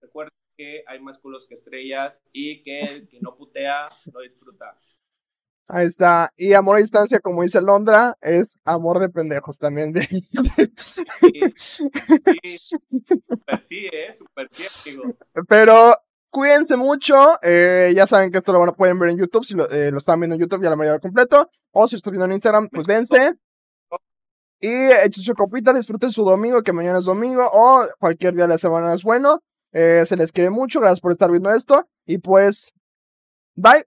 [0.00, 4.78] recuerden que hay más culos que estrellas y que el que no putea no disfruta.
[5.68, 6.30] Ahí está.
[6.36, 9.92] Y amor a distancia, como dice Londra, es amor de pendejos también.
[9.92, 10.02] De...
[12.44, 14.14] Sí, super sí, ¿eh?
[14.16, 15.16] Super sí, amigo.
[15.48, 15.96] Pero
[16.30, 17.38] cuídense mucho.
[17.42, 19.44] Eh, ya saben que esto lo pueden ver en YouTube.
[19.44, 21.50] Si lo, eh, lo están viendo en YouTube, ya la mayoría completo.
[21.72, 23.34] O si lo están viendo en Instagram, pues dense.
[24.64, 28.54] Y echen su copita, disfruten su domingo, que mañana es domingo, o cualquier día de
[28.54, 29.40] la semana es bueno.
[29.72, 31.86] Eh, se les quiere mucho, gracias por estar viendo esto.
[32.06, 32.72] Y pues,
[33.54, 33.84] bye.